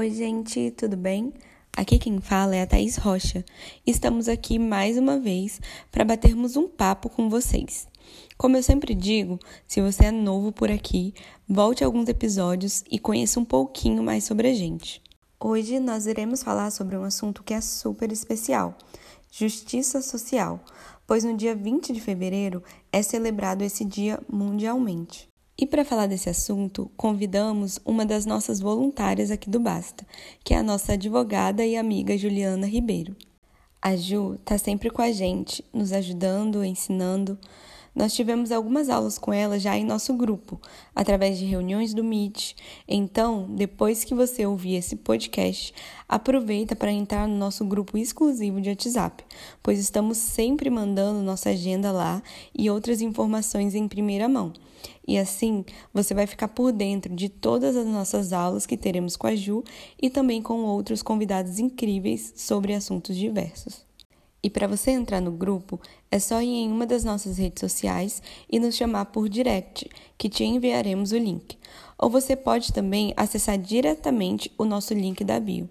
Oi, 0.00 0.10
gente, 0.10 0.70
tudo 0.70 0.96
bem? 0.96 1.30
Aqui 1.76 1.98
quem 1.98 2.22
fala 2.22 2.56
é 2.56 2.62
a 2.62 2.66
Thaís 2.66 2.96
Rocha. 2.96 3.44
Estamos 3.86 4.28
aqui 4.28 4.58
mais 4.58 4.96
uma 4.96 5.20
vez 5.20 5.60
para 5.92 6.06
batermos 6.06 6.56
um 6.56 6.66
papo 6.66 7.10
com 7.10 7.28
vocês. 7.28 7.86
Como 8.38 8.56
eu 8.56 8.62
sempre 8.62 8.94
digo, 8.94 9.38
se 9.68 9.82
você 9.82 10.06
é 10.06 10.10
novo 10.10 10.52
por 10.52 10.70
aqui, 10.70 11.12
volte 11.46 11.84
alguns 11.84 12.08
episódios 12.08 12.82
e 12.90 12.98
conheça 12.98 13.38
um 13.38 13.44
pouquinho 13.44 14.02
mais 14.02 14.24
sobre 14.24 14.48
a 14.48 14.54
gente. 14.54 15.02
Hoje 15.38 15.78
nós 15.78 16.06
iremos 16.06 16.42
falar 16.42 16.70
sobre 16.70 16.96
um 16.96 17.04
assunto 17.04 17.42
que 17.42 17.52
é 17.52 17.60
super 17.60 18.10
especial: 18.10 18.78
justiça 19.30 20.00
social, 20.00 20.64
pois 21.06 21.24
no 21.24 21.36
dia 21.36 21.54
20 21.54 21.92
de 21.92 22.00
fevereiro 22.00 22.62
é 22.90 23.02
celebrado 23.02 23.60
esse 23.60 23.84
dia 23.84 24.18
mundialmente. 24.32 25.29
E 25.60 25.66
para 25.66 25.84
falar 25.84 26.06
desse 26.06 26.30
assunto, 26.30 26.90
convidamos 26.96 27.78
uma 27.84 28.06
das 28.06 28.24
nossas 28.24 28.60
voluntárias 28.60 29.30
aqui 29.30 29.50
do 29.50 29.60
Basta, 29.60 30.06
que 30.42 30.54
é 30.54 30.56
a 30.56 30.62
nossa 30.62 30.94
advogada 30.94 31.62
e 31.66 31.76
amiga 31.76 32.16
Juliana 32.16 32.66
Ribeiro. 32.66 33.14
A 33.82 33.94
Ju 33.94 34.36
está 34.36 34.56
sempre 34.56 34.88
com 34.88 35.02
a 35.02 35.12
gente, 35.12 35.62
nos 35.70 35.92
ajudando, 35.92 36.64
ensinando. 36.64 37.38
Nós 37.94 38.14
tivemos 38.14 38.52
algumas 38.52 38.88
aulas 38.88 39.18
com 39.18 39.32
ela 39.32 39.58
já 39.58 39.76
em 39.76 39.84
nosso 39.84 40.14
grupo, 40.14 40.60
através 40.94 41.38
de 41.38 41.44
reuniões 41.44 41.92
do 41.92 42.04
Meet. 42.04 42.54
Então, 42.86 43.46
depois 43.50 44.04
que 44.04 44.14
você 44.14 44.46
ouvir 44.46 44.76
esse 44.76 44.96
podcast, 44.96 45.74
aproveita 46.08 46.76
para 46.76 46.92
entrar 46.92 47.26
no 47.26 47.36
nosso 47.36 47.64
grupo 47.64 47.98
exclusivo 47.98 48.60
de 48.60 48.70
WhatsApp, 48.70 49.24
pois 49.62 49.78
estamos 49.78 50.18
sempre 50.18 50.70
mandando 50.70 51.22
nossa 51.22 51.50
agenda 51.50 51.90
lá 51.90 52.22
e 52.56 52.70
outras 52.70 53.00
informações 53.00 53.74
em 53.74 53.88
primeira 53.88 54.28
mão. 54.28 54.52
E 55.06 55.18
assim 55.18 55.64
você 55.92 56.14
vai 56.14 56.26
ficar 56.26 56.48
por 56.48 56.72
dentro 56.72 57.14
de 57.14 57.28
todas 57.28 57.76
as 57.76 57.86
nossas 57.86 58.32
aulas 58.32 58.66
que 58.66 58.76
teremos 58.76 59.16
com 59.16 59.26
a 59.26 59.34
Ju 59.34 59.64
e 60.00 60.08
também 60.08 60.40
com 60.40 60.62
outros 60.62 61.02
convidados 61.02 61.58
incríveis 61.58 62.32
sobre 62.36 62.74
assuntos 62.74 63.16
diversos. 63.16 63.89
E 64.42 64.48
para 64.48 64.66
você 64.66 64.90
entrar 64.90 65.20
no 65.20 65.30
grupo, 65.30 65.78
é 66.10 66.18
só 66.18 66.40
ir 66.40 66.48
em 66.48 66.72
uma 66.72 66.86
das 66.86 67.04
nossas 67.04 67.36
redes 67.36 67.60
sociais 67.60 68.22
e 68.50 68.58
nos 68.58 68.74
chamar 68.74 69.06
por 69.06 69.28
direct, 69.28 69.88
que 70.16 70.28
te 70.28 70.44
enviaremos 70.44 71.12
o 71.12 71.18
link. 71.18 71.58
Ou 71.98 72.08
você 72.08 72.34
pode 72.34 72.72
também 72.72 73.12
acessar 73.16 73.58
diretamente 73.58 74.50
o 74.56 74.64
nosso 74.64 74.94
link 74.94 75.22
da 75.22 75.38
bio. 75.38 75.68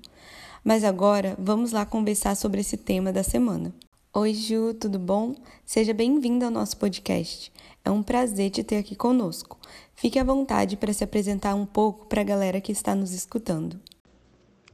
Mas 0.64 0.84
agora 0.84 1.36
vamos 1.40 1.72
lá 1.72 1.86
conversar 1.86 2.36
sobre 2.36 2.62
esse 2.62 2.78
tema 2.78 3.12
da 3.12 3.24
semana. 3.24 3.74
Oi, 4.14 4.34
Ju, 4.34 4.74
tudo 4.74 5.00
bom? 5.00 5.36
Seja 5.66 5.94
bem-vinda 5.94 6.46
ao 6.46 6.52
nosso 6.52 6.78
podcast. 6.78 7.52
É 7.84 7.90
um 7.90 8.04
prazer 8.04 8.52
te 8.52 8.64
ter 8.64 8.78
aqui 8.78 8.96
conosco. 8.96 9.58
Fique 9.96 10.20
à 10.20 10.24
vontade 10.24 10.78
para 10.78 10.94
se 10.94 11.04
apresentar 11.04 11.56
um 11.56 11.66
pouco 11.66 12.06
para 12.06 12.22
a 12.22 12.24
galera 12.24 12.62
que 12.62 12.72
está 12.72 12.94
nos 12.94 13.14
escutando. 13.14 13.80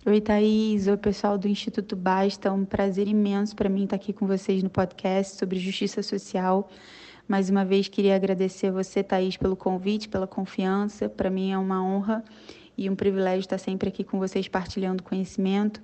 Oi, 0.07 0.21
Thaís. 0.21 0.85
Oi, 0.85 0.97
pessoal 0.97 1.35
do 1.35 1.47
Instituto 1.47 1.95
Basta. 1.95 2.49
É 2.49 2.51
um 2.51 2.63
prazer 2.63 3.07
imenso 3.07 3.55
para 3.55 3.67
mim 3.67 3.85
estar 3.85 3.95
aqui 3.95 4.13
com 4.13 4.27
vocês 4.27 4.61
no 4.61 4.69
podcast 4.69 5.35
sobre 5.35 5.57
justiça 5.57 6.03
social. 6.03 6.69
Mais 7.27 7.49
uma 7.49 7.65
vez, 7.65 7.87
queria 7.87 8.15
agradecer 8.15 8.67
a 8.67 8.71
você, 8.71 9.01
Thaís, 9.01 9.35
pelo 9.35 9.55
convite, 9.55 10.07
pela 10.07 10.27
confiança. 10.27 11.09
Para 11.09 11.31
mim 11.31 11.53
é 11.53 11.57
uma 11.57 11.83
honra 11.83 12.23
e 12.77 12.87
um 12.87 12.95
privilégio 12.95 13.39
estar 13.39 13.57
sempre 13.57 13.89
aqui 13.89 14.03
com 14.03 14.19
vocês 14.19 14.47
partilhando 14.47 15.01
conhecimento. 15.01 15.81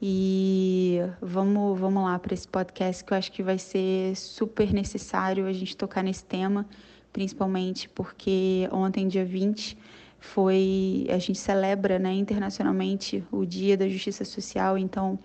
E 0.00 1.00
vamos, 1.20 1.80
vamos 1.80 2.04
lá 2.04 2.16
para 2.16 2.34
esse 2.34 2.46
podcast 2.46 3.04
que 3.04 3.12
eu 3.12 3.18
acho 3.18 3.32
que 3.32 3.42
vai 3.42 3.58
ser 3.58 4.14
super 4.14 4.72
necessário 4.72 5.46
a 5.46 5.52
gente 5.52 5.76
tocar 5.76 6.04
nesse 6.04 6.24
tema, 6.24 6.64
principalmente 7.12 7.88
porque 7.88 8.68
ontem, 8.70 9.08
dia 9.08 9.24
20, 9.24 9.76
foi 10.18 11.06
a 11.08 11.18
gente 11.18 11.38
celebra 11.38 11.98
né, 11.98 12.12
internacionalmente 12.12 13.24
o 13.30 13.44
Dia 13.44 13.76
da 13.76 13.88
Justiça 13.88 14.24
Social, 14.24 14.76
então 14.76 15.18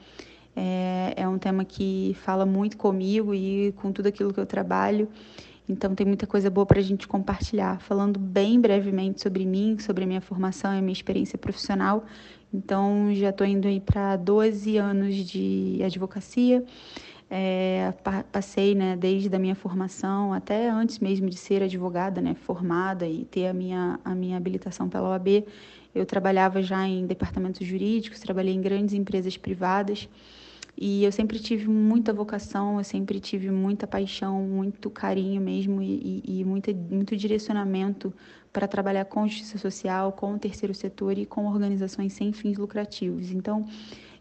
é, 0.56 1.14
é 1.16 1.28
um 1.28 1.38
tema 1.38 1.66
que 1.66 2.16
fala 2.22 2.46
muito 2.46 2.78
comigo 2.78 3.34
e 3.34 3.72
com 3.74 3.92
tudo 3.92 4.08
aquilo 4.08 4.34
que 4.34 4.40
eu 4.40 4.46
trabalho. 4.46 5.08
Então 5.68 5.96
tem 5.96 6.06
muita 6.06 6.28
coisa 6.28 6.50
boa 6.50 6.66
para 6.66 6.80
a 6.80 6.84
gente 6.84 7.08
compartilhar. 7.08 7.80
Falando 7.80 8.20
bem 8.20 8.60
brevemente 8.60 9.22
sobre 9.22 9.46
mim, 9.46 9.78
sobre 9.80 10.04
a 10.04 10.08
minha 10.08 10.20
formação 10.20 10.78
e 10.78 10.82
minha 10.82 10.92
experiência 10.92 11.38
profissional, 11.38 12.06
então, 12.54 13.12
já 13.16 13.32
estou 13.32 13.48
indo 13.48 13.68
aí 13.68 13.80
para 13.80 14.16
12 14.16 14.78
anos 14.78 15.16
de 15.16 15.80
advocacia. 15.84 16.64
É, 17.36 17.92
passei, 18.32 18.76
né, 18.76 18.96
desde 18.96 19.36
a 19.36 19.40
minha 19.40 19.56
formação 19.56 20.32
até 20.32 20.70
antes 20.70 21.00
mesmo 21.00 21.28
de 21.28 21.36
ser 21.36 21.64
advogada, 21.64 22.22
né, 22.22 22.36
formada 22.36 23.08
e 23.08 23.26
ter 23.26 23.48
a 23.48 23.54
minha, 23.54 24.00
a 24.06 24.14
minha 24.14 24.38
habilitação 24.38 24.88
pela 24.88 25.10
OAB, 25.10 25.44
eu 25.96 26.06
trabalhava 26.06 26.62
já 26.62 26.88
em 26.88 27.08
departamentos 27.08 27.66
jurídicos, 27.66 28.20
trabalhei 28.20 28.54
em 28.54 28.62
grandes 28.62 28.94
empresas 28.94 29.36
privadas 29.36 30.08
e 30.78 31.04
eu 31.04 31.12
sempre 31.12 31.40
tive 31.40 31.68
muita 31.68 32.14
vocação, 32.14 32.78
eu 32.78 32.84
sempre 32.84 33.20
tive 33.20 33.50
muita 33.50 33.88
paixão, 33.88 34.44
muito 34.44 34.92
carinho 34.92 35.42
mesmo 35.42 35.82
e, 35.82 36.22
e, 36.24 36.40
e 36.40 36.46
muito, 36.46 36.72
muito 36.76 37.18
direcionamento 37.18 38.14
para 38.52 38.68
trabalhar 38.68 39.06
com 39.06 39.28
justiça 39.28 39.58
social, 39.58 40.12
com 40.12 40.36
o 40.36 40.38
terceiro 40.38 40.76
setor 40.76 41.18
e 41.18 41.26
com 41.26 41.48
organizações 41.48 42.14
sem 42.14 42.32
fins 42.32 42.60
lucrativos. 42.60 43.32
Então, 43.32 43.68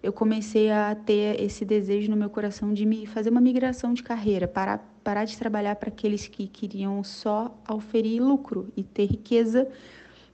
eu 0.02 0.12
comecei 0.12 0.70
a 0.70 0.94
ter 0.94 1.40
esse 1.40 1.64
desejo 1.64 2.10
no 2.10 2.16
meu 2.16 2.28
coração 2.28 2.74
de 2.74 2.84
me 2.84 3.06
fazer 3.06 3.30
uma 3.30 3.40
migração 3.40 3.94
de 3.94 4.02
carreira, 4.02 4.48
parar, 4.48 4.78
parar 5.04 5.24
de 5.24 5.38
trabalhar 5.38 5.76
para 5.76 5.88
aqueles 5.88 6.26
que 6.26 6.48
queriam 6.48 7.04
só 7.04 7.56
oferir 7.70 8.20
lucro 8.20 8.68
e 8.76 8.82
ter 8.82 9.06
riqueza. 9.06 9.68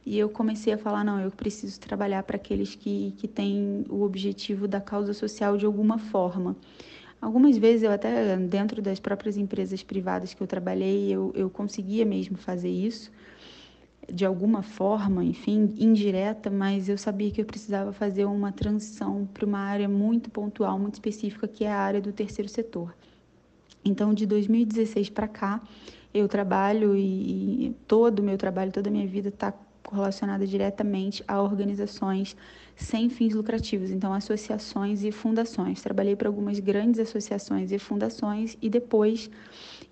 E 0.07 0.19
eu 0.19 0.31
comecei 0.31 0.73
a 0.73 0.79
falar: 0.79 1.05
não, 1.05 1.21
eu 1.21 1.31
preciso 1.31 1.79
trabalhar 1.79 2.23
para 2.23 2.37
aqueles 2.37 2.75
que, 2.75 3.13
que 3.19 3.29
têm 3.29 3.85
o 3.91 4.03
objetivo 4.03 4.67
da 4.67 4.81
causa 4.81 5.13
social 5.13 5.59
de 5.59 5.67
alguma 5.67 5.99
forma. 5.99 6.57
Algumas 7.21 7.59
vezes 7.59 7.83
eu 7.83 7.91
até 7.91 8.37
dentro 8.37 8.81
das 8.81 9.01
próprias 9.01 9.37
empresas 9.37 9.83
privadas 9.83 10.33
que 10.33 10.41
eu 10.41 10.47
trabalhei, 10.47 11.13
eu, 11.13 11.33
eu 11.35 11.51
conseguia 11.51 12.07
mesmo 12.07 12.39
fazer 12.39 12.71
isso 12.71 13.11
de 14.13 14.25
alguma 14.25 14.63
forma, 14.63 15.23
enfim, 15.25 15.75
indireta, 15.77 16.51
mas 16.51 16.89
eu 16.89 16.97
sabia 16.97 17.31
que 17.31 17.41
eu 17.41 17.45
precisava 17.45 17.93
fazer 17.93 18.25
uma 18.25 18.51
transição 18.51 19.29
para 19.33 19.45
uma 19.45 19.59
área 19.59 19.89
muito 19.89 20.31
pontual, 20.31 20.79
muito 20.79 20.95
específica, 20.95 21.47
que 21.47 21.65
é 21.65 21.73
a 21.73 21.79
área 21.79 22.01
do 22.01 22.13
terceiro 22.13 22.49
setor. 22.49 22.95
Então, 23.85 24.15
de 24.15 24.27
2016 24.27 25.11
para 25.11 25.29
cá, 25.29 25.63
eu 26.13 26.27
trabalho 26.27 26.97
e, 26.97 27.67
e 27.67 27.77
todo 27.87 28.21
o 28.21 28.23
meu 28.23 28.39
trabalho, 28.39 28.73
toda 28.73 28.89
a 28.89 28.93
minha 28.93 29.07
vida 29.07 29.29
está 29.29 29.53
relacionada 29.91 30.47
diretamente 30.47 31.25
a 31.27 31.41
organizações 31.41 32.37
sem 32.77 33.09
fins 33.09 33.35
lucrativos, 33.35 33.91
então 33.91 34.13
associações 34.13 35.03
e 35.03 35.11
fundações. 35.11 35.83
Trabalhei 35.83 36.15
para 36.15 36.29
algumas 36.29 36.61
grandes 36.61 37.01
associações 37.01 37.73
e 37.73 37.79
fundações 37.79 38.57
e 38.63 38.71
depois 38.71 39.31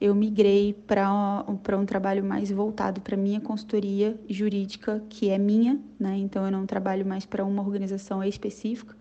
eu 0.01 0.15
migrei 0.15 0.75
para 0.87 1.45
um 1.49 1.87
trabalho 1.87 2.25
mais 2.25 2.51
voltado 2.51 3.01
para 3.01 3.17
minha 3.17 3.41
consultoria 3.41 4.19
jurídica, 4.29 5.03
que 5.09 5.31
é 5.31 5.39
minha, 5.39 5.81
né? 5.99 6.17
Então 6.19 6.45
eu 6.45 6.51
não 6.51 6.67
trabalho 6.67 7.07
mais 7.07 7.25
para 7.25 7.45
uma 7.45 7.63
organização 7.63 8.23
específica. 8.23 8.95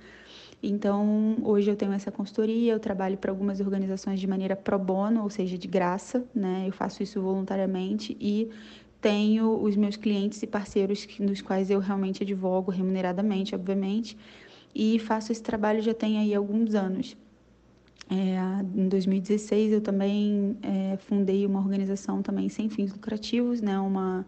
Então, 0.64 1.38
hoje 1.44 1.70
eu 1.70 1.76
tenho 1.76 1.92
essa 1.92 2.12
consultoria, 2.12 2.74
eu 2.74 2.80
trabalho 2.80 3.18
para 3.18 3.30
algumas 3.30 3.60
organizações 3.60 4.20
de 4.20 4.26
maneira 4.26 4.56
pro 4.56 4.80
bono, 4.80 5.22
ou 5.22 5.30
seja, 5.30 5.58
de 5.58 5.68
graça, 5.68 6.26
né? 6.34 6.64
Eu 6.68 6.72
faço 6.72 7.04
isso 7.04 7.22
voluntariamente 7.22 8.18
e 8.20 8.50
tenho 9.00 9.62
os 9.62 9.76
meus 9.76 9.96
clientes 9.96 10.42
e 10.42 10.48
parceiros 10.48 11.08
nos 11.20 11.42
quais 11.42 11.70
eu 11.70 11.80
realmente 11.80 12.24
advogo 12.24 12.72
remuneradamente, 12.72 13.54
obviamente, 13.54 14.18
e 14.74 14.98
faço 14.98 15.32
esse 15.32 15.44
trabalho 15.44 15.82
já 15.82 15.94
tem 15.94 16.18
aí 16.18 16.34
alguns 16.34 16.74
anos. 16.74 17.16
É, 18.10 18.38
em 18.76 18.88
2016 18.88 19.74
eu 19.74 19.82
também 19.82 20.56
é, 20.62 20.98
fundei 20.98 21.46
uma 21.46 21.60
organização 21.60 22.22
também 22.22 22.50
sem 22.50 22.70
fins 22.70 22.92
lucrativos, 22.92 23.62
né, 23.62 23.80
uma, 23.80 24.26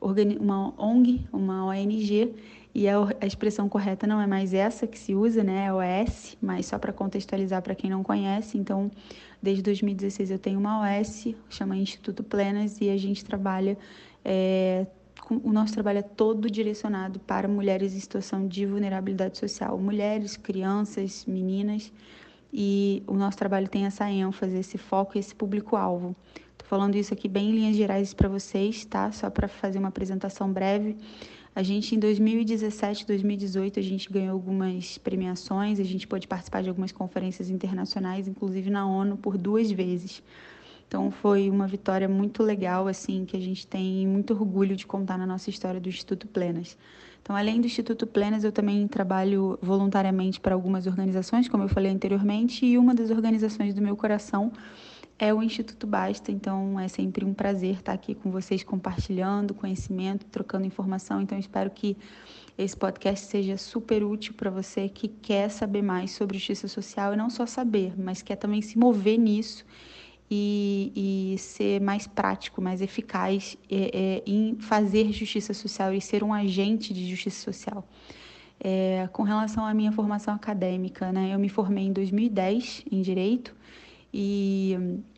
uma 0.00 0.74
ONG, 0.82 1.26
uma 1.30 1.66
ONG, 1.66 2.34
e 2.74 2.88
a, 2.88 2.96
a, 3.20 3.26
expressão 3.26 3.68
correta 3.68 4.06
não 4.06 4.20
é 4.20 4.26
mais 4.26 4.54
essa 4.54 4.86
que 4.86 4.98
se 4.98 5.14
usa, 5.14 5.44
né, 5.44 5.66
é 5.66 5.72
OS, 5.72 6.38
mas 6.40 6.66
só 6.66 6.78
para 6.78 6.90
contextualizar 6.92 7.60
para 7.60 7.74
quem 7.74 7.90
não 7.90 8.02
conhece, 8.02 8.56
então 8.56 8.90
desde 9.42 9.62
2016 9.62 10.30
eu 10.30 10.38
tenho 10.38 10.58
uma 10.58 10.80
OS, 10.80 11.34
chama 11.50 11.76
Instituto 11.76 12.24
Plenas, 12.24 12.80
e 12.80 12.88
a 12.88 12.96
gente 12.96 13.22
trabalha, 13.22 13.76
é, 14.24 14.86
com, 15.20 15.38
o 15.44 15.52
nosso 15.52 15.74
trabalho 15.74 15.98
é 15.98 16.02
todo 16.02 16.50
direcionado 16.50 17.20
para 17.20 17.46
mulheres 17.46 17.94
em 17.94 18.00
situação 18.00 18.48
de 18.48 18.64
vulnerabilidade 18.64 19.36
social, 19.36 19.78
mulheres, 19.78 20.34
crianças, 20.38 21.26
meninas, 21.26 21.92
e 22.52 23.02
o 23.06 23.14
nosso 23.14 23.36
trabalho 23.36 23.68
tem 23.68 23.86
essa 23.86 24.10
ênfase, 24.10 24.56
esse 24.56 24.78
foco, 24.78 25.18
esse 25.18 25.34
público-alvo. 25.34 26.16
Estou 26.52 26.66
falando 26.68 26.96
isso 26.96 27.12
aqui 27.12 27.28
bem 27.28 27.50
em 27.50 27.54
linhas 27.54 27.76
gerais 27.76 28.14
para 28.14 28.28
vocês, 28.28 28.84
tá? 28.84 29.12
Só 29.12 29.30
para 29.30 29.48
fazer 29.48 29.78
uma 29.78 29.88
apresentação 29.88 30.52
breve. 30.52 30.96
A 31.54 31.62
gente 31.62 31.94
em 31.94 31.98
2017, 31.98 33.06
2018, 33.06 33.80
a 33.80 33.82
gente 33.82 34.10
ganhou 34.10 34.32
algumas 34.32 34.96
premiações, 34.98 35.80
a 35.80 35.84
gente 35.84 36.06
pôde 36.06 36.28
participar 36.28 36.62
de 36.62 36.68
algumas 36.68 36.92
conferências 36.92 37.50
internacionais, 37.50 38.28
inclusive 38.28 38.70
na 38.70 38.86
ONU 38.86 39.16
por 39.16 39.36
duas 39.36 39.70
vezes. 39.70 40.22
Então 40.86 41.10
foi 41.10 41.50
uma 41.50 41.66
vitória 41.66 42.08
muito 42.08 42.42
legal 42.42 42.88
assim 42.88 43.24
que 43.24 43.36
a 43.36 43.40
gente 43.40 43.66
tem 43.66 44.06
muito 44.06 44.32
orgulho 44.32 44.74
de 44.74 44.86
contar 44.86 45.18
na 45.18 45.26
nossa 45.26 45.50
história 45.50 45.78
do 45.78 45.88
Instituto 45.88 46.26
Plenas. 46.26 46.78
Então, 47.28 47.36
além 47.36 47.60
do 47.60 47.66
Instituto 47.66 48.06
Plenas, 48.06 48.42
eu 48.42 48.50
também 48.50 48.88
trabalho 48.88 49.58
voluntariamente 49.60 50.40
para 50.40 50.54
algumas 50.54 50.86
organizações, 50.86 51.46
como 51.46 51.62
eu 51.62 51.68
falei 51.68 51.92
anteriormente, 51.92 52.64
e 52.64 52.78
uma 52.78 52.94
das 52.94 53.10
organizações 53.10 53.74
do 53.74 53.82
meu 53.82 53.94
coração 53.94 54.50
é 55.18 55.34
o 55.34 55.42
Instituto 55.42 55.86
Basta. 55.86 56.32
Então, 56.32 56.80
é 56.80 56.88
sempre 56.88 57.26
um 57.26 57.34
prazer 57.34 57.74
estar 57.74 57.92
aqui 57.92 58.14
com 58.14 58.30
vocês 58.30 58.64
compartilhando 58.64 59.52
conhecimento, 59.52 60.24
trocando 60.24 60.64
informação. 60.64 61.20
Então, 61.20 61.38
espero 61.38 61.68
que 61.68 61.98
esse 62.56 62.74
podcast 62.74 63.26
seja 63.26 63.58
super 63.58 64.02
útil 64.02 64.32
para 64.32 64.48
você 64.48 64.88
que 64.88 65.06
quer 65.06 65.50
saber 65.50 65.82
mais 65.82 66.12
sobre 66.12 66.38
justiça 66.38 66.66
social 66.66 67.12
e 67.12 67.16
não 67.18 67.28
só 67.28 67.44
saber, 67.44 67.92
mas 68.00 68.22
quer 68.22 68.36
também 68.36 68.62
se 68.62 68.78
mover 68.78 69.18
nisso 69.18 69.66
e, 70.30 71.32
e 71.34 71.38
ser 71.38 71.80
mais 71.80 72.06
prático, 72.06 72.60
mais 72.60 72.80
eficaz 72.80 73.56
é, 73.70 73.90
é, 73.92 74.22
em 74.26 74.56
fazer 74.60 75.12
justiça 75.12 75.54
social 75.54 75.92
e 75.92 76.00
ser 76.00 76.22
um 76.22 76.32
agente 76.32 76.92
de 76.92 77.08
justiça 77.08 77.40
social. 77.42 77.86
É, 78.60 79.08
com 79.12 79.22
relação 79.22 79.64
à 79.64 79.72
minha 79.72 79.92
formação 79.92 80.34
acadêmica, 80.34 81.12
né, 81.12 81.32
eu 81.32 81.38
me 81.38 81.48
formei 81.48 81.84
em 81.84 81.92
2010 81.92 82.84
em 82.90 83.00
Direito 83.00 83.54
e 84.12 84.76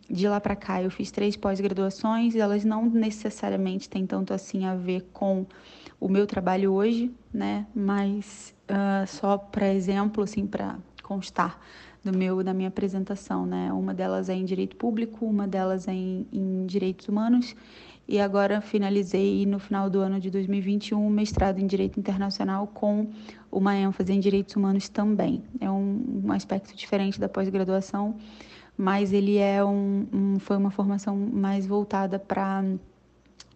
de 0.09 0.29
lá 0.29 0.41
para 0.41 0.57
cá 0.57 0.83
eu 0.83 0.91
fiz 0.91 1.11
três 1.11 1.37
pós-graduações 1.37 2.35
elas 2.35 2.65
não 2.65 2.85
necessariamente 2.85 3.89
têm 3.89 4.05
tanto 4.05 4.35
assim 4.35 4.67
a 4.67 4.75
ver 4.75 5.09
com 5.13 5.47
o 6.01 6.09
meu 6.09 6.27
trabalho 6.27 6.73
hoje, 6.73 7.13
né? 7.33 7.67
Mas 7.75 8.55
uh, 8.71 9.07
só 9.07 9.37
para 9.37 9.73
exemplo, 9.73 10.25
assim, 10.25 10.47
para 10.47 10.79
constar 11.03 11.61
do 12.03 12.17
meu 12.17 12.43
da 12.43 12.55
minha 12.55 12.69
apresentação, 12.69 13.45
né? 13.45 13.73
Uma 13.73 13.93
delas 13.93 14.29
é 14.29 14.35
em 14.35 14.45
direito 14.45 14.77
público, 14.77 15.27
uma 15.27 15.47
delas 15.47 15.87
é 15.87 15.93
em, 15.93 16.27
em 16.33 16.67
direitos 16.67 17.09
humanos 17.09 17.55
e 18.11 18.19
agora 18.19 18.61
finalizei 18.61 19.47
no 19.47 19.61
final 19.61 19.89
do 19.89 20.01
ano 20.01 20.19
de 20.19 20.31
2021 20.31 21.07
um 21.07 21.09
mestrado 21.09 21.61
em 21.61 21.67
direito 21.67 22.01
internacional 22.01 22.67
com 22.67 23.09
uma 23.53 23.77
ênfase 23.77 24.13
em 24.13 24.19
direitos 24.19 24.57
humanos 24.57 24.89
também. 24.89 25.45
É 25.61 25.71
um, 25.71 26.23
um 26.25 26.33
aspecto 26.33 26.75
diferente 26.75 27.21
da 27.21 27.29
pós-graduação, 27.29 28.17
mas 28.77 29.13
ele 29.13 29.37
é 29.37 29.65
um, 29.65 30.07
um 30.13 30.39
foi 30.41 30.57
uma 30.57 30.73
formação 30.73 31.17
mais 31.17 31.67
voltada 31.67 32.19
para 32.19 32.65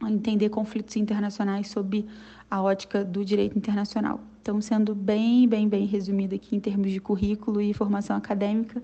entender 0.02 0.50
conflitos 0.50 0.94
internacionais 0.94 1.68
sob 1.68 2.06
a 2.48 2.62
ótica 2.62 3.04
do 3.04 3.24
direito 3.24 3.58
internacional. 3.58 4.20
Então, 4.44 4.60
sendo 4.60 4.94
bem, 4.94 5.48
bem, 5.48 5.66
bem 5.66 5.86
resumido 5.86 6.34
aqui 6.34 6.54
em 6.54 6.60
termos 6.60 6.92
de 6.92 7.00
currículo 7.00 7.62
e 7.62 7.72
formação 7.72 8.14
acadêmica, 8.14 8.82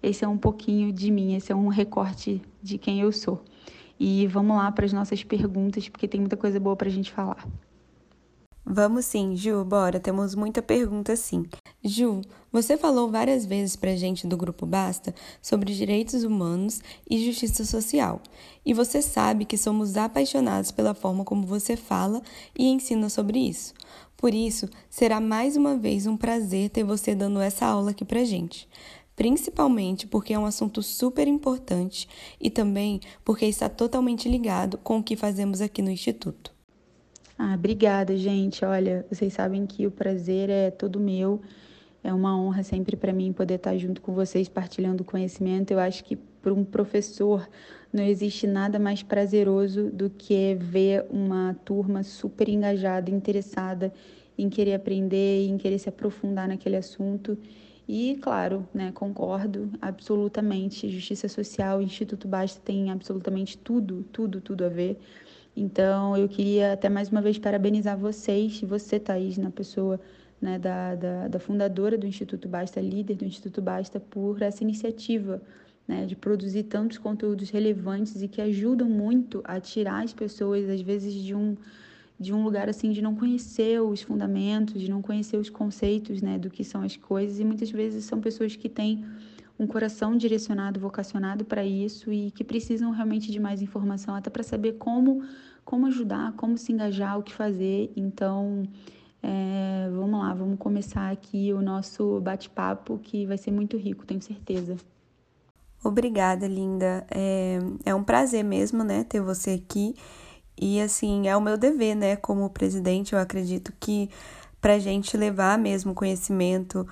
esse 0.00 0.24
é 0.24 0.28
um 0.28 0.38
pouquinho 0.38 0.92
de 0.92 1.10
mim, 1.10 1.34
esse 1.34 1.50
é 1.50 1.56
um 1.56 1.66
recorte 1.66 2.40
de 2.62 2.78
quem 2.78 3.00
eu 3.00 3.10
sou. 3.10 3.42
E 3.98 4.28
vamos 4.28 4.56
lá 4.56 4.70
para 4.70 4.84
as 4.84 4.92
nossas 4.92 5.24
perguntas, 5.24 5.88
porque 5.88 6.06
tem 6.06 6.20
muita 6.20 6.36
coisa 6.36 6.60
boa 6.60 6.76
para 6.76 6.86
a 6.86 6.92
gente 6.92 7.10
falar. 7.10 7.44
Vamos 8.64 9.04
sim, 9.04 9.34
Ju, 9.34 9.64
bora, 9.64 9.98
temos 9.98 10.36
muita 10.36 10.62
pergunta 10.62 11.16
sim. 11.16 11.44
Ju, 11.82 12.20
você 12.52 12.76
falou 12.76 13.10
várias 13.10 13.44
vezes 13.44 13.74
pra 13.74 13.96
gente 13.96 14.28
do 14.28 14.36
Grupo 14.36 14.64
Basta 14.64 15.12
sobre 15.42 15.74
direitos 15.74 16.22
humanos 16.22 16.80
e 17.10 17.24
justiça 17.24 17.64
social. 17.64 18.20
E 18.64 18.72
você 18.72 19.02
sabe 19.02 19.44
que 19.44 19.58
somos 19.58 19.96
apaixonados 19.96 20.70
pela 20.70 20.94
forma 20.94 21.24
como 21.24 21.44
você 21.44 21.76
fala 21.76 22.22
e 22.56 22.68
ensina 22.68 23.08
sobre 23.08 23.40
isso. 23.40 23.74
Por 24.20 24.34
isso, 24.34 24.68
será 24.90 25.18
mais 25.18 25.56
uma 25.56 25.78
vez 25.78 26.06
um 26.06 26.14
prazer 26.14 26.68
ter 26.68 26.84
você 26.84 27.14
dando 27.14 27.40
essa 27.40 27.64
aula 27.64 27.92
aqui 27.92 28.04
pra 28.04 28.22
gente. 28.22 28.68
Principalmente 29.16 30.06
porque 30.06 30.34
é 30.34 30.38
um 30.38 30.44
assunto 30.44 30.82
super 30.82 31.26
importante 31.26 32.06
e 32.38 32.50
também 32.50 33.00
porque 33.24 33.46
está 33.46 33.66
totalmente 33.66 34.28
ligado 34.28 34.76
com 34.76 34.98
o 34.98 35.02
que 35.02 35.16
fazemos 35.16 35.62
aqui 35.62 35.80
no 35.80 35.90
Instituto. 35.90 36.52
Ah, 37.38 37.54
obrigada, 37.54 38.14
gente. 38.14 38.62
Olha, 38.62 39.06
vocês 39.10 39.32
sabem 39.32 39.64
que 39.64 39.86
o 39.86 39.90
prazer 39.90 40.50
é 40.50 40.70
todo 40.70 41.00
meu. 41.00 41.40
É 42.04 42.12
uma 42.12 42.38
honra 42.38 42.62
sempre 42.62 42.96
para 42.96 43.14
mim 43.14 43.32
poder 43.32 43.54
estar 43.54 43.74
junto 43.78 44.02
com 44.02 44.12
vocês, 44.12 44.50
partilhando 44.50 45.02
conhecimento. 45.02 45.70
Eu 45.70 45.80
acho 45.80 46.04
que 46.04 46.16
para 46.16 46.52
um 46.52 46.62
professor 46.62 47.48
não 47.92 48.04
existe 48.04 48.46
nada 48.46 48.78
mais 48.78 49.02
prazeroso 49.02 49.90
do 49.90 50.08
que 50.08 50.54
ver 50.54 51.04
uma 51.10 51.56
turma 51.64 52.02
super 52.02 52.48
engajada, 52.48 53.10
interessada 53.10 53.92
em 54.38 54.48
querer 54.48 54.74
aprender, 54.74 55.46
em 55.46 55.58
querer 55.58 55.78
se 55.78 55.88
aprofundar 55.88 56.48
naquele 56.48 56.76
assunto. 56.76 57.36
E, 57.88 58.16
claro, 58.22 58.66
né, 58.72 58.92
concordo 58.92 59.68
absolutamente. 59.82 60.88
Justiça 60.88 61.28
Social, 61.28 61.82
Instituto 61.82 62.28
Basta 62.28 62.60
tem 62.64 62.90
absolutamente 62.90 63.58
tudo, 63.58 64.04
tudo, 64.12 64.40
tudo 64.40 64.64
a 64.64 64.68
ver. 64.68 64.96
Então, 65.56 66.16
eu 66.16 66.28
queria 66.28 66.72
até 66.72 66.88
mais 66.88 67.10
uma 67.10 67.20
vez 67.20 67.38
parabenizar 67.38 67.98
vocês, 67.98 68.60
você, 68.60 69.00
Thaís, 69.00 69.36
na 69.36 69.50
pessoa 69.50 70.00
né, 70.40 70.58
da, 70.58 70.94
da, 70.94 71.28
da, 71.28 71.38
fundadora 71.40 71.98
do 71.98 72.06
Instituto 72.06 72.48
Basta, 72.48 72.80
líder 72.80 73.16
do 73.16 73.24
Instituto 73.24 73.60
Basta, 73.60 73.98
por 73.98 74.40
essa 74.40 74.62
iniciativa 74.62 75.42
né, 75.90 76.06
de 76.06 76.14
produzir 76.14 76.62
tantos 76.62 76.98
conteúdos 76.98 77.50
relevantes 77.50 78.22
e 78.22 78.28
que 78.28 78.40
ajudam 78.40 78.88
muito 78.88 79.42
a 79.42 79.58
tirar 79.58 80.04
as 80.04 80.12
pessoas, 80.12 80.68
às 80.68 80.80
vezes, 80.80 81.12
de 81.12 81.34
um, 81.34 81.56
de 82.18 82.32
um 82.32 82.44
lugar 82.44 82.68
assim 82.68 82.92
de 82.92 83.02
não 83.02 83.16
conhecer 83.16 83.82
os 83.82 84.00
fundamentos, 84.00 84.80
de 84.80 84.88
não 84.88 85.02
conhecer 85.02 85.36
os 85.36 85.50
conceitos 85.50 86.22
né, 86.22 86.38
do 86.38 86.48
que 86.48 86.62
são 86.62 86.82
as 86.82 86.96
coisas. 86.96 87.40
E 87.40 87.44
muitas 87.44 87.72
vezes 87.72 88.04
são 88.04 88.20
pessoas 88.20 88.54
que 88.54 88.68
têm 88.68 89.04
um 89.58 89.66
coração 89.66 90.16
direcionado, 90.16 90.78
vocacionado 90.78 91.44
para 91.44 91.64
isso 91.66 92.12
e 92.12 92.30
que 92.30 92.44
precisam 92.44 92.92
realmente 92.92 93.32
de 93.32 93.40
mais 93.40 93.60
informação, 93.60 94.14
até 94.14 94.30
para 94.30 94.44
saber 94.44 94.74
como, 94.74 95.24
como 95.64 95.88
ajudar, 95.88 96.32
como 96.34 96.56
se 96.56 96.70
engajar, 96.72 97.18
o 97.18 97.22
que 97.24 97.34
fazer. 97.34 97.90
Então, 97.96 98.62
é, 99.20 99.90
vamos 99.92 100.20
lá, 100.20 100.32
vamos 100.32 100.56
começar 100.56 101.10
aqui 101.10 101.52
o 101.52 101.60
nosso 101.60 102.20
bate-papo 102.20 102.96
que 102.98 103.26
vai 103.26 103.36
ser 103.36 103.50
muito 103.50 103.76
rico, 103.76 104.06
tenho 104.06 104.22
certeza. 104.22 104.76
Obrigada, 105.82 106.46
linda. 106.46 107.06
É, 107.10 107.58
é 107.86 107.94
um 107.94 108.04
prazer 108.04 108.44
mesmo, 108.44 108.84
né, 108.84 109.04
ter 109.04 109.20
você 109.20 109.52
aqui. 109.52 109.94
E 110.60 110.80
assim, 110.80 111.28
é 111.28 111.36
o 111.36 111.40
meu 111.40 111.56
dever, 111.56 111.94
né, 111.96 112.16
como 112.16 112.50
presidente, 112.50 113.14
eu 113.14 113.18
acredito 113.18 113.72
que 113.80 114.10
para 114.60 114.78
gente 114.78 115.16
levar 115.16 115.58
mesmo 115.58 115.94
conhecimento 115.94 116.86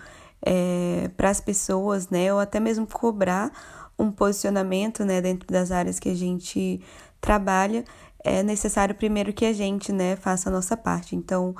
é, 0.44 1.10
para 1.16 1.30
as 1.30 1.40
pessoas, 1.40 2.08
né? 2.08 2.32
Ou 2.32 2.40
até 2.40 2.58
mesmo 2.60 2.86
cobrar 2.86 3.52
um 3.98 4.10
posicionamento, 4.10 5.04
né, 5.04 5.20
dentro 5.20 5.46
das 5.48 5.70
áreas 5.70 5.98
que 5.98 6.08
a 6.08 6.14
gente 6.14 6.80
trabalha, 7.20 7.84
é 8.24 8.42
necessário 8.42 8.94
primeiro 8.94 9.32
que 9.32 9.44
a 9.44 9.52
gente, 9.52 9.92
né, 9.92 10.16
faça 10.16 10.48
a 10.48 10.52
nossa 10.52 10.76
parte. 10.76 11.16
Então, 11.16 11.54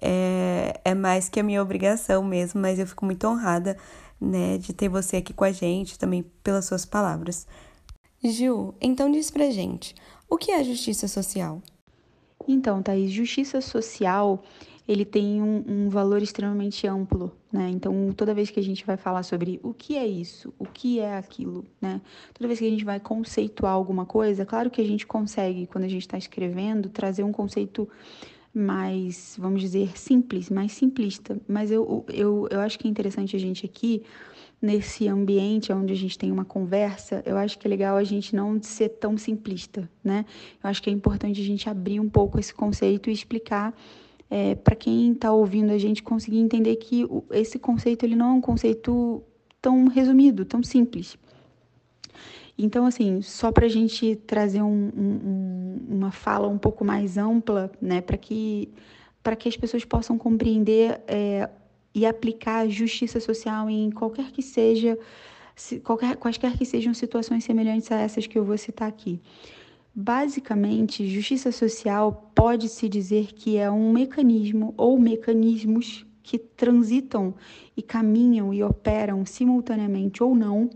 é, 0.00 0.80
é 0.84 0.94
mais 0.94 1.28
que 1.28 1.38
a 1.38 1.42
minha 1.42 1.62
obrigação 1.62 2.24
mesmo, 2.24 2.60
mas 2.60 2.78
eu 2.78 2.86
fico 2.86 3.04
muito 3.04 3.26
honrada, 3.26 3.76
né, 4.22 4.56
de 4.56 4.72
ter 4.72 4.88
você 4.88 5.16
aqui 5.16 5.32
com 5.32 5.44
a 5.44 5.52
gente, 5.52 5.98
também 5.98 6.24
pelas 6.42 6.64
suas 6.64 6.84
palavras. 6.84 7.46
Ju, 8.22 8.72
então 8.80 9.10
diz 9.10 9.30
pra 9.30 9.50
gente, 9.50 9.94
o 10.30 10.36
que 10.36 10.52
é 10.52 10.62
justiça 10.62 11.08
social? 11.08 11.60
Então, 12.46 12.82
Thaís, 12.82 13.10
justiça 13.10 13.60
social 13.60 14.42
ele 14.86 15.04
tem 15.04 15.40
um, 15.40 15.64
um, 15.66 15.88
valor 15.88 16.22
extremamente 16.22 16.86
amplo, 16.86 17.32
né? 17.52 17.70
Então, 17.70 18.12
toda 18.16 18.34
vez 18.34 18.50
que 18.50 18.58
a 18.58 18.62
gente 18.62 18.84
vai 18.84 18.96
falar 18.96 19.22
sobre 19.22 19.60
o 19.62 19.72
que 19.72 19.96
é 19.96 20.06
isso, 20.06 20.52
o 20.58 20.64
que 20.64 20.98
é 20.98 21.16
aquilo, 21.16 21.64
né? 21.80 22.00
Toda 22.34 22.48
vez 22.48 22.58
que 22.58 22.66
a 22.66 22.70
gente 22.70 22.84
vai 22.84 22.98
conceituar 22.98 23.72
alguma 23.72 24.04
coisa, 24.04 24.44
claro 24.44 24.70
que 24.70 24.80
a 24.80 24.84
gente 24.84 25.06
consegue, 25.06 25.66
quando 25.68 25.84
a 25.84 25.88
gente 25.88 26.02
está 26.02 26.18
escrevendo, 26.18 26.88
trazer 26.88 27.22
um 27.22 27.32
conceito 27.32 27.88
mais, 28.54 29.36
vamos 29.38 29.60
dizer, 29.60 29.96
simples, 29.96 30.50
mais 30.50 30.72
simplista. 30.72 31.40
Mas 31.48 31.70
eu, 31.70 32.04
eu, 32.08 32.46
eu 32.50 32.60
acho 32.60 32.78
que 32.78 32.86
é 32.86 32.90
interessante 32.90 33.34
a 33.34 33.38
gente 33.38 33.64
aqui, 33.64 34.02
nesse 34.60 35.08
ambiente 35.08 35.72
onde 35.72 35.92
a 35.92 35.96
gente 35.96 36.16
tem 36.16 36.30
uma 36.30 36.44
conversa, 36.44 37.22
eu 37.26 37.36
acho 37.36 37.58
que 37.58 37.66
é 37.66 37.70
legal 37.70 37.96
a 37.96 38.04
gente 38.04 38.36
não 38.36 38.62
ser 38.62 38.90
tão 38.90 39.18
simplista, 39.18 39.90
né? 40.04 40.24
Eu 40.62 40.70
acho 40.70 40.80
que 40.80 40.88
é 40.88 40.92
importante 40.92 41.40
a 41.40 41.44
gente 41.44 41.68
abrir 41.68 41.98
um 41.98 42.08
pouco 42.08 42.38
esse 42.38 42.54
conceito 42.54 43.10
e 43.10 43.12
explicar 43.12 43.74
é, 44.30 44.54
para 44.54 44.76
quem 44.76 45.12
está 45.12 45.32
ouvindo 45.32 45.72
a 45.72 45.78
gente 45.78 46.02
conseguir 46.02 46.38
entender 46.38 46.76
que 46.76 47.04
esse 47.32 47.58
conceito 47.58 48.04
ele 48.04 48.14
não 48.14 48.30
é 48.30 48.32
um 48.34 48.40
conceito 48.40 49.22
tão 49.60 49.88
resumido, 49.88 50.44
tão 50.44 50.62
simples. 50.62 51.18
Então, 52.56 52.86
assim, 52.86 53.22
só 53.22 53.50
para 53.50 53.66
a 53.66 53.68
gente 53.68 54.16
trazer 54.16 54.62
um, 54.62 54.90
um, 54.96 55.76
uma 55.88 56.10
fala 56.10 56.48
um 56.48 56.58
pouco 56.58 56.84
mais 56.84 57.16
ampla, 57.16 57.70
né, 57.80 58.00
para 58.00 58.16
que, 58.16 58.68
que 59.38 59.48
as 59.48 59.56
pessoas 59.56 59.84
possam 59.84 60.18
compreender 60.18 61.00
é, 61.06 61.48
e 61.94 62.04
aplicar 62.04 62.60
a 62.60 62.68
justiça 62.68 63.20
social 63.20 63.68
em 63.70 63.90
qualquer 63.90 64.30
que 64.30 64.42
seja, 64.42 64.98
qualquer, 65.82 66.16
quaisquer 66.16 66.56
que 66.56 66.64
sejam 66.64 66.92
situações 66.92 67.44
semelhantes 67.44 67.90
a 67.90 67.96
essas 67.96 68.26
que 68.26 68.38
eu 68.38 68.44
vou 68.44 68.58
citar 68.58 68.88
aqui. 68.88 69.20
Basicamente, 69.94 71.06
justiça 71.06 71.52
social 71.52 72.30
pode-se 72.34 72.88
dizer 72.88 73.32
que 73.32 73.58
é 73.58 73.70
um 73.70 73.92
mecanismo 73.92 74.72
ou 74.76 74.98
mecanismos 74.98 76.06
que 76.22 76.38
transitam 76.38 77.34
e 77.76 77.82
caminham 77.82 78.54
e 78.54 78.62
operam 78.62 79.26
simultaneamente 79.26 80.22
ou 80.22 80.34
não 80.34 80.70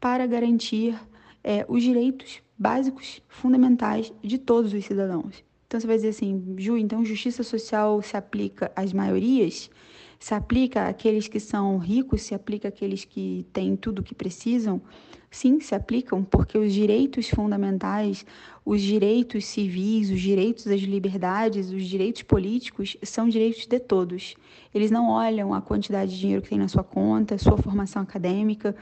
para 0.00 0.26
garantir 0.26 0.98
é, 1.42 1.64
os 1.68 1.82
direitos 1.82 2.42
básicos, 2.58 3.22
fundamentais 3.28 4.12
de 4.22 4.38
todos 4.38 4.72
os 4.72 4.84
cidadãos. 4.84 5.44
Então 5.66 5.80
você 5.80 5.86
vai 5.86 5.96
dizer 5.96 6.08
assim, 6.10 6.54
Ju, 6.58 6.76
então 6.76 7.04
justiça 7.04 7.42
social 7.42 8.00
se 8.00 8.16
aplica 8.16 8.70
às 8.74 8.92
maiorias? 8.92 9.70
Se 10.18 10.32
aplica 10.32 10.88
àqueles 10.88 11.28
que 11.28 11.40
são 11.40 11.76
ricos? 11.78 12.22
Se 12.22 12.34
aplica 12.34 12.68
àqueles 12.68 13.04
que 13.04 13.44
têm 13.52 13.76
tudo 13.76 13.98
o 13.98 14.02
que 14.02 14.14
precisam? 14.14 14.80
Sim, 15.30 15.60
se 15.60 15.74
aplicam, 15.74 16.24
porque 16.24 16.56
os 16.56 16.72
direitos 16.72 17.28
fundamentais, 17.28 18.24
os 18.64 18.80
direitos 18.80 19.44
civis, 19.44 20.10
os 20.10 20.20
direitos 20.20 20.64
das 20.64 20.80
liberdades, 20.80 21.70
os 21.70 21.84
direitos 21.84 22.22
políticos 22.22 22.96
são 23.02 23.28
direitos 23.28 23.66
de 23.66 23.78
todos. 23.78 24.34
Eles 24.74 24.90
não 24.90 25.10
olham 25.10 25.52
a 25.52 25.60
quantidade 25.60 26.12
de 26.12 26.20
dinheiro 26.20 26.42
que 26.42 26.48
tem 26.48 26.58
na 26.58 26.68
sua 26.68 26.84
conta, 26.84 27.38
sua 27.38 27.56
formação 27.56 28.02
acadêmica, 28.02 28.74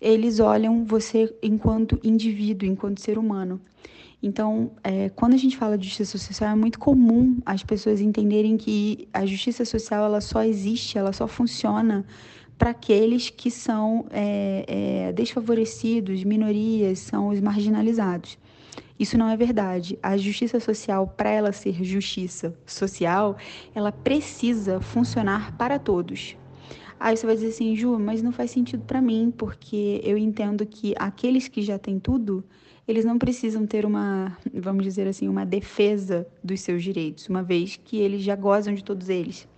eles 0.00 0.40
olham 0.40 0.84
você 0.84 1.34
enquanto 1.42 1.98
indivíduo, 2.02 2.68
enquanto 2.68 3.00
ser 3.00 3.18
humano. 3.18 3.60
Então, 4.22 4.70
é, 4.82 5.10
quando 5.10 5.34
a 5.34 5.36
gente 5.36 5.56
fala 5.56 5.76
de 5.76 5.86
justiça 5.86 6.16
social, 6.16 6.50
é 6.50 6.54
muito 6.54 6.78
comum 6.78 7.38
as 7.44 7.62
pessoas 7.62 8.00
entenderem 8.00 8.56
que 8.56 9.06
a 9.12 9.26
justiça 9.26 9.64
social 9.66 10.04
ela 10.04 10.20
só 10.20 10.42
existe, 10.42 10.96
ela 10.96 11.12
só 11.12 11.28
funciona 11.28 12.06
para 12.58 12.70
aqueles 12.70 13.30
que 13.30 13.50
são 13.50 14.06
é, 14.10 14.64
é, 15.08 15.12
desfavorecidos, 15.12 16.24
minorias, 16.24 17.00
são 17.00 17.28
os 17.28 17.40
marginalizados. 17.40 18.38
Isso 18.98 19.18
não 19.18 19.28
é 19.28 19.36
verdade. 19.36 19.98
A 20.02 20.16
justiça 20.16 20.60
social, 20.60 21.06
para 21.06 21.30
ela 21.30 21.52
ser 21.52 21.82
justiça 21.84 22.56
social, 22.64 23.36
ela 23.74 23.90
precisa 23.90 24.80
funcionar 24.80 25.56
para 25.56 25.78
todos. 25.78 26.36
Aí 26.98 27.16
você 27.16 27.26
vai 27.26 27.34
dizer 27.34 27.48
assim, 27.48 27.74
Ju, 27.74 27.98
mas 27.98 28.22
não 28.22 28.30
faz 28.32 28.52
sentido 28.52 28.84
para 28.84 29.00
mim, 29.00 29.32
porque 29.36 30.00
eu 30.04 30.16
entendo 30.16 30.64
que 30.64 30.94
aqueles 30.96 31.48
que 31.48 31.60
já 31.60 31.78
têm 31.78 31.98
tudo, 31.98 32.44
eles 32.86 33.04
não 33.04 33.18
precisam 33.18 33.66
ter 33.66 33.84
uma, 33.84 34.36
vamos 34.54 34.84
dizer 34.84 35.08
assim, 35.08 35.28
uma 35.28 35.44
defesa 35.44 36.26
dos 36.42 36.60
seus 36.60 36.82
direitos, 36.82 37.28
uma 37.28 37.42
vez 37.42 37.78
que 37.82 37.96
eles 37.98 38.22
já 38.22 38.36
gozam 38.36 38.74
de 38.74 38.84
todos 38.84 39.08
eles. 39.08 39.48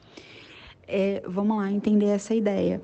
É, 0.87 1.23
vamos 1.27 1.57
lá 1.57 1.71
entender 1.71 2.07
essa 2.07 2.35
ideia. 2.35 2.81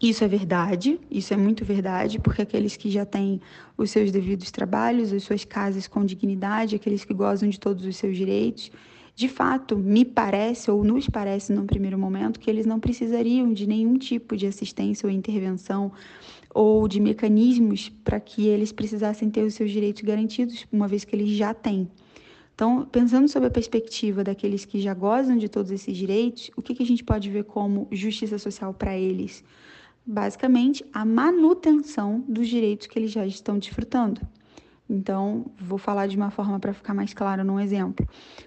Isso 0.00 0.22
é 0.22 0.28
verdade, 0.28 1.00
isso 1.10 1.34
é 1.34 1.36
muito 1.36 1.64
verdade, 1.64 2.20
porque 2.20 2.42
aqueles 2.42 2.76
que 2.76 2.88
já 2.88 3.04
têm 3.04 3.40
os 3.76 3.90
seus 3.90 4.12
devidos 4.12 4.50
trabalhos, 4.50 5.12
as 5.12 5.24
suas 5.24 5.44
casas 5.44 5.88
com 5.88 6.04
dignidade, 6.04 6.76
aqueles 6.76 7.04
que 7.04 7.12
gozam 7.12 7.48
de 7.48 7.58
todos 7.58 7.84
os 7.84 7.96
seus 7.96 8.16
direitos, 8.16 8.70
de 9.16 9.28
fato, 9.28 9.76
me 9.76 10.04
parece, 10.04 10.70
ou 10.70 10.84
nos 10.84 11.08
parece 11.08 11.52
num 11.52 11.66
primeiro 11.66 11.98
momento, 11.98 12.38
que 12.38 12.48
eles 12.48 12.64
não 12.64 12.78
precisariam 12.78 13.52
de 13.52 13.66
nenhum 13.66 13.98
tipo 13.98 14.36
de 14.36 14.46
assistência 14.46 15.08
ou 15.08 15.12
intervenção 15.12 15.90
ou 16.54 16.86
de 16.86 17.00
mecanismos 17.00 17.88
para 18.04 18.20
que 18.20 18.46
eles 18.46 18.70
precisassem 18.70 19.28
ter 19.28 19.42
os 19.42 19.54
seus 19.54 19.72
direitos 19.72 20.02
garantidos, 20.02 20.64
uma 20.70 20.86
vez 20.86 21.04
que 21.04 21.16
eles 21.16 21.30
já 21.30 21.52
têm. 21.52 21.88
Então, 22.58 22.84
pensando 22.90 23.28
sobre 23.28 23.46
a 23.46 23.52
perspectiva 23.52 24.24
daqueles 24.24 24.64
que 24.64 24.80
já 24.80 24.92
gozam 24.92 25.36
de 25.36 25.48
todos 25.48 25.70
esses 25.70 25.96
direitos, 25.96 26.50
o 26.56 26.60
que, 26.60 26.74
que 26.74 26.82
a 26.82 26.86
gente 26.86 27.04
pode 27.04 27.30
ver 27.30 27.44
como 27.44 27.86
justiça 27.92 28.36
social 28.36 28.74
para 28.74 28.98
eles? 28.98 29.44
Basicamente, 30.04 30.84
a 30.92 31.04
manutenção 31.04 32.18
dos 32.26 32.48
direitos 32.48 32.88
que 32.88 32.98
eles 32.98 33.12
já 33.12 33.24
estão 33.24 33.60
desfrutando. 33.60 34.20
Então, 34.90 35.46
vou 35.56 35.78
falar 35.78 36.08
de 36.08 36.16
uma 36.16 36.32
forma 36.32 36.58
para 36.58 36.72
ficar 36.72 36.94
mais 36.94 37.14
claro 37.14 37.44
num 37.44 37.60
exemplo. 37.60 38.04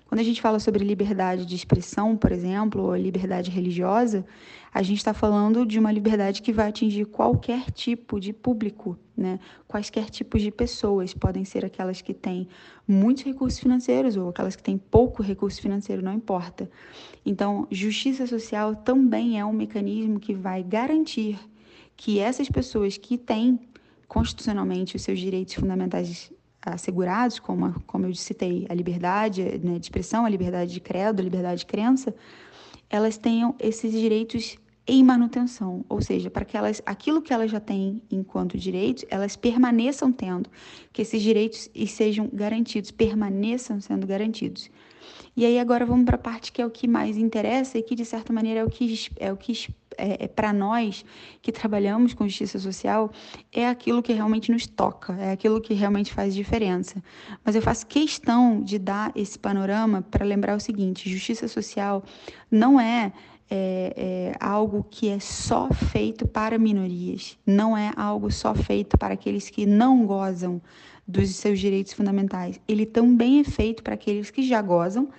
Quando 0.07 0.19
a 0.19 0.23
gente 0.23 0.41
fala 0.41 0.59
sobre 0.59 0.83
liberdade 0.83 1.45
de 1.45 1.55
expressão, 1.55 2.17
por 2.17 2.33
exemplo, 2.33 2.83
ou 2.83 2.95
liberdade 2.97 3.49
religiosa, 3.49 4.25
a 4.73 4.81
gente 4.81 4.99
está 4.99 5.13
falando 5.13 5.65
de 5.65 5.77
uma 5.77 5.91
liberdade 5.91 6.41
que 6.41 6.53
vai 6.53 6.69
atingir 6.69 7.05
qualquer 7.05 7.69
tipo 7.71 8.19
de 8.19 8.31
público, 8.31 8.97
né? 9.15 9.37
Quaisquer 9.67 10.09
tipos 10.09 10.41
de 10.41 10.49
pessoas. 10.49 11.13
Podem 11.13 11.43
ser 11.43 11.65
aquelas 11.65 12.01
que 12.01 12.13
têm 12.13 12.47
muitos 12.87 13.23
recursos 13.23 13.59
financeiros 13.59 14.15
ou 14.15 14.29
aquelas 14.29 14.55
que 14.55 14.63
têm 14.63 14.77
pouco 14.77 15.21
recurso 15.21 15.61
financeiro, 15.61 16.01
não 16.01 16.13
importa. 16.13 16.71
Então, 17.25 17.67
justiça 17.69 18.25
social 18.25 18.73
também 18.73 19.37
é 19.37 19.45
um 19.45 19.51
mecanismo 19.51 20.19
que 20.19 20.33
vai 20.33 20.63
garantir 20.63 21.37
que 21.97 22.19
essas 22.19 22.47
pessoas 22.47 22.97
que 22.97 23.17
têm 23.17 23.59
constitucionalmente 24.07 24.95
os 24.95 25.01
seus 25.01 25.19
direitos 25.19 25.53
fundamentais 25.53 26.31
assegurados, 26.61 27.39
como, 27.39 27.81
como 27.85 28.05
eu 28.05 28.15
citei, 28.15 28.65
a 28.69 28.73
liberdade 28.73 29.41
né, 29.63 29.79
de 29.79 29.85
expressão, 29.85 30.25
a 30.25 30.29
liberdade 30.29 30.71
de 30.71 30.79
credo, 30.79 31.19
a 31.19 31.23
liberdade 31.23 31.59
de 31.59 31.65
crença, 31.65 32.15
elas 32.89 33.17
tenham 33.17 33.55
esses 33.57 33.91
direitos 33.91 34.57
em 34.87 35.03
manutenção, 35.03 35.85
ou 35.87 36.01
seja, 36.01 36.29
para 36.29 36.43
que 36.43 36.57
elas, 36.57 36.81
aquilo 36.85 37.21
que 37.21 37.33
elas 37.33 37.51
já 37.51 37.59
têm 37.59 38.01
enquanto 38.09 38.57
direitos, 38.57 39.05
elas 39.09 39.35
permaneçam 39.35 40.11
tendo, 40.11 40.49
que 40.91 41.01
esses 41.01 41.21
direitos 41.21 41.69
sejam 41.87 42.29
garantidos, 42.33 42.91
permaneçam 42.91 43.79
sendo 43.79 44.07
garantidos. 44.07 44.69
E 45.35 45.45
aí 45.45 45.59
agora 45.59 45.85
vamos 45.85 46.05
para 46.05 46.15
a 46.15 46.19
parte 46.19 46.51
que 46.51 46.61
é 46.61 46.65
o 46.65 46.69
que 46.69 46.87
mais 46.87 47.17
interessa 47.17 47.77
e 47.77 47.83
que 47.83 47.95
de 47.95 48.03
certa 48.03 48.33
maneira 48.33 48.59
é 48.59 48.63
o 48.65 48.69
que 48.69 49.09
é 49.17 49.31
o 49.31 49.37
que 49.37 49.53
é, 49.97 50.25
é 50.25 50.27
para 50.27 50.51
nós 50.51 51.05
que 51.41 51.51
trabalhamos 51.51 52.13
com 52.13 52.27
justiça 52.27 52.59
social 52.59 53.11
é 53.51 53.67
aquilo 53.67 54.01
que 54.01 54.13
realmente 54.13 54.51
nos 54.51 54.67
toca, 54.67 55.13
é 55.13 55.31
aquilo 55.31 55.61
que 55.61 55.73
realmente 55.73 56.13
faz 56.13 56.35
diferença. 56.35 57.01
Mas 57.45 57.55
eu 57.55 57.61
faço 57.61 57.87
questão 57.87 58.61
de 58.61 58.77
dar 58.77 59.11
esse 59.15 59.39
panorama 59.39 60.01
para 60.01 60.25
lembrar 60.25 60.55
o 60.55 60.59
seguinte: 60.59 61.09
justiça 61.09 61.47
social 61.47 62.03
não 62.49 62.79
é 62.79 63.13
é, 63.53 63.93
é, 63.97 64.35
algo 64.39 64.85
que 64.89 65.09
é 65.09 65.19
só 65.19 65.67
feito 65.73 66.25
para 66.25 66.57
minorias, 66.57 67.37
não 67.45 67.77
é 67.77 67.91
algo 67.97 68.31
só 68.31 68.55
feito 68.55 68.97
para 68.97 69.13
aqueles 69.13 69.49
que 69.49 69.65
não 69.65 70.05
gozam 70.05 70.61
dos 71.05 71.35
seus 71.35 71.59
direitos 71.59 71.91
fundamentais. 71.91 72.61
Ele 72.65 72.85
também 72.85 73.41
é 73.41 73.43
feito 73.43 73.83
para 73.83 73.95
aqueles 73.95 74.31
que 74.31 74.41
já 74.41 74.61
gozam, 74.61 75.09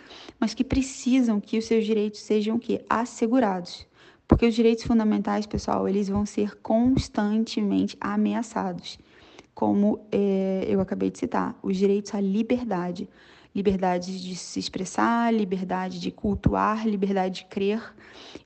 mas 0.40 0.54
que 0.54 0.64
precisam 0.64 1.38
que 1.38 1.58
os 1.58 1.66
seus 1.66 1.84
direitos 1.84 2.20
sejam 2.20 2.58
que 2.58 2.80
assegurados. 2.88 3.86
Porque 4.26 4.46
os 4.46 4.54
direitos 4.54 4.84
fundamentais, 4.84 5.44
pessoal, 5.44 5.86
eles 5.86 6.08
vão 6.08 6.24
ser 6.24 6.56
constantemente 6.62 7.98
ameaçados. 8.00 8.98
Como 9.54 10.00
é, 10.10 10.64
eu 10.66 10.80
acabei 10.80 11.10
de 11.10 11.18
citar, 11.18 11.54
os 11.62 11.76
direitos 11.76 12.14
à 12.14 12.20
liberdade. 12.20 13.06
Liberdade 13.54 14.22
de 14.22 14.34
se 14.34 14.58
expressar, 14.58 15.32
liberdade 15.32 16.00
de 16.00 16.10
cultuar, 16.10 16.86
liberdade 16.86 17.40
de 17.40 17.44
crer. 17.46 17.82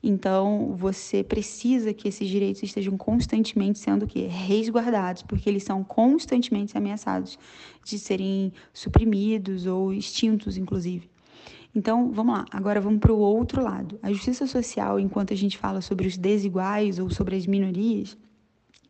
Então, 0.02 0.74
você 0.76 1.22
precisa 1.22 1.94
que 1.94 2.08
esses 2.08 2.28
direitos 2.28 2.62
estejam 2.62 2.96
constantemente 2.96 3.78
sendo 3.78 4.06
que 4.06 4.26
resguardados, 4.26 5.22
porque 5.22 5.48
eles 5.48 5.62
são 5.62 5.84
constantemente 5.84 6.76
ameaçados 6.76 7.38
de 7.84 7.98
serem 7.98 8.52
suprimidos 8.72 9.66
ou 9.66 9.92
extintos, 9.92 10.56
inclusive. 10.56 11.08
Então, 11.74 12.10
vamos 12.10 12.34
lá, 12.34 12.46
agora 12.50 12.80
vamos 12.80 13.00
para 13.00 13.12
o 13.12 13.18
outro 13.18 13.62
lado. 13.62 13.98
A 14.02 14.10
justiça 14.10 14.46
social, 14.46 14.98
enquanto 14.98 15.32
a 15.32 15.36
gente 15.36 15.58
fala 15.58 15.80
sobre 15.80 16.06
os 16.08 16.16
desiguais 16.16 16.98
ou 16.98 17.10
sobre 17.10 17.36
as 17.36 17.46
minorias, 17.46 18.16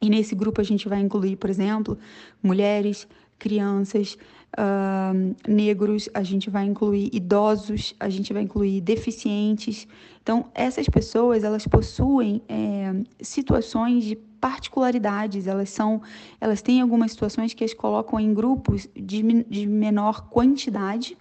e 0.00 0.08
nesse 0.08 0.34
grupo 0.34 0.60
a 0.60 0.64
gente 0.64 0.88
vai 0.88 1.00
incluir, 1.00 1.36
por 1.36 1.50
exemplo, 1.50 1.98
mulheres, 2.42 3.08
crianças, 3.38 4.16
uh, 4.56 5.36
negros, 5.46 6.08
a 6.14 6.22
gente 6.22 6.50
vai 6.50 6.64
incluir 6.64 7.10
idosos, 7.12 7.94
a 7.98 8.08
gente 8.08 8.32
vai 8.32 8.42
incluir 8.42 8.80
deficientes. 8.80 9.86
Então, 10.22 10.46
essas 10.54 10.88
pessoas, 10.88 11.44
elas 11.44 11.66
possuem 11.66 12.42
é, 12.48 12.92
situações 13.20 14.04
de 14.04 14.16
particularidades, 14.16 15.46
elas 15.46 15.70
são, 15.70 16.02
elas 16.40 16.62
têm 16.62 16.80
algumas 16.80 17.12
situações 17.12 17.54
que 17.54 17.64
as 17.64 17.74
colocam 17.74 18.18
em 18.20 18.32
grupos 18.34 18.88
de, 18.94 19.22
de 19.44 19.66
menor 19.66 20.28
quantidade, 20.28 21.16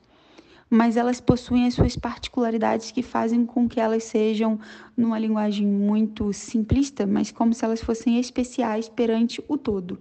mas 0.69 0.97
elas 0.97 1.21
possuem 1.21 1.67
as 1.67 1.75
suas 1.75 1.95
particularidades 1.95 2.91
que 2.91 3.03
fazem 3.03 3.45
com 3.45 3.67
que 3.67 3.79
elas 3.79 4.03
sejam, 4.03 4.59
numa 4.97 5.19
linguagem 5.19 5.65
muito 5.65 6.33
simplista, 6.33 7.05
mas 7.05 7.31
como 7.31 7.53
se 7.53 7.63
elas 7.63 7.81
fossem 7.81 8.19
especiais 8.19 8.89
perante 8.89 9.43
o 9.47 9.57
todo. 9.57 9.99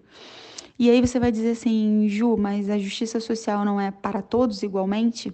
E 0.78 0.90
aí 0.90 1.00
você 1.00 1.20
vai 1.20 1.30
dizer 1.30 1.52
assim, 1.52 2.08
Ju, 2.08 2.36
mas 2.36 2.68
a 2.68 2.76
justiça 2.78 3.20
social 3.20 3.64
não 3.64 3.80
é 3.80 3.90
para 3.90 4.20
todos 4.20 4.62
igualmente? 4.62 5.32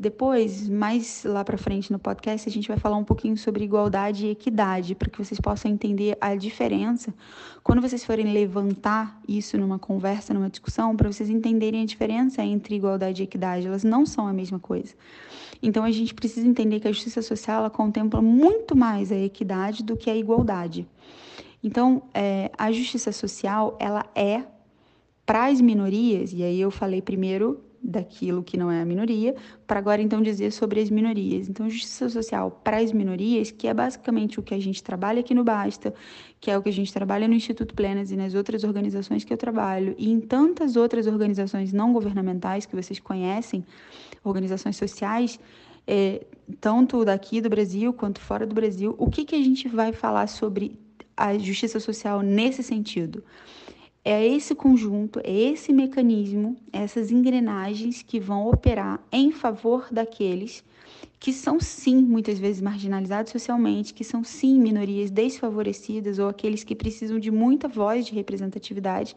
Depois, 0.00 0.68
mais 0.68 1.24
lá 1.24 1.44
para 1.44 1.58
frente 1.58 1.90
no 1.90 1.98
podcast, 1.98 2.48
a 2.48 2.52
gente 2.52 2.68
vai 2.68 2.76
falar 2.76 2.96
um 2.96 3.02
pouquinho 3.02 3.36
sobre 3.36 3.64
igualdade 3.64 4.26
e 4.26 4.30
equidade, 4.30 4.94
para 4.94 5.10
que 5.10 5.18
vocês 5.18 5.40
possam 5.40 5.68
entender 5.68 6.16
a 6.20 6.36
diferença. 6.36 7.12
Quando 7.64 7.82
vocês 7.82 8.04
forem 8.04 8.32
levantar 8.32 9.20
isso 9.26 9.58
numa 9.58 9.76
conversa, 9.76 10.32
numa 10.32 10.48
discussão, 10.48 10.94
para 10.96 11.10
vocês 11.10 11.28
entenderem 11.28 11.82
a 11.82 11.84
diferença 11.84 12.44
entre 12.44 12.76
igualdade 12.76 13.22
e 13.22 13.24
equidade, 13.24 13.66
elas 13.66 13.82
não 13.82 14.06
são 14.06 14.28
a 14.28 14.32
mesma 14.32 14.60
coisa. 14.60 14.94
Então 15.60 15.82
a 15.82 15.90
gente 15.90 16.14
precisa 16.14 16.46
entender 16.46 16.78
que 16.78 16.86
a 16.86 16.92
justiça 16.92 17.20
social 17.20 17.58
ela 17.58 17.70
contempla 17.70 18.22
muito 18.22 18.76
mais 18.76 19.10
a 19.10 19.16
equidade 19.16 19.82
do 19.82 19.96
que 19.96 20.08
a 20.08 20.16
igualdade. 20.16 20.86
Então, 21.60 22.04
é, 22.14 22.52
a 22.56 22.70
justiça 22.70 23.10
social 23.10 23.76
ela 23.80 24.06
é 24.14 24.44
para 25.28 25.48
as 25.48 25.60
minorias, 25.60 26.32
e 26.32 26.42
aí 26.42 26.58
eu 26.58 26.70
falei 26.70 27.02
primeiro 27.02 27.62
daquilo 27.82 28.42
que 28.42 28.56
não 28.56 28.70
é 28.70 28.80
a 28.80 28.84
minoria, 28.86 29.36
para 29.66 29.78
agora 29.78 30.00
então 30.00 30.22
dizer 30.22 30.50
sobre 30.52 30.80
as 30.80 30.88
minorias. 30.88 31.50
Então, 31.50 31.68
justiça 31.68 32.08
social 32.08 32.50
para 32.64 32.78
as 32.78 32.94
minorias, 32.94 33.50
que 33.50 33.68
é 33.68 33.74
basicamente 33.74 34.40
o 34.40 34.42
que 34.42 34.54
a 34.54 34.58
gente 34.58 34.82
trabalha 34.82 35.20
aqui 35.20 35.34
no 35.34 35.44
Basta, 35.44 35.92
que 36.40 36.50
é 36.50 36.56
o 36.56 36.62
que 36.62 36.70
a 36.70 36.72
gente 36.72 36.90
trabalha 36.90 37.28
no 37.28 37.34
Instituto 37.34 37.74
Plenas 37.74 38.10
e 38.10 38.16
nas 38.16 38.32
outras 38.32 38.64
organizações 38.64 39.22
que 39.22 39.30
eu 39.30 39.36
trabalho, 39.36 39.94
e 39.98 40.10
em 40.10 40.18
tantas 40.18 40.76
outras 40.76 41.06
organizações 41.06 41.74
não 41.74 41.92
governamentais 41.92 42.64
que 42.64 42.74
vocês 42.74 42.98
conhecem, 42.98 43.62
organizações 44.24 44.78
sociais, 44.78 45.38
é, 45.86 46.24
tanto 46.58 47.04
daqui 47.04 47.42
do 47.42 47.50
Brasil 47.50 47.92
quanto 47.92 48.18
fora 48.18 48.46
do 48.46 48.54
Brasil, 48.54 48.94
o 48.96 49.10
que, 49.10 49.26
que 49.26 49.34
a 49.34 49.42
gente 49.44 49.68
vai 49.68 49.92
falar 49.92 50.26
sobre 50.26 50.78
a 51.14 51.36
justiça 51.36 51.78
social 51.78 52.22
nesse 52.22 52.62
sentido? 52.62 53.22
É 54.10 54.26
esse 54.26 54.54
conjunto, 54.54 55.20
é 55.22 55.30
esse 55.30 55.70
mecanismo, 55.70 56.56
essas 56.72 57.10
engrenagens 57.10 58.00
que 58.00 58.18
vão 58.18 58.48
operar 58.48 58.98
em 59.12 59.30
favor 59.30 59.86
daqueles 59.92 60.64
que 61.20 61.30
são 61.30 61.60
sim 61.60 61.96
muitas 61.96 62.38
vezes 62.38 62.62
marginalizados 62.62 63.30
socialmente, 63.30 63.92
que 63.92 64.02
são 64.02 64.24
sim 64.24 64.58
minorias 64.58 65.10
desfavorecidas 65.10 66.18
ou 66.18 66.26
aqueles 66.26 66.64
que 66.64 66.74
precisam 66.74 67.18
de 67.18 67.30
muita 67.30 67.68
voz 67.68 68.06
de 68.06 68.14
representatividade, 68.14 69.14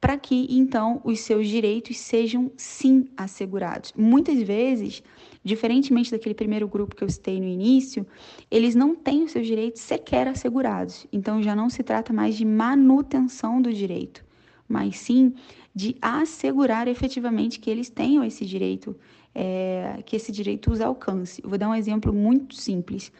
para 0.00 0.18
que 0.18 0.48
então 0.50 1.00
os 1.04 1.20
seus 1.20 1.46
direitos 1.46 1.96
sejam 1.96 2.50
sim 2.56 3.06
assegurados. 3.16 3.92
Muitas 3.96 4.42
vezes 4.42 5.00
Diferentemente 5.44 6.10
daquele 6.10 6.34
primeiro 6.34 6.68
grupo 6.68 6.94
que 6.94 7.02
eu 7.02 7.08
citei 7.08 7.40
no 7.40 7.46
início, 7.46 8.06
eles 8.50 8.74
não 8.74 8.94
têm 8.94 9.24
os 9.24 9.32
seus 9.32 9.46
direitos 9.46 9.82
sequer 9.82 10.28
assegurados. 10.28 11.06
Então 11.12 11.42
já 11.42 11.56
não 11.56 11.68
se 11.68 11.82
trata 11.82 12.12
mais 12.12 12.36
de 12.36 12.44
manutenção 12.44 13.60
do 13.60 13.72
direito, 13.72 14.24
mas 14.68 14.98
sim 14.98 15.34
de 15.74 15.96
assegurar 16.00 16.86
efetivamente 16.86 17.58
que 17.58 17.70
eles 17.70 17.88
tenham 17.88 18.22
esse 18.22 18.44
direito, 18.44 18.94
é, 19.34 20.02
que 20.04 20.14
esse 20.14 20.30
direito 20.30 20.70
os 20.70 20.80
alcance. 20.80 21.42
Vou 21.42 21.58
dar 21.58 21.68
um 21.68 21.74
exemplo 21.74 22.12
muito 22.12 22.54
simples 22.54 23.10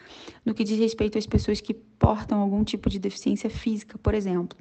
no 0.45 0.53
que 0.53 0.63
diz 0.63 0.77
respeito 0.77 1.17
às 1.17 1.25
pessoas 1.25 1.59
que 1.59 1.73
portam 1.73 2.39
algum 2.39 2.63
tipo 2.63 2.89
de 2.89 2.99
deficiência 2.99 3.49
física, 3.49 3.97
por 3.97 4.13
exemplo. 4.13 4.57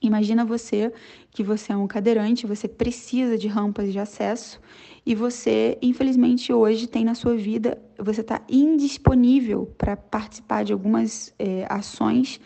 Imagina 0.00 0.44
você 0.44 0.92
que 1.30 1.42
você 1.42 1.72
é 1.72 1.76
um 1.76 1.86
cadeirante, 1.86 2.46
você 2.46 2.68
precisa 2.68 3.36
de 3.36 3.48
rampas 3.48 3.92
de 3.92 3.98
acesso 3.98 4.60
e 5.04 5.14
você, 5.14 5.76
infelizmente, 5.82 6.52
hoje 6.52 6.86
tem 6.86 7.04
na 7.04 7.14
sua 7.14 7.36
vida, 7.36 7.78
você 7.98 8.20
está 8.20 8.40
indisponível 8.48 9.66
para 9.76 9.96
participar 9.96 10.64
de 10.64 10.72
algumas 10.72 11.34
é, 11.38 11.66
ações, 11.68 12.40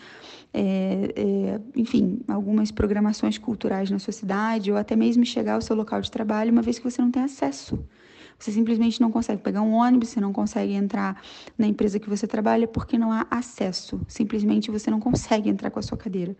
é, 0.55 1.13
é, 1.15 1.61
enfim, 1.77 2.21
algumas 2.27 2.71
programações 2.71 3.37
culturais 3.37 3.91
na 3.91 3.99
sua 3.99 4.13
cidade 4.13 4.73
ou 4.73 4.79
até 4.79 4.97
mesmo 4.97 5.25
chegar 5.27 5.55
ao 5.55 5.61
seu 5.61 5.77
local 5.77 6.01
de 6.01 6.11
trabalho, 6.11 6.53
uma 6.53 6.63
vez 6.63 6.79
que 6.79 6.85
você 6.85 7.03
não 7.03 7.11
tem 7.11 7.23
acesso. 7.23 7.79
Você 8.43 8.51
simplesmente 8.51 9.01
não 9.01 9.13
consegue 9.13 9.41
pegar 9.41 9.63
um 9.63 9.73
ônibus, 9.73 10.09
você 10.09 10.21
não 10.21 10.33
consegue 10.33 10.73
entrar 10.73 11.23
na 11.57 11.65
empresa 11.65 12.01
que 12.01 12.09
você 12.09 12.27
trabalha 12.27 12.67
porque 12.67 12.99
não 12.99 13.13
há 13.13 13.25
acesso. 13.31 14.01
Simplesmente 14.09 14.69
você 14.69 14.91
não 14.91 14.99
consegue 14.99 15.49
entrar 15.49 15.71
com 15.71 15.79
a 15.79 15.83
sua 15.83 15.97
cadeira. 15.97 16.37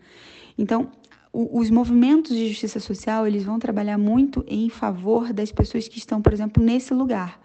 Então, 0.59 0.91
os 1.33 1.71
movimentos 1.71 2.37
de 2.37 2.49
justiça 2.49 2.81
social, 2.81 3.25
eles 3.25 3.45
vão 3.45 3.57
trabalhar 3.57 3.99
muito 3.99 4.45
em 4.49 4.69
favor 4.69 5.33
das 5.33 5.53
pessoas 5.53 5.87
que 5.87 5.97
estão, 5.97 6.21
por 6.21 6.33
exemplo, 6.33 6.61
nesse 6.61 6.93
lugar, 6.93 7.41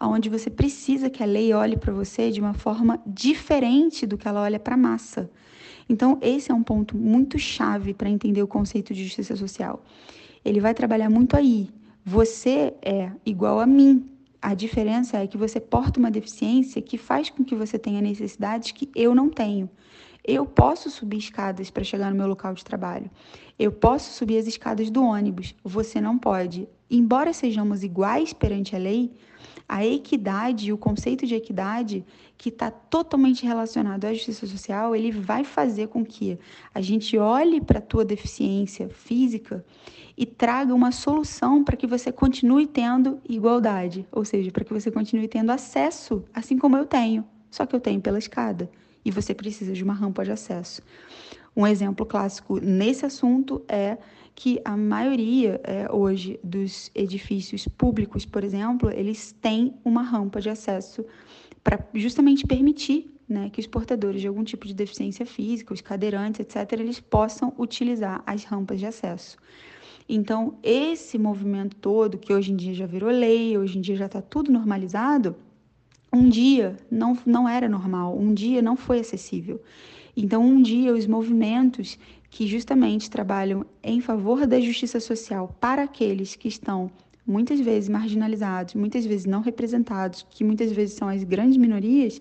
onde 0.00 0.30
você 0.30 0.48
precisa 0.48 1.10
que 1.10 1.22
a 1.22 1.26
lei 1.26 1.52
olhe 1.52 1.76
para 1.76 1.92
você 1.92 2.30
de 2.30 2.40
uma 2.40 2.54
forma 2.54 3.02
diferente 3.06 4.06
do 4.06 4.16
que 4.16 4.26
ela 4.26 4.40
olha 4.40 4.58
para 4.58 4.76
a 4.76 4.78
massa. 4.78 5.30
Então, 5.90 6.18
esse 6.22 6.50
é 6.50 6.54
um 6.54 6.62
ponto 6.62 6.96
muito 6.96 7.38
chave 7.38 7.92
para 7.92 8.08
entender 8.08 8.42
o 8.42 8.48
conceito 8.48 8.94
de 8.94 9.04
justiça 9.04 9.36
social. 9.36 9.84
Ele 10.42 10.58
vai 10.58 10.72
trabalhar 10.72 11.10
muito 11.10 11.36
aí. 11.36 11.68
Você 12.04 12.74
é 12.82 13.10
igual 13.24 13.60
a 13.60 13.66
mim. 13.66 14.10
A 14.40 14.54
diferença 14.54 15.18
é 15.18 15.26
que 15.26 15.36
você 15.36 15.60
porta 15.60 16.00
uma 16.00 16.10
deficiência 16.10 16.80
que 16.80 16.96
faz 16.96 17.28
com 17.28 17.44
que 17.44 17.54
você 17.54 17.78
tenha 17.78 18.00
necessidades 18.00 18.72
que 18.72 18.90
eu 18.94 19.14
não 19.14 19.28
tenho. 19.28 19.68
Eu 20.24 20.46
posso 20.46 20.90
subir 20.90 21.18
escadas 21.18 21.70
para 21.70 21.84
chegar 21.84 22.10
no 22.10 22.16
meu 22.16 22.26
local 22.26 22.54
de 22.54 22.64
trabalho. 22.64 23.10
Eu 23.58 23.70
posso 23.70 24.12
subir 24.12 24.38
as 24.38 24.46
escadas 24.46 24.90
do 24.90 25.04
ônibus. 25.04 25.54
Você 25.62 26.00
não 26.00 26.18
pode. 26.18 26.68
Embora 26.90 27.32
sejamos 27.32 27.82
iguais 27.82 28.32
perante 28.32 28.74
a 28.74 28.78
lei, 28.78 29.12
a 29.72 29.86
equidade 29.86 30.72
o 30.72 30.76
conceito 30.76 31.24
de 31.24 31.36
equidade, 31.36 32.04
que 32.36 32.48
está 32.48 32.72
totalmente 32.72 33.46
relacionado 33.46 34.04
à 34.04 34.12
justiça 34.12 34.44
social, 34.44 34.96
ele 34.96 35.12
vai 35.12 35.44
fazer 35.44 35.86
com 35.86 36.04
que 36.04 36.36
a 36.74 36.80
gente 36.80 37.16
olhe 37.16 37.60
para 37.60 37.78
a 37.78 37.82
tua 37.82 38.04
deficiência 38.04 38.88
física 38.88 39.64
e 40.16 40.26
traga 40.26 40.74
uma 40.74 40.90
solução 40.90 41.62
para 41.62 41.76
que 41.76 41.86
você 41.86 42.10
continue 42.10 42.66
tendo 42.66 43.20
igualdade, 43.28 44.04
ou 44.10 44.24
seja, 44.24 44.50
para 44.50 44.64
que 44.64 44.72
você 44.72 44.90
continue 44.90 45.28
tendo 45.28 45.50
acesso, 45.50 46.24
assim 46.34 46.58
como 46.58 46.76
eu 46.76 46.84
tenho, 46.84 47.24
só 47.48 47.64
que 47.64 47.76
eu 47.76 47.80
tenho 47.80 48.00
pela 48.00 48.18
escada 48.18 48.68
e 49.04 49.10
você 49.12 49.32
precisa 49.32 49.72
de 49.72 49.84
uma 49.84 49.94
rampa 49.94 50.24
de 50.24 50.32
acesso. 50.32 50.82
Um 51.56 51.64
exemplo 51.64 52.04
clássico 52.04 52.58
nesse 52.58 53.06
assunto 53.06 53.62
é 53.68 53.98
que 54.40 54.58
a 54.64 54.74
maioria 54.74 55.60
é, 55.62 55.86
hoje 55.92 56.40
dos 56.42 56.90
edifícios 56.94 57.68
públicos, 57.68 58.24
por 58.24 58.42
exemplo, 58.42 58.90
eles 58.90 59.32
têm 59.32 59.74
uma 59.84 60.00
rampa 60.00 60.40
de 60.40 60.48
acesso 60.48 61.04
para 61.62 61.78
justamente 61.92 62.46
permitir 62.46 63.14
né, 63.28 63.50
que 63.50 63.60
os 63.60 63.66
portadores 63.66 64.22
de 64.22 64.26
algum 64.26 64.42
tipo 64.42 64.66
de 64.66 64.72
deficiência 64.72 65.26
física, 65.26 65.74
os 65.74 65.82
cadeirantes, 65.82 66.40
etc., 66.40 66.72
eles 66.80 66.98
possam 66.98 67.52
utilizar 67.58 68.22
as 68.26 68.44
rampas 68.44 68.80
de 68.80 68.86
acesso. 68.86 69.36
Então, 70.08 70.54
esse 70.62 71.18
movimento 71.18 71.76
todo, 71.76 72.16
que 72.16 72.32
hoje 72.32 72.50
em 72.50 72.56
dia 72.56 72.72
já 72.72 72.86
virou 72.86 73.10
lei, 73.10 73.58
hoje 73.58 73.76
em 73.76 73.82
dia 73.82 73.94
já 73.94 74.06
está 74.06 74.22
tudo 74.22 74.50
normalizado, 74.50 75.36
um 76.10 76.30
dia 76.30 76.78
não, 76.90 77.14
não 77.26 77.46
era 77.46 77.68
normal, 77.68 78.18
um 78.18 78.32
dia 78.32 78.62
não 78.62 78.74
foi 78.74 79.00
acessível. 79.00 79.60
Então, 80.16 80.42
um 80.42 80.62
dia, 80.62 80.94
os 80.94 81.06
movimentos 81.06 81.98
que 82.30 82.46
justamente 82.46 83.10
trabalham 83.10 83.66
em 83.82 84.00
favor 84.00 84.46
da 84.46 84.60
justiça 84.60 85.00
social 85.00 85.54
para 85.60 85.82
aqueles 85.82 86.36
que 86.36 86.48
estão 86.48 86.90
muitas 87.26 87.60
vezes 87.60 87.88
marginalizados, 87.88 88.74
muitas 88.74 89.04
vezes 89.04 89.26
não 89.26 89.40
representados, 89.40 90.24
que 90.30 90.44
muitas 90.44 90.72
vezes 90.72 90.94
são 90.96 91.08
as 91.08 91.22
grandes 91.24 91.56
minorias, 91.56 92.20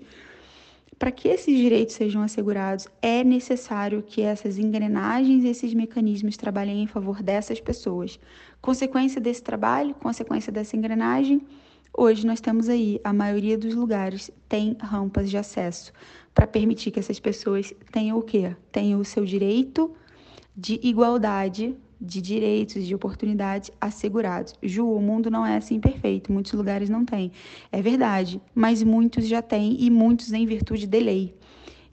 para 0.97 1.11
que 1.11 1.29
esses 1.29 1.55
direitos 1.55 1.95
sejam 1.95 2.21
assegurados, 2.21 2.87
é 3.01 3.23
necessário 3.23 4.03
que 4.03 4.21
essas 4.21 4.57
engrenagens, 4.57 5.45
esses 5.45 5.73
mecanismos 5.73 6.35
trabalhem 6.35 6.83
em 6.83 6.87
favor 6.87 7.23
dessas 7.23 7.61
pessoas. 7.61 8.19
Consequência 8.61 9.21
desse 9.21 9.41
trabalho, 9.41 9.95
consequência 9.95 10.51
dessa 10.51 10.75
engrenagem, 10.75 11.41
Hoje 11.97 12.25
nós 12.25 12.39
temos 12.39 12.69
aí, 12.69 12.99
a 13.03 13.11
maioria 13.11 13.57
dos 13.57 13.75
lugares 13.75 14.31
tem 14.47 14.77
rampas 14.79 15.29
de 15.29 15.37
acesso 15.37 15.91
para 16.33 16.47
permitir 16.47 16.91
que 16.91 16.99
essas 16.99 17.19
pessoas 17.19 17.73
tenham 17.91 18.17
o 18.17 18.21
quê? 18.21 18.55
Tenham 18.71 18.99
o 18.99 19.05
seu 19.05 19.25
direito 19.25 19.91
de 20.55 20.79
igualdade 20.83 21.75
de 22.01 22.21
direitos, 22.21 22.85
de 22.85 22.95
oportunidades 22.95 23.71
assegurados. 23.79 24.53
Ju, 24.63 24.89
o 24.89 25.01
mundo 25.01 25.29
não 25.29 25.45
é 25.45 25.57
assim 25.57 25.79
perfeito, 25.79 26.31
muitos 26.31 26.53
lugares 26.53 26.89
não 26.89 27.03
têm. 27.03 27.31
É 27.71 27.81
verdade, 27.81 28.41
mas 28.55 28.81
muitos 28.81 29.27
já 29.27 29.41
têm 29.41 29.75
e 29.83 29.89
muitos 29.89 30.31
em 30.31 30.45
virtude 30.45 30.87
de 30.87 30.99
lei. 30.99 31.35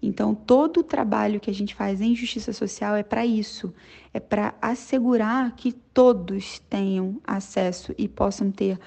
Então, 0.06 0.34
todo 0.34 0.78
o 0.78 0.82
trabalho 0.84 1.40
que 1.40 1.50
a 1.50 1.54
gente 1.54 1.74
faz 1.74 2.00
em 2.00 2.14
justiça 2.14 2.52
social 2.52 2.94
é 2.94 3.02
para 3.02 3.26
isso, 3.26 3.74
é 4.14 4.20
para 4.20 4.54
assegurar 4.62 5.54
que 5.56 5.72
todos 5.72 6.60
tenham 6.70 7.20
acesso 7.26 7.92
e 7.98 8.06
possam 8.06 8.50
ter 8.50 8.78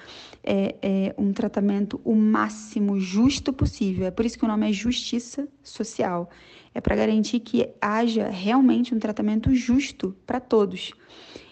é, 0.41 0.75
é, 0.81 1.15
um 1.17 1.33
tratamento 1.33 1.99
o 2.05 2.15
máximo 2.15 2.99
justo 2.99 3.51
possível. 3.51 4.05
É 4.07 4.11
por 4.11 4.25
isso 4.25 4.39
que 4.39 4.45
o 4.45 4.47
nome 4.47 4.69
é 4.69 4.73
justiça 4.73 5.47
social. 5.61 6.29
É 6.73 6.79
para 6.79 6.95
garantir 6.95 7.41
que 7.41 7.69
haja 7.81 8.29
realmente 8.29 8.95
um 8.95 8.99
tratamento 8.99 9.53
justo 9.53 10.15
para 10.25 10.39
todos. 10.39 10.93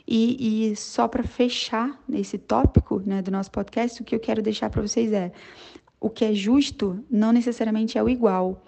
E, 0.08 0.70
e 0.72 0.76
só 0.78 1.08
para 1.08 1.24
fechar 1.24 2.02
esse 2.14 2.38
tópico 2.38 3.02
né, 3.06 3.22
do 3.22 3.30
nosso 3.30 3.52
podcast, 3.52 4.02
o 4.02 4.06
que 4.06 4.16
eu 4.16 4.20
quero 4.20 4.42
deixar 4.42 4.70
para 4.70 4.82
vocês 4.82 5.12
é: 5.12 5.34
o 6.00 6.10
que 6.10 6.24
é 6.24 6.34
justo 6.34 7.04
não 7.12 7.34
necessariamente 7.34 7.98
é 7.98 8.04
o 8.04 8.08
igual. 8.08 8.64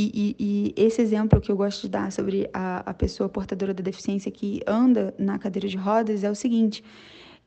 E, 0.00 0.12
e, 0.14 0.36
e, 0.38 0.74
esse 0.76 1.02
exemplo 1.02 1.40
que 1.40 1.50
eu 1.50 1.56
gosto 1.56 1.82
de 1.82 1.88
dar 1.88 2.12
sobre 2.12 2.48
a, 2.54 2.88
a 2.88 2.94
pessoa 2.94 3.28
portadora 3.28 3.74
da 3.74 3.82
deficiência 3.82 4.30
que 4.30 4.62
anda 4.64 5.12
na 5.18 5.40
cadeira 5.40 5.66
de 5.66 5.76
rodas 5.76 6.22
é 6.22 6.30
o 6.30 6.36
seguinte: 6.36 6.84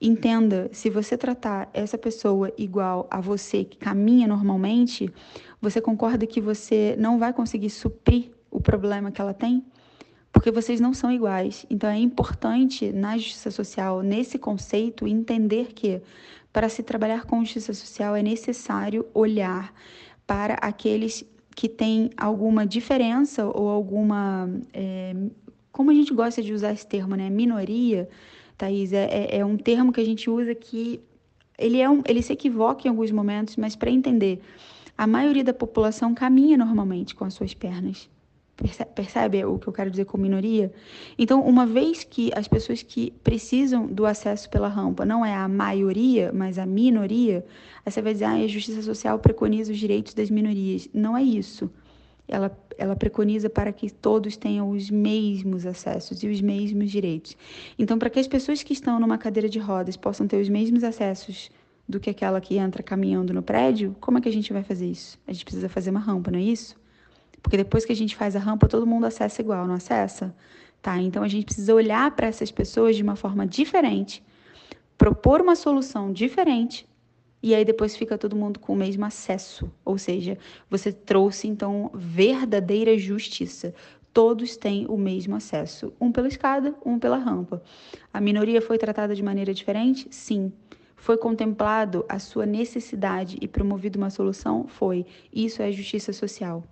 entenda, 0.02 0.70
se 0.74 0.90
você 0.90 1.18
tratar 1.18 1.70
essa 1.74 1.98
pessoa 1.98 2.52
igual 2.58 3.08
a 3.10 3.22
você 3.22 3.64
que 3.64 3.78
caminha 3.78 4.28
normalmente, 4.28 5.10
você 5.62 5.80
concorda 5.80 6.28
que 6.28 6.42
você 6.42 6.94
não 7.00 7.18
vai 7.18 7.32
conseguir 7.32 7.70
suprir 7.70 8.32
o 8.52 8.60
problema 8.60 9.12
que 9.12 9.22
ela 9.22 9.34
tem? 9.34 9.66
Porque 10.30 10.52
vocês 10.52 10.82
não 10.82 10.94
são 10.94 11.10
iguais. 11.10 11.66
Então 11.70 11.90
é 11.90 12.00
importante 12.00 12.92
na 12.92 13.18
justiça 13.18 13.50
social, 13.50 14.02
nesse 14.02 14.38
conceito, 14.38 15.08
entender 15.08 15.72
que 15.72 16.02
para 16.52 16.68
se 16.68 16.84
trabalhar 16.84 17.24
com 17.24 17.46
justiça 17.46 17.74
social 17.74 18.14
é 18.14 18.22
necessário 18.22 19.06
olhar 19.14 19.74
para 20.28 20.54
aqueles 20.56 21.26
que 21.56 21.68
tem 21.68 22.10
alguma 22.18 22.66
diferença 22.66 23.46
ou 23.46 23.70
alguma. 23.70 24.50
É, 24.74 25.14
como 25.72 25.92
a 25.92 25.94
gente 25.94 26.14
gosta 26.14 26.42
de 26.42 26.54
usar 26.54 26.74
esse 26.74 26.86
termo, 26.86 27.16
né? 27.16 27.30
Minoria. 27.30 28.10
Thaís, 28.58 28.94
é, 28.94 29.06
é, 29.06 29.40
é 29.40 29.46
um 29.46 29.58
termo 29.58 29.92
que 29.92 30.00
a 30.00 30.06
gente 30.06 30.30
usa 30.30 30.54
que 30.54 31.02
ele, 31.58 31.80
é 31.80 31.90
um, 31.90 32.04
ele 32.08 32.22
se 32.22 32.34
equivoca 32.34 32.88
em 32.88 32.90
alguns 32.90 33.12
momentos, 33.12 33.56
mas 33.56 33.76
para 33.76 33.90
entender, 33.90 34.40
a 34.98 35.08
maioria 35.08 35.44
da 35.44 35.54
população 35.54 36.14
caminha 36.14 36.58
normalmente 36.58 37.16
com 37.16 37.26
as 37.26 37.34
suas 37.34 37.54
pernas. 37.54 38.10
Percebe 38.95 39.43
o 39.43 39.58
que 39.58 39.67
eu 39.67 39.74
quero 39.74 39.89
dizer 39.89 40.06
com 40.06 40.17
minoria? 40.17 40.71
Então, 41.17 41.41
uma 41.41 41.65
vez 41.65 42.04
que 42.04 42.32
as 42.36 42.47
pessoas 42.47 42.84
que 42.84 43.12
precisam 43.24 43.88
do 43.88 44.06
acesso 44.06 44.50
pela 44.50 44.67
rampa 44.67 45.04
não 45.04 45.26
é 45.26 45.34
a 45.34 45.47
maioria, 45.47 46.32
mas 46.32 46.60
a 46.60 46.65
minoria, 46.65 47.43
aí 47.84 47.91
você 47.91 48.02
vai 48.02 48.13
dizer, 48.13 48.26
ah, 48.26 48.34
a 48.34 48.47
justiça 48.47 48.82
social 48.84 49.17
preconiza 49.17 49.71
os 49.71 49.80
direitos 49.80 50.13
das 50.13 50.30
minorias. 50.30 50.88
Não 50.93 51.17
é 51.17 51.24
isso. 51.24 51.71
Ela, 52.28 52.56
ela 52.78 52.95
preconiza 52.95 53.50
para 53.50 53.74
que 53.74 53.89
todos 53.89 54.38
tenham 54.38 54.69
os 54.69 54.89
mesmos 54.89 55.65
acessos 55.65 56.21
e 56.21 56.28
os 56.28 56.39
mesmos 56.39 56.91
direitos. 56.91 57.36
Então, 57.80 57.97
para 57.97 58.10
que 58.10 58.19
as 58.19 58.28
pessoas 58.28 58.62
que 58.62 58.74
estão 58.74 59.00
numa 59.00 59.17
cadeira 59.17 59.50
de 59.50 59.60
rodas 59.60 59.97
possam 59.97 60.28
ter 60.28 60.39
os 60.39 60.47
mesmos 60.47 60.84
acessos 60.84 61.50
do 61.89 62.00
que 62.00 62.10
aquela 62.10 62.39
que 62.39 62.58
entra 62.58 62.84
caminhando 62.84 63.34
no 63.34 63.41
prédio, 63.41 63.95
como 64.00 64.17
é 64.17 64.21
que 64.21 64.30
a 64.30 64.34
gente 64.34 64.54
vai 64.54 64.63
fazer 64.63 64.86
isso? 64.86 65.19
A 65.28 65.34
gente 65.34 65.43
precisa 65.43 65.67
fazer 65.67 65.89
uma 65.89 66.00
rampa, 66.00 66.32
não 66.32 66.39
é 66.39 66.43
isso? 66.43 66.80
Porque 67.41 67.58
depois 67.58 67.86
que 67.86 67.91
a 67.91 67.95
gente 67.95 68.15
faz 68.15 68.36
a 68.36 68.39
rampa, 68.39 68.67
todo 68.67 68.86
mundo 68.86 69.06
acessa 69.06 69.41
igual, 69.41 69.65
não 69.65 69.75
acessa? 69.75 70.34
Tá? 70.82 70.97
Então 70.97 71.23
a 71.23 71.27
gente 71.27 71.45
precisa 71.45 71.73
olhar 71.73 72.10
para 72.12 72.27
essas 72.27 72.51
pessoas 72.51 72.95
de 72.95 73.04
uma 73.04 73.15
forma 73.15 73.45
diferente, 73.45 74.23
propor 74.97 75.41
uma 75.41 75.56
solução 75.56 76.12
diferente, 76.12 76.88
e 77.43 77.56
aí 77.56 77.65
depois 77.65 77.95
fica 77.95 78.17
todo 78.17 78.36
mundo 78.36 78.60
com 78.60 78.73
o 78.73 78.75
mesmo 78.75 79.04
acesso. 79.04 79.71
Ou 79.84 79.97
seja, 79.97 80.38
você 80.69 80.91
trouxe 80.91 81.47
então 81.47 81.89
verdadeira 81.93 82.97
justiça. 82.97 83.73
Todos 84.13 84.58
têm 84.58 84.86
o 84.88 84.97
mesmo 84.97 85.36
acesso, 85.36 85.93
um 85.99 86.12
pela 86.12 86.27
escada, 86.27 86.75
um 86.86 86.99
pela 86.99 87.17
rampa. 87.17 87.63
A 88.13 88.19
minoria 88.19 88.62
foi 88.62 88.77
tratada 88.77 89.15
de 89.15 89.23
maneira 89.23 89.54
diferente? 89.54 90.08
Sim. 90.12 90.51
Foi 90.95 91.17
contemplado 91.17 92.06
a 92.08 92.19
sua 92.19 92.45
necessidade 92.45 93.38
e 93.41 93.47
promovido 93.47 93.97
uma 93.97 94.10
solução? 94.10 94.67
Foi. 94.67 95.06
Isso 95.34 95.62
é 95.62 95.71
justiça 95.71 96.13
social 96.13 96.63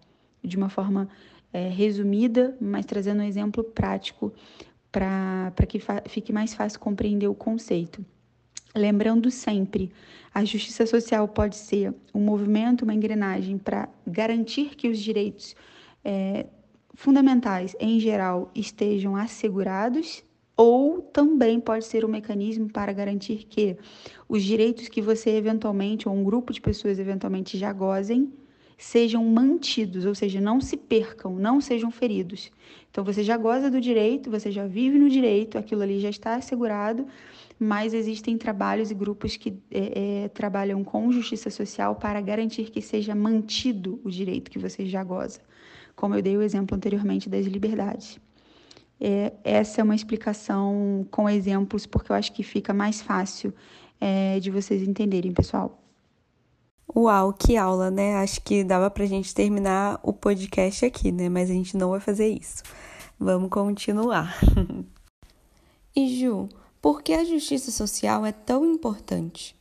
de 0.44 0.58
uma 0.58 0.70
forma 0.70 1.08
é, 1.52 1.68
resumida, 1.70 2.56
mas 2.60 2.86
trazendo 2.86 3.22
um 3.22 3.26
exemplo 3.26 3.64
prático 3.64 4.34
para 4.92 5.52
que 5.68 5.80
fique 6.08 6.34
mais 6.34 6.54
fácil 6.54 6.80
compreender 6.80 7.28
o 7.28 7.36
conceito. 7.36 8.04
Lembrando 8.76 9.32
sempre, 9.32 9.92
a 10.34 10.46
justiça 10.46 10.86
social 10.86 11.28
pode 11.28 11.56
ser 11.56 11.94
um 12.14 12.20
movimento, 12.20 12.84
uma 12.84 12.94
engrenagem 12.94 13.58
para 13.58 13.90
garantir 14.06 14.76
que 14.76 14.88
os 14.88 15.00
direitos 15.00 15.56
é, 16.04 16.46
fundamentais, 16.94 17.76
em 17.80 18.00
geral, 18.00 18.52
estejam 18.54 19.16
assegurados, 19.16 20.24
ou 20.56 21.02
também 21.02 21.60
pode 21.60 21.86
ser 21.86 22.04
um 22.04 22.10
mecanismo 22.10 22.70
para 22.70 22.92
garantir 22.92 23.46
que 23.46 23.78
os 24.28 24.44
direitos 24.44 24.88
que 24.88 25.02
você 25.02 25.32
eventualmente, 25.32 26.08
ou 26.08 26.14
um 26.14 26.24
grupo 26.24 26.52
de 26.52 26.62
pessoas 26.62 27.00
eventualmente 27.00 27.58
já 27.58 27.72
gozem, 27.72 28.32
sejam 28.80 29.26
mantidos, 29.26 30.06
ou 30.06 30.16
seja, 30.16 30.40
não 30.40 30.62
se 30.62 30.78
percam, 30.78 31.36
não 31.36 31.60
sejam 31.60 31.92
feridos. 31.92 32.50
Então 32.90 33.04
você 33.04 33.26
já 33.26 33.36
goza 33.36 33.70
do 33.70 33.82
direito, 33.82 34.32
você 34.32 34.50
já 34.50 34.66
vive 34.66 34.98
no 34.98 35.10
direito, 35.10 35.58
aquilo 35.58 35.82
ali 35.82 36.00
já 36.00 36.10
está 36.10 36.36
assegurado, 36.36 37.06
mas 37.60 37.94
existem 37.94 38.38
trabalhos 38.38 38.90
e 38.90 38.96
grupos 38.96 39.36
que 39.36 39.60
é, 39.70 40.24
é, 40.24 40.28
trabalham 40.30 40.82
com 40.82 41.12
justiça 41.12 41.50
social 41.50 41.98
para 41.98 42.22
garantir 42.22 42.72
que 42.72 42.82
seja 42.82 43.14
mantido 43.14 44.00
o 44.02 44.10
direito 44.10 44.50
que 44.50 44.58
você 44.58 44.86
já 44.86 45.04
goza, 45.04 45.42
como 45.94 46.16
eu 46.16 46.22
dei 46.22 46.38
o 46.38 46.42
exemplo 46.42 46.74
anteriormente 46.74 47.28
das 47.28 47.46
liberdades. 47.46 48.18
É, 48.98 49.34
essa 49.44 49.82
é 49.82 49.84
uma 49.84 49.96
explicação 49.96 51.06
com 51.12 51.30
exemplos, 51.30 51.86
porque 51.86 52.14
eu 52.14 52.16
acho 52.16 52.32
que 52.32 52.44
fica 52.44 52.74
mais 52.74 53.02
fácil 53.02 53.54
é, 54.00 54.40
de 54.40 54.50
vocês 54.50 54.82
entenderem, 54.82 55.34
pessoal. 55.34 55.79
Uau, 56.96 57.32
que 57.34 57.56
aula, 57.56 57.92
né? 57.92 58.16
Acho 58.16 58.42
que 58.42 58.64
dava 58.64 58.90
pra 58.90 59.06
gente 59.06 59.34
terminar 59.34 60.00
o 60.02 60.12
podcast 60.12 60.84
aqui, 60.86 61.12
né? 61.12 61.30
Mas 61.30 61.50
a 61.50 61.54
gente 61.54 61.78
não 61.78 61.92
vai 61.92 62.00
fazer 62.00 62.28
isso. 62.28 62.64
Vamos 63.20 63.50
continuar. 63.50 64.36
e 65.96 66.20
Ju, 66.20 66.50
por 66.82 67.04
que 67.04 67.14
a 67.14 67.24
justiça 67.24 67.70
social 67.70 68.26
é 68.26 68.32
tão 68.32 68.66
importante? 68.66 69.56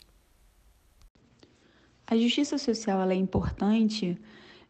A 2.06 2.16
justiça 2.16 2.56
social 2.56 2.98
ela 3.02 3.12
é 3.12 3.16
importante. 3.16 4.18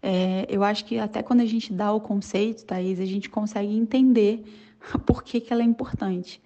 É, 0.02 0.44
eu 0.48 0.64
acho 0.64 0.84
que 0.84 0.98
até 0.98 1.22
quando 1.22 1.42
a 1.42 1.46
gente 1.46 1.72
dá 1.72 1.92
o 1.92 2.00
conceito, 2.00 2.64
Thaís, 2.64 2.98
a 2.98 3.04
gente 3.04 3.30
consegue 3.30 3.72
entender 3.72 4.42
por 5.06 5.22
que, 5.22 5.40
que 5.40 5.52
ela 5.52 5.62
é 5.62 5.64
importante. 5.64 6.42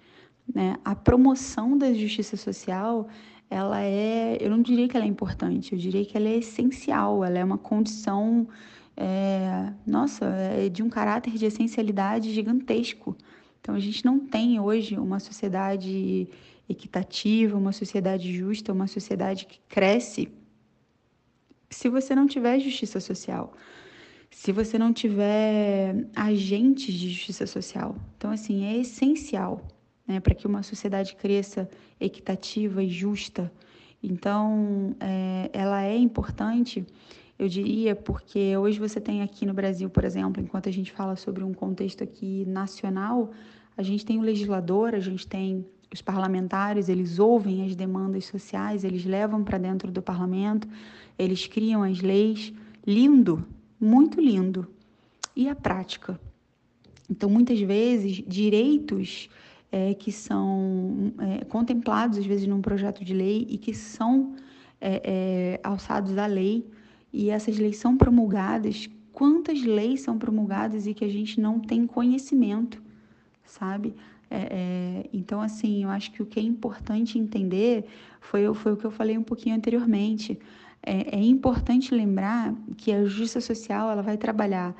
Né? 0.53 0.77
A 0.85 0.93
promoção 0.93 1.75
da 1.75 1.91
justiça 1.91 2.37
social 2.37 3.07
ela 3.53 3.81
é, 3.81 4.37
eu 4.41 4.49
não 4.49 4.63
diria 4.63 4.87
que 4.87 4.97
ela 4.97 5.05
é 5.05 5.07
importante, 5.07 5.73
eu 5.73 5.77
diria 5.77 6.03
que 6.03 6.17
ela 6.17 6.27
é 6.27 6.37
essencial, 6.37 7.23
ela 7.23 7.37
é 7.37 7.43
uma 7.43 7.57
condição, 7.57 8.47
é, 8.97 9.71
nossa, 9.85 10.25
é 10.25 10.69
de 10.69 10.81
um 10.81 10.89
caráter 10.89 11.33
de 11.33 11.45
essencialidade 11.45 12.33
gigantesco. 12.33 13.15
Então 13.61 13.75
a 13.75 13.79
gente 13.79 14.03
não 14.03 14.19
tem 14.19 14.59
hoje 14.59 14.97
uma 14.97 15.19
sociedade 15.19 16.27
equitativa, 16.67 17.55
uma 17.55 17.71
sociedade 17.71 18.33
justa, 18.35 18.73
uma 18.73 18.87
sociedade 18.87 19.45
que 19.45 19.59
cresce 19.69 20.31
se 21.69 21.89
você 21.89 22.15
não 22.15 22.25
tiver 22.25 22.59
justiça 22.59 22.99
social. 22.99 23.53
Se 24.31 24.51
você 24.51 24.79
não 24.79 24.91
tiver 24.91 26.07
agentes 26.15 26.93
de 26.95 27.11
justiça 27.11 27.45
social. 27.45 27.95
Então, 28.17 28.31
assim, 28.31 28.65
é 28.65 28.77
essencial 28.77 29.61
né, 30.07 30.19
para 30.19 30.35
que 30.35 30.45
uma 30.45 30.63
sociedade 30.63 31.15
cresça 31.15 31.69
equitativa 31.99 32.83
e 32.83 32.89
justa. 32.89 33.51
Então, 34.01 34.95
é, 34.99 35.49
ela 35.53 35.83
é 35.83 35.97
importante, 35.97 36.85
eu 37.39 37.47
diria, 37.47 37.95
porque 37.95 38.55
hoje 38.57 38.79
você 38.79 38.99
tem 38.99 39.21
aqui 39.21 39.45
no 39.45 39.53
Brasil, 39.53 39.89
por 39.89 40.03
exemplo, 40.03 40.41
enquanto 40.41 40.67
a 40.69 40.71
gente 40.71 40.91
fala 40.91 41.15
sobre 41.15 41.43
um 41.43 41.53
contexto 41.53 42.03
aqui 42.03 42.45
nacional, 42.45 43.31
a 43.77 43.81
gente 43.81 44.05
tem 44.05 44.19
o 44.19 44.21
legislador, 44.21 44.93
a 44.93 44.99
gente 44.99 45.25
tem 45.25 45.65
os 45.93 46.01
parlamentares, 46.01 46.89
eles 46.89 47.19
ouvem 47.19 47.65
as 47.65 47.75
demandas 47.75 48.25
sociais, 48.25 48.83
eles 48.83 49.05
levam 49.05 49.43
para 49.43 49.57
dentro 49.57 49.91
do 49.91 50.01
parlamento, 50.01 50.67
eles 51.17 51.47
criam 51.47 51.83
as 51.83 52.01
leis. 52.01 52.53
Lindo, 52.85 53.45
muito 53.79 54.19
lindo. 54.19 54.67
E 55.35 55.47
a 55.47 55.55
prática? 55.55 56.19
Então, 57.09 57.29
muitas 57.29 57.59
vezes, 57.59 58.23
direitos 58.27 59.29
é, 59.73 59.95
que 59.95 60.11
são 60.11 61.11
é, 61.17 61.45
contemplados, 61.45 62.19
às 62.19 62.25
vezes, 62.27 62.45
num 62.45 62.61
projeto 62.61 63.03
de 63.03 63.11
lei 63.11 63.47
e 63.49 63.57
que 63.57 63.73
são 63.73 64.35
é, 64.79 65.01
é, 65.03 65.59
alçados 65.63 66.15
à 66.15 66.27
lei, 66.27 66.69
e 67.11 67.31
essas 67.31 67.57
leis 67.57 67.77
são 67.77 67.97
promulgadas. 67.97 68.87
Quantas 69.11 69.63
leis 69.63 70.01
são 70.01 70.15
promulgadas 70.19 70.85
e 70.85 70.93
que 70.93 71.03
a 71.03 71.09
gente 71.09 71.41
não 71.41 71.59
tem 71.59 71.87
conhecimento, 71.87 72.83
sabe? 73.43 73.95
É, 74.29 74.47
é, 74.51 75.09
então, 75.11 75.41
assim, 75.41 75.83
eu 75.83 75.89
acho 75.89 76.11
que 76.11 76.21
o 76.21 76.25
que 76.27 76.39
é 76.39 76.43
importante 76.43 77.17
entender 77.17 77.85
foi, 78.21 78.53
foi 78.53 78.73
o 78.73 78.77
que 78.77 78.85
eu 78.85 78.91
falei 78.91 79.17
um 79.17 79.23
pouquinho 79.23 79.55
anteriormente. 79.55 80.37
É, 80.83 81.17
é 81.17 81.23
importante 81.23 81.95
lembrar 81.95 82.53
que 82.77 82.91
a 82.93 83.03
justiça 83.05 83.41
social 83.41 83.89
ela 83.89 84.03
vai 84.03 84.17
trabalhar 84.17 84.75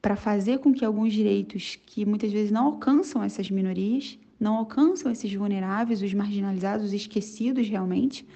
para 0.00 0.16
fazer 0.16 0.58
com 0.58 0.72
que 0.72 0.84
alguns 0.84 1.12
direitos 1.12 1.78
que 1.86 2.06
muitas 2.06 2.32
vezes 2.32 2.50
não 2.50 2.66
alcançam 2.66 3.22
essas 3.22 3.50
minorias, 3.50 4.18
não 4.38 4.56
alcançam 4.56 5.12
esses 5.12 5.32
vulneráveis, 5.34 6.00
os 6.00 6.14
marginalizados, 6.14 6.86
os 6.86 6.92
esquecidos 6.94 7.68
realmente. 7.68 8.26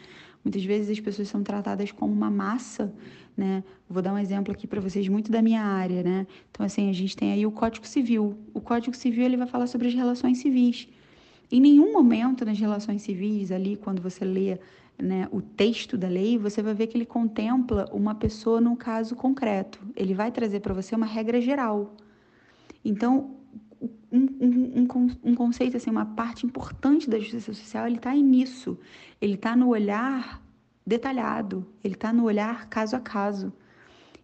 Muitas 0.44 0.62
vezes 0.62 0.90
as 0.90 1.00
pessoas 1.00 1.28
são 1.28 1.42
tratadas 1.42 1.90
como 1.90 2.12
uma 2.12 2.30
massa, 2.30 2.92
né? 3.34 3.64
Vou 3.88 4.02
dar 4.02 4.12
um 4.12 4.18
exemplo 4.18 4.52
aqui 4.52 4.66
para 4.66 4.80
vocês 4.80 5.08
muito 5.08 5.32
da 5.32 5.40
minha 5.40 5.62
área, 5.62 6.02
né? 6.02 6.26
Então 6.50 6.66
assim, 6.66 6.90
a 6.90 6.92
gente 6.92 7.16
tem 7.16 7.32
aí 7.32 7.46
o 7.46 7.50
Código 7.50 7.86
Civil. 7.86 8.36
O 8.52 8.60
Código 8.60 8.94
Civil 8.94 9.24
ele 9.24 9.38
vai 9.38 9.46
falar 9.46 9.66
sobre 9.66 9.88
as 9.88 9.94
relações 9.94 10.38
civis. 10.38 10.86
Em 11.50 11.60
nenhum 11.60 11.92
momento 11.92 12.44
nas 12.44 12.58
relações 12.58 13.00
civis 13.00 13.50
ali, 13.50 13.76
quando 13.76 14.02
você 14.02 14.24
lê 14.24 14.58
né, 14.98 15.28
o 15.30 15.40
texto 15.40 15.98
da 15.98 16.08
lei, 16.08 16.38
você 16.38 16.62
vai 16.62 16.74
ver 16.74 16.86
que 16.86 16.96
ele 16.96 17.06
contempla 17.06 17.88
uma 17.92 18.14
pessoa 18.14 18.60
num 18.60 18.76
caso 18.76 19.16
concreto. 19.16 19.80
Ele 19.96 20.14
vai 20.14 20.30
trazer 20.30 20.60
para 20.60 20.74
você 20.74 20.94
uma 20.94 21.06
regra 21.06 21.40
geral. 21.40 21.96
Então, 22.84 23.36
um, 24.10 24.28
um, 24.40 25.08
um, 25.24 25.34
conceito, 25.34 25.76
assim, 25.76 25.90
uma 25.90 26.06
parte 26.06 26.46
importante 26.46 27.10
da 27.10 27.18
justiça 27.18 27.52
social, 27.52 27.86
ele 27.86 27.96
está 27.96 28.14
nisso. 28.14 28.78
Ele 29.20 29.34
está 29.34 29.56
no 29.56 29.68
olhar 29.68 30.42
detalhado, 30.86 31.66
ele 31.82 31.94
está 31.94 32.12
no 32.12 32.24
olhar 32.24 32.68
caso 32.68 32.94
a 32.94 33.00
caso. 33.00 33.52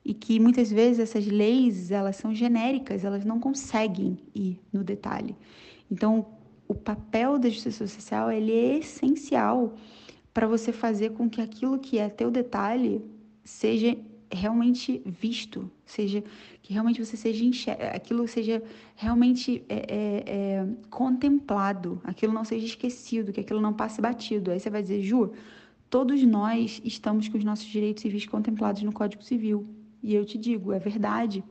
E 0.04 0.14
que 0.14 0.38
muitas 0.38 0.70
vezes 0.70 1.00
essas 1.00 1.26
leis, 1.26 1.90
elas 1.90 2.16
são 2.16 2.34
genéricas, 2.34 3.04
elas 3.04 3.24
não 3.24 3.40
conseguem 3.40 4.18
ir 4.34 4.58
no 4.72 4.84
detalhe. 4.84 5.36
Então, 5.90 6.26
o 6.66 6.74
papel 6.74 7.38
da 7.38 7.48
justiça 7.48 7.86
social, 7.86 8.30
ele 8.30 8.52
é 8.52 8.78
essencial 8.78 9.74
para 10.32 10.46
você 10.46 10.72
fazer 10.72 11.10
com 11.10 11.28
que 11.28 11.40
aquilo 11.40 11.78
que 11.78 11.98
é 11.98 12.08
teu 12.08 12.30
detalhe 12.30 13.02
seja 13.44 13.96
realmente 14.32 15.02
visto, 15.04 15.70
seja 15.84 16.22
que 16.62 16.72
realmente 16.72 17.04
você 17.04 17.16
seja 17.16 17.72
aquilo 17.92 18.28
seja 18.28 18.62
realmente 18.94 19.64
é, 19.68 19.74
é, 19.74 20.24
é, 20.26 20.66
contemplado, 20.88 22.00
aquilo 22.04 22.32
não 22.32 22.44
seja 22.44 22.64
esquecido, 22.64 23.32
que 23.32 23.40
aquilo 23.40 23.60
não 23.60 23.72
passe 23.72 24.00
batido. 24.00 24.52
Aí 24.52 24.60
você 24.60 24.70
vai 24.70 24.82
dizer, 24.82 25.02
Ju, 25.02 25.32
todos 25.88 26.22
nós 26.22 26.80
estamos 26.84 27.28
com 27.28 27.36
os 27.36 27.44
nossos 27.44 27.66
direitos 27.66 28.02
civis 28.02 28.26
contemplados 28.26 28.82
no 28.82 28.92
Código 28.92 29.24
Civil. 29.24 29.66
E 30.02 30.14
eu 30.14 30.24
te 30.24 30.38
digo, 30.38 30.72
é 30.72 30.78
verdade. 30.78 31.42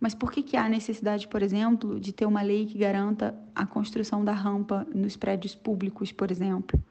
Mas 0.00 0.14
por 0.14 0.32
que, 0.32 0.42
que 0.42 0.56
há 0.56 0.68
necessidade, 0.68 1.28
por 1.28 1.42
exemplo, 1.42 2.00
de 2.00 2.12
ter 2.12 2.26
uma 2.26 2.42
lei 2.42 2.66
que 2.66 2.78
garanta 2.78 3.34
a 3.54 3.66
construção 3.66 4.24
da 4.24 4.32
rampa 4.32 4.86
nos 4.94 5.16
prédios 5.16 5.54
públicos, 5.54 6.10
por 6.10 6.30
exemplo? 6.30 6.82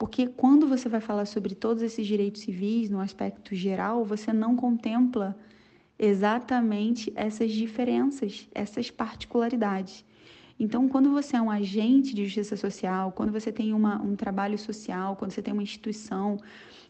Porque 0.00 0.26
quando 0.26 0.66
você 0.66 0.88
vai 0.88 1.02
falar 1.02 1.26
sobre 1.26 1.54
todos 1.54 1.82
esses 1.82 2.06
direitos 2.06 2.40
civis 2.40 2.88
no 2.88 3.00
aspecto 3.00 3.54
geral, 3.54 4.02
você 4.02 4.32
não 4.32 4.56
contempla 4.56 5.36
exatamente 5.98 7.12
essas 7.14 7.52
diferenças, 7.52 8.48
essas 8.54 8.90
particularidades. 8.90 10.02
Então, 10.58 10.88
quando 10.88 11.10
você 11.10 11.36
é 11.36 11.42
um 11.42 11.50
agente 11.50 12.14
de 12.14 12.24
justiça 12.24 12.56
social, 12.56 13.12
quando 13.12 13.30
você 13.30 13.52
tem 13.52 13.74
uma, 13.74 14.00
um 14.00 14.16
trabalho 14.16 14.56
social, 14.56 15.16
quando 15.16 15.32
você 15.32 15.42
tem 15.42 15.52
uma 15.52 15.62
instituição, 15.62 16.38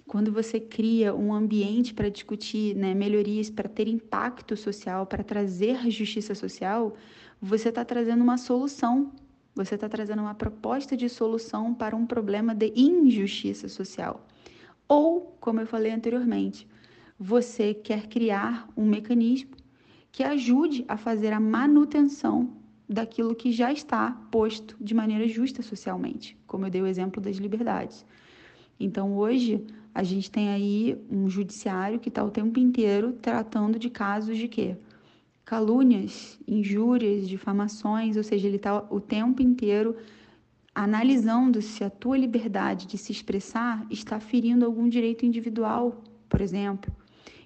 quando 0.06 0.30
você 0.30 0.60
cria 0.60 1.12
um 1.12 1.34
ambiente 1.34 1.92
para 1.92 2.08
discutir 2.08 2.76
né, 2.76 2.94
melhorias, 2.94 3.50
para 3.50 3.68
ter 3.68 3.88
impacto 3.88 4.56
social, 4.56 5.04
para 5.04 5.24
trazer 5.24 5.90
justiça 5.90 6.32
social, 6.32 6.94
você 7.42 7.70
está 7.70 7.84
trazendo 7.84 8.22
uma 8.22 8.38
solução 8.38 9.10
você 9.64 9.74
está 9.74 9.88
trazendo 9.88 10.22
uma 10.22 10.34
proposta 10.34 10.96
de 10.96 11.06
solução 11.08 11.74
para 11.74 11.94
um 11.94 12.06
problema 12.06 12.54
de 12.54 12.72
injustiça 12.74 13.68
social. 13.68 14.26
Ou, 14.88 15.36
como 15.38 15.60
eu 15.60 15.66
falei 15.66 15.92
anteriormente, 15.92 16.66
você 17.18 17.74
quer 17.74 18.06
criar 18.06 18.66
um 18.74 18.86
mecanismo 18.86 19.50
que 20.10 20.22
ajude 20.22 20.84
a 20.88 20.96
fazer 20.96 21.32
a 21.34 21.38
manutenção 21.38 22.56
daquilo 22.88 23.34
que 23.34 23.52
já 23.52 23.70
está 23.70 24.12
posto 24.30 24.76
de 24.80 24.94
maneira 24.94 25.28
justa 25.28 25.62
socialmente, 25.62 26.38
como 26.46 26.64
eu 26.64 26.70
dei 26.70 26.80
o 26.80 26.86
exemplo 26.86 27.20
das 27.20 27.36
liberdades. 27.36 28.06
Então, 28.80 29.14
hoje, 29.14 29.62
a 29.94 30.02
gente 30.02 30.30
tem 30.30 30.48
aí 30.48 30.98
um 31.10 31.28
judiciário 31.28 32.00
que 32.00 32.08
está 32.08 32.24
o 32.24 32.30
tempo 32.30 32.58
inteiro 32.58 33.12
tratando 33.12 33.78
de 33.78 33.90
casos 33.90 34.38
de 34.38 34.48
quê? 34.48 34.76
Calúnias, 35.50 36.38
injúrias, 36.46 37.28
difamações, 37.28 38.16
ou 38.16 38.22
seja, 38.22 38.46
ele 38.46 38.54
está 38.54 38.84
o 38.88 39.00
tempo 39.00 39.42
inteiro 39.42 39.96
analisando 40.72 41.60
se 41.60 41.82
a 41.82 41.90
tua 41.90 42.16
liberdade 42.16 42.86
de 42.86 42.96
se 42.96 43.10
expressar 43.10 43.84
está 43.90 44.20
ferindo 44.20 44.64
algum 44.64 44.88
direito 44.88 45.26
individual, 45.26 46.04
por 46.28 46.40
exemplo. 46.40 46.94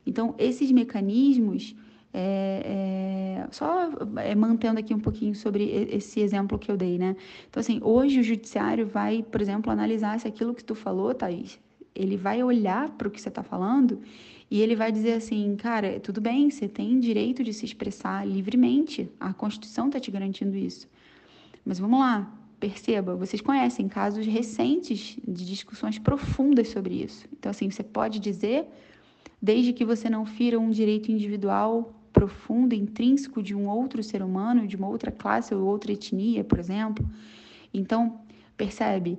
Então, 0.07 0.35
esses 0.37 0.71
mecanismos, 0.71 1.75
é, 2.13 3.41
é, 3.43 3.49
só 3.51 3.91
é, 4.17 4.35
mantendo 4.35 4.79
aqui 4.79 4.93
um 4.93 5.01
pouquinho 5.01 5.35
sobre 5.35 5.65
esse 5.91 6.21
exemplo 6.21 6.59
que 6.59 6.71
eu 6.71 6.77
dei, 6.77 6.99
né? 6.99 7.17
Então, 7.49 7.59
assim, 7.63 7.81
hoje 7.83 8.21
o 8.21 8.23
judiciário 8.23 8.87
vai, 8.87 9.23
por 9.23 9.41
exemplo, 9.41 9.73
analisar 9.73 10.21
se 10.21 10.29
aquilo 10.29 10.53
que 10.53 10.63
tu 10.63 10.75
falou, 10.75 11.15
Thaís, 11.15 11.59
ele 11.95 12.19
vai 12.19 12.43
olhar 12.43 12.91
para 12.91 13.09
o 13.09 13.11
que 13.11 13.19
você 13.19 13.31
está 13.31 13.43
falando 13.43 14.03
e 14.51 14.61
ele 14.61 14.77
vai 14.77 14.93
dizer 14.93 15.15
assim, 15.15 15.57
cara, 15.57 15.99
tudo 16.01 16.21
bem, 16.21 16.51
você 16.51 16.69
tem 16.69 17.01
direito 17.01 17.43
de 17.43 17.53
se 17.53 17.65
expressar 17.65 18.27
livremente, 18.27 19.09
a 19.19 19.33
Constituição 19.33 19.87
está 19.87 19.99
te 19.99 20.11
garantindo 20.11 20.57
isso. 20.57 20.89
Mas 21.65 21.79
vamos 21.79 21.99
lá, 21.99 22.33
perceba, 22.61 23.17
vocês 23.17 23.41
conhecem 23.41 23.89
casos 23.89 24.27
recentes 24.27 25.17
de 25.27 25.45
discussões 25.47 25.99
profundas 25.99 26.69
sobre 26.69 27.03
isso. 27.03 27.27
Então, 27.33 27.51
assim, 27.51 27.71
você 27.71 27.83
pode 27.83 28.19
dizer, 28.19 28.67
desde 29.41 29.73
que 29.73 29.85
você 29.85 30.09
não 30.09 30.27
fira 30.27 30.59
um 30.59 30.71
direito 30.71 31.11
individual 31.11 31.95
profundo, 32.13 32.75
intrínseco 32.75 33.43
de 33.43 33.55
um 33.55 33.69
outro 33.69 34.03
ser 34.03 34.23
humano, 34.23 34.67
de 34.67 34.77
uma 34.77 34.89
outra 34.89 35.11
classe 35.11 35.55
ou 35.55 35.67
outra 35.67 35.93
etnia, 35.93 36.45
por 36.45 36.59
exemplo. 36.59 37.05
Então, 37.73 38.21
percebe? 38.57 39.19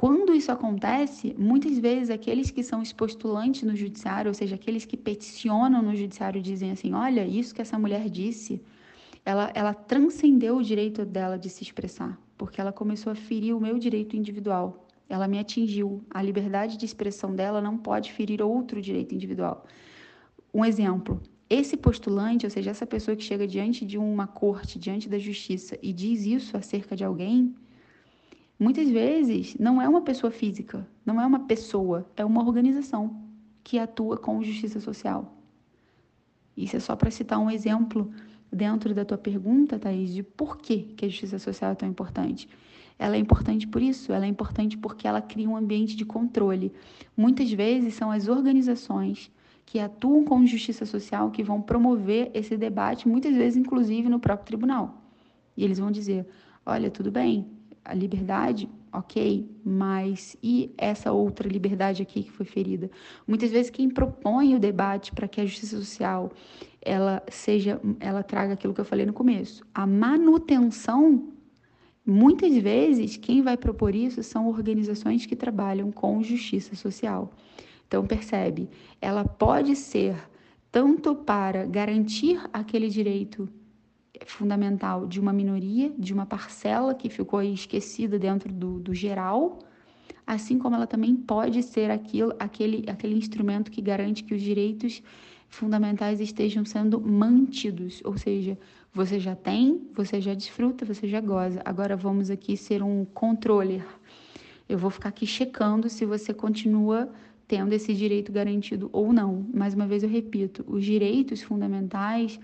Quando 0.00 0.32
isso 0.32 0.52
acontece, 0.52 1.34
muitas 1.36 1.76
vezes 1.76 2.08
aqueles 2.08 2.52
que 2.52 2.62
são 2.62 2.80
os 2.80 2.92
postulantes 2.92 3.64
no 3.64 3.74
judiciário, 3.74 4.28
ou 4.28 4.34
seja, 4.40 4.54
aqueles 4.54 4.84
que 4.84 4.96
peticionam 4.96 5.82
no 5.82 5.92
judiciário, 5.96 6.40
dizem 6.40 6.70
assim: 6.70 6.92
olha, 6.92 7.26
isso 7.26 7.52
que 7.52 7.60
essa 7.60 7.76
mulher 7.76 8.08
disse, 8.08 8.62
ela, 9.24 9.50
ela 9.56 9.74
transcendeu 9.74 10.58
o 10.58 10.62
direito 10.62 11.04
dela 11.04 11.36
de 11.36 11.50
se 11.50 11.64
expressar, 11.64 12.16
porque 12.36 12.60
ela 12.60 12.70
começou 12.70 13.10
a 13.10 13.16
ferir 13.16 13.56
o 13.56 13.60
meu 13.60 13.76
direito 13.76 14.14
individual. 14.14 14.86
Ela 15.08 15.26
me 15.26 15.36
atingiu. 15.36 16.00
A 16.08 16.22
liberdade 16.22 16.76
de 16.76 16.84
expressão 16.84 17.34
dela 17.34 17.60
não 17.60 17.76
pode 17.76 18.12
ferir 18.12 18.40
outro 18.40 18.80
direito 18.80 19.16
individual. 19.16 19.66
Um 20.54 20.64
exemplo: 20.64 21.20
esse 21.50 21.76
postulante, 21.76 22.46
ou 22.46 22.50
seja, 22.50 22.70
essa 22.70 22.86
pessoa 22.86 23.16
que 23.16 23.24
chega 23.24 23.48
diante 23.48 23.84
de 23.84 23.98
uma 23.98 24.28
corte, 24.28 24.78
diante 24.78 25.08
da 25.08 25.18
justiça 25.18 25.76
e 25.82 25.92
diz 25.92 26.24
isso 26.24 26.56
acerca 26.56 26.94
de 26.94 27.02
alguém, 27.02 27.52
Muitas 28.58 28.88
vezes 28.88 29.56
não 29.58 29.80
é 29.80 29.88
uma 29.88 30.02
pessoa 30.02 30.32
física, 30.32 30.86
não 31.06 31.20
é 31.20 31.26
uma 31.26 31.40
pessoa, 31.40 32.10
é 32.16 32.24
uma 32.24 32.42
organização 32.42 33.22
que 33.62 33.78
atua 33.78 34.16
com 34.16 34.42
justiça 34.42 34.80
social. 34.80 35.36
Isso 36.56 36.76
é 36.76 36.80
só 36.80 36.96
para 36.96 37.10
citar 37.10 37.38
um 37.38 37.50
exemplo 37.50 38.10
dentro 38.52 38.92
da 38.92 39.04
tua 39.04 39.16
pergunta, 39.16 39.78
Thaís, 39.78 40.12
de 40.12 40.24
por 40.24 40.56
que, 40.56 40.78
que 40.96 41.04
a 41.04 41.08
justiça 41.08 41.38
social 41.38 41.70
é 41.70 41.74
tão 41.76 41.88
importante. 41.88 42.48
Ela 42.98 43.14
é 43.14 43.18
importante 43.18 43.64
por 43.64 43.80
isso, 43.80 44.12
ela 44.12 44.24
é 44.24 44.28
importante 44.28 44.76
porque 44.76 45.06
ela 45.06 45.20
cria 45.20 45.48
um 45.48 45.56
ambiente 45.56 45.94
de 45.94 46.04
controle. 46.04 46.72
Muitas 47.16 47.52
vezes 47.52 47.94
são 47.94 48.10
as 48.10 48.26
organizações 48.26 49.30
que 49.64 49.78
atuam 49.78 50.24
com 50.24 50.44
justiça 50.44 50.84
social 50.84 51.30
que 51.30 51.44
vão 51.44 51.62
promover 51.62 52.30
esse 52.34 52.56
debate, 52.56 53.06
muitas 53.06 53.36
vezes 53.36 53.56
inclusive 53.56 54.08
no 54.08 54.18
próprio 54.18 54.46
tribunal. 54.46 55.00
E 55.56 55.62
eles 55.62 55.78
vão 55.78 55.92
dizer: 55.92 56.26
olha, 56.66 56.90
tudo 56.90 57.12
bem, 57.12 57.46
a 57.88 57.94
liberdade, 57.94 58.68
ok, 58.92 59.50
mas 59.64 60.36
e 60.42 60.72
essa 60.78 61.10
outra 61.12 61.48
liberdade 61.48 62.02
aqui 62.02 62.22
que 62.22 62.30
foi 62.30 62.46
ferida? 62.46 62.90
Muitas 63.26 63.50
vezes 63.50 63.70
quem 63.70 63.88
propõe 63.88 64.54
o 64.54 64.58
debate 64.58 65.12
para 65.12 65.26
que 65.26 65.40
a 65.40 65.46
justiça 65.46 65.76
social 65.76 66.30
ela 66.80 67.22
seja, 67.28 67.80
ela 67.98 68.22
traga 68.22 68.52
aquilo 68.52 68.72
que 68.72 68.80
eu 68.80 68.84
falei 68.84 69.04
no 69.04 69.12
começo, 69.12 69.64
a 69.74 69.86
manutenção 69.86 71.32
Muitas 72.10 72.56
vezes, 72.56 73.18
quem 73.18 73.42
vai 73.42 73.54
propor 73.54 73.94
isso 73.94 74.22
são 74.22 74.48
organizações 74.48 75.26
que 75.26 75.36
trabalham 75.36 75.92
com 75.92 76.22
justiça 76.22 76.74
social. 76.74 77.30
Então, 77.86 78.06
percebe, 78.06 78.70
ela 78.98 79.26
pode 79.26 79.76
ser 79.76 80.16
tanto 80.72 81.14
para 81.14 81.66
garantir 81.66 82.40
aquele 82.50 82.88
direito 82.88 83.46
fundamental 84.26 85.06
de 85.06 85.20
uma 85.20 85.32
minoria, 85.32 85.92
de 85.98 86.12
uma 86.12 86.26
parcela 86.26 86.94
que 86.94 87.08
ficou 87.08 87.42
esquecida 87.42 88.18
dentro 88.18 88.52
do, 88.52 88.78
do 88.78 88.94
geral, 88.94 89.58
assim 90.26 90.58
como 90.58 90.76
ela 90.76 90.86
também 90.86 91.16
pode 91.16 91.62
ser 91.62 91.90
aquilo, 91.90 92.34
aquele, 92.38 92.84
aquele 92.88 93.14
instrumento 93.14 93.70
que 93.70 93.80
garante 93.80 94.24
que 94.24 94.34
os 94.34 94.42
direitos 94.42 95.02
fundamentais 95.48 96.20
estejam 96.20 96.64
sendo 96.64 97.00
mantidos, 97.00 98.02
ou 98.04 98.16
seja, 98.18 98.58
você 98.92 99.18
já 99.18 99.34
tem, 99.34 99.88
você 99.94 100.20
já 100.20 100.34
desfruta, 100.34 100.84
você 100.84 101.06
já 101.06 101.20
goza. 101.20 101.60
Agora 101.64 101.96
vamos 101.96 102.30
aqui 102.30 102.56
ser 102.56 102.82
um 102.82 103.04
controller. 103.04 103.86
Eu 104.68 104.76
vou 104.78 104.90
ficar 104.90 105.08
aqui 105.08 105.26
checando 105.26 105.88
se 105.88 106.04
você 106.04 106.34
continua 106.34 107.10
tendo 107.46 107.72
esse 107.72 107.94
direito 107.94 108.30
garantido 108.30 108.90
ou 108.92 109.12
não. 109.12 109.46
Mais 109.54 109.72
uma 109.72 109.86
vez 109.86 110.02
eu 110.02 110.08
repito, 110.08 110.64
os 110.68 110.84
direitos 110.84 111.42
fundamentais 111.42 112.38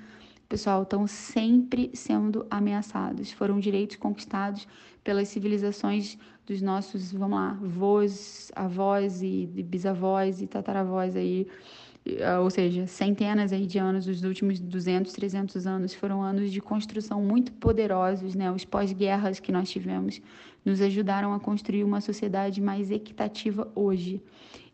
pessoal, 0.48 0.82
estão 0.82 1.06
sempre 1.06 1.90
sendo 1.94 2.46
ameaçados. 2.50 3.32
Foram 3.32 3.58
direitos 3.58 3.96
conquistados 3.96 4.66
pelas 5.02 5.28
civilizações 5.28 6.18
dos 6.46 6.60
nossos, 6.60 7.12
vamos 7.12 7.38
lá, 7.38 7.50
avós, 7.62 8.52
avós 8.54 9.22
e 9.22 9.46
bisavós 9.46 10.42
e 10.42 10.46
tataravós 10.46 11.16
aí, 11.16 11.46
eh, 12.04 12.38
ou 12.38 12.50
seja, 12.50 12.86
centenas 12.86 13.52
aí 13.52 13.66
de 13.66 13.78
anos, 13.78 14.06
os 14.06 14.22
últimos 14.24 14.60
200, 14.60 15.12
300 15.12 15.66
anos 15.66 15.94
foram 15.94 16.22
anos 16.22 16.52
de 16.52 16.60
construção 16.60 17.22
muito 17.22 17.52
poderosos, 17.52 18.34
né? 18.34 18.50
Os 18.50 18.64
pós-guerras 18.64 19.40
que 19.40 19.50
nós 19.50 19.70
tivemos 19.70 20.20
nos 20.64 20.80
ajudaram 20.80 21.32
a 21.32 21.40
construir 21.40 21.84
uma 21.84 22.00
sociedade 22.00 22.60
mais 22.60 22.90
equitativa 22.90 23.70
hoje. 23.74 24.22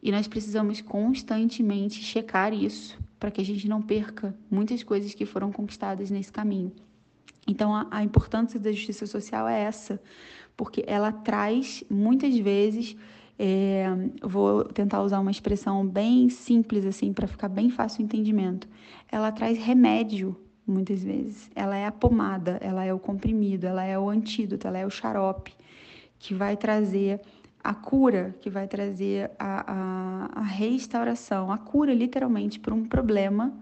E 0.02 0.10
nós 0.10 0.26
precisamos 0.26 0.80
constantemente 0.80 2.02
checar 2.02 2.52
isso 2.52 2.98
para 3.20 3.30
que 3.30 3.40
a 3.40 3.44
gente 3.44 3.68
não 3.68 3.80
perca 3.82 4.34
muitas 4.50 4.82
coisas 4.82 5.14
que 5.14 5.26
foram 5.26 5.52
conquistadas 5.52 6.10
nesse 6.10 6.32
caminho. 6.32 6.72
Então, 7.46 7.74
a, 7.74 7.86
a 7.90 8.02
importância 8.02 8.58
da 8.58 8.72
justiça 8.72 9.06
social 9.06 9.46
é 9.46 9.60
essa, 9.60 10.00
porque 10.56 10.82
ela 10.86 11.12
traz 11.12 11.84
muitas 11.88 12.36
vezes 12.36 12.96
é, 13.42 13.86
vou 14.22 14.64
tentar 14.64 15.02
usar 15.02 15.18
uma 15.18 15.30
expressão 15.30 15.86
bem 15.86 16.28
simples 16.28 16.84
assim 16.84 17.10
para 17.10 17.26
ficar 17.26 17.48
bem 17.48 17.70
fácil 17.70 18.02
o 18.02 18.04
entendimento. 18.04 18.68
Ela 19.10 19.32
traz 19.32 19.56
remédio 19.56 20.36
muitas 20.66 21.02
vezes. 21.02 21.50
Ela 21.54 21.74
é 21.74 21.86
a 21.86 21.92
pomada, 21.92 22.58
ela 22.60 22.84
é 22.84 22.92
o 22.92 22.98
comprimido, 22.98 23.66
ela 23.66 23.82
é 23.82 23.98
o 23.98 24.10
antídoto, 24.10 24.66
ela 24.66 24.78
é 24.78 24.84
o 24.84 24.90
xarope 24.90 25.54
que 26.18 26.34
vai 26.34 26.54
trazer 26.54 27.18
a 27.62 27.74
cura, 27.74 28.34
que 28.40 28.48
vai 28.48 28.66
trazer 28.66 29.30
a, 29.38 29.72
a, 29.72 30.40
a 30.40 30.42
restauração, 30.42 31.52
a 31.52 31.58
cura 31.58 31.92
literalmente 31.92 32.58
para 32.58 32.74
um 32.74 32.84
problema 32.84 33.52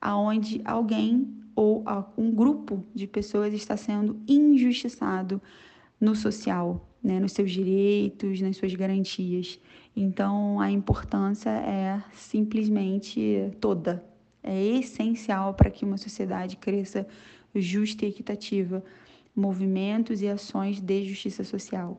aonde 0.00 0.60
alguém 0.64 1.34
ou 1.54 1.84
um 2.16 2.30
grupo 2.30 2.84
de 2.94 3.06
pessoas 3.06 3.54
está 3.54 3.76
sendo 3.76 4.20
injustiçado 4.26 5.40
no 6.00 6.14
social, 6.14 6.88
né, 7.02 7.20
nos 7.20 7.32
seus 7.32 7.50
direitos, 7.50 8.40
nas 8.40 8.56
suas 8.56 8.74
garantias. 8.74 9.58
Então, 9.96 10.60
a 10.60 10.70
importância 10.70 11.50
é 11.50 12.02
simplesmente 12.12 13.50
toda, 13.60 14.04
é 14.42 14.62
essencial 14.78 15.54
para 15.54 15.70
que 15.70 15.84
uma 15.84 15.96
sociedade 15.96 16.56
cresça 16.56 17.06
justa 17.54 18.04
e 18.04 18.08
equitativa, 18.08 18.84
movimentos 19.34 20.20
e 20.20 20.28
ações 20.28 20.80
de 20.80 21.04
justiça 21.04 21.44
social. 21.44 21.96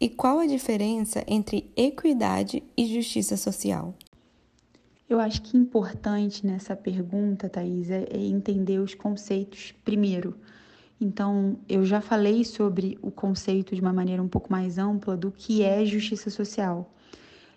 E 0.00 0.08
qual 0.08 0.38
a 0.38 0.46
diferença 0.46 1.24
entre 1.26 1.72
equidade 1.76 2.62
e 2.76 2.86
justiça 2.86 3.36
social? 3.36 3.96
Eu 5.10 5.18
acho 5.18 5.42
que 5.42 5.56
importante 5.56 6.46
nessa 6.46 6.76
pergunta, 6.76 7.48
Thais, 7.48 7.90
é, 7.90 8.04
é 8.08 8.18
entender 8.18 8.78
os 8.78 8.94
conceitos 8.94 9.74
primeiro. 9.84 10.36
Então, 11.00 11.58
eu 11.68 11.84
já 11.84 12.00
falei 12.00 12.44
sobre 12.44 12.96
o 13.02 13.10
conceito 13.10 13.74
de 13.74 13.80
uma 13.80 13.92
maneira 13.92 14.22
um 14.22 14.28
pouco 14.28 14.52
mais 14.52 14.78
ampla 14.78 15.16
do 15.16 15.32
que 15.32 15.64
é 15.64 15.84
justiça 15.84 16.30
social. 16.30 16.94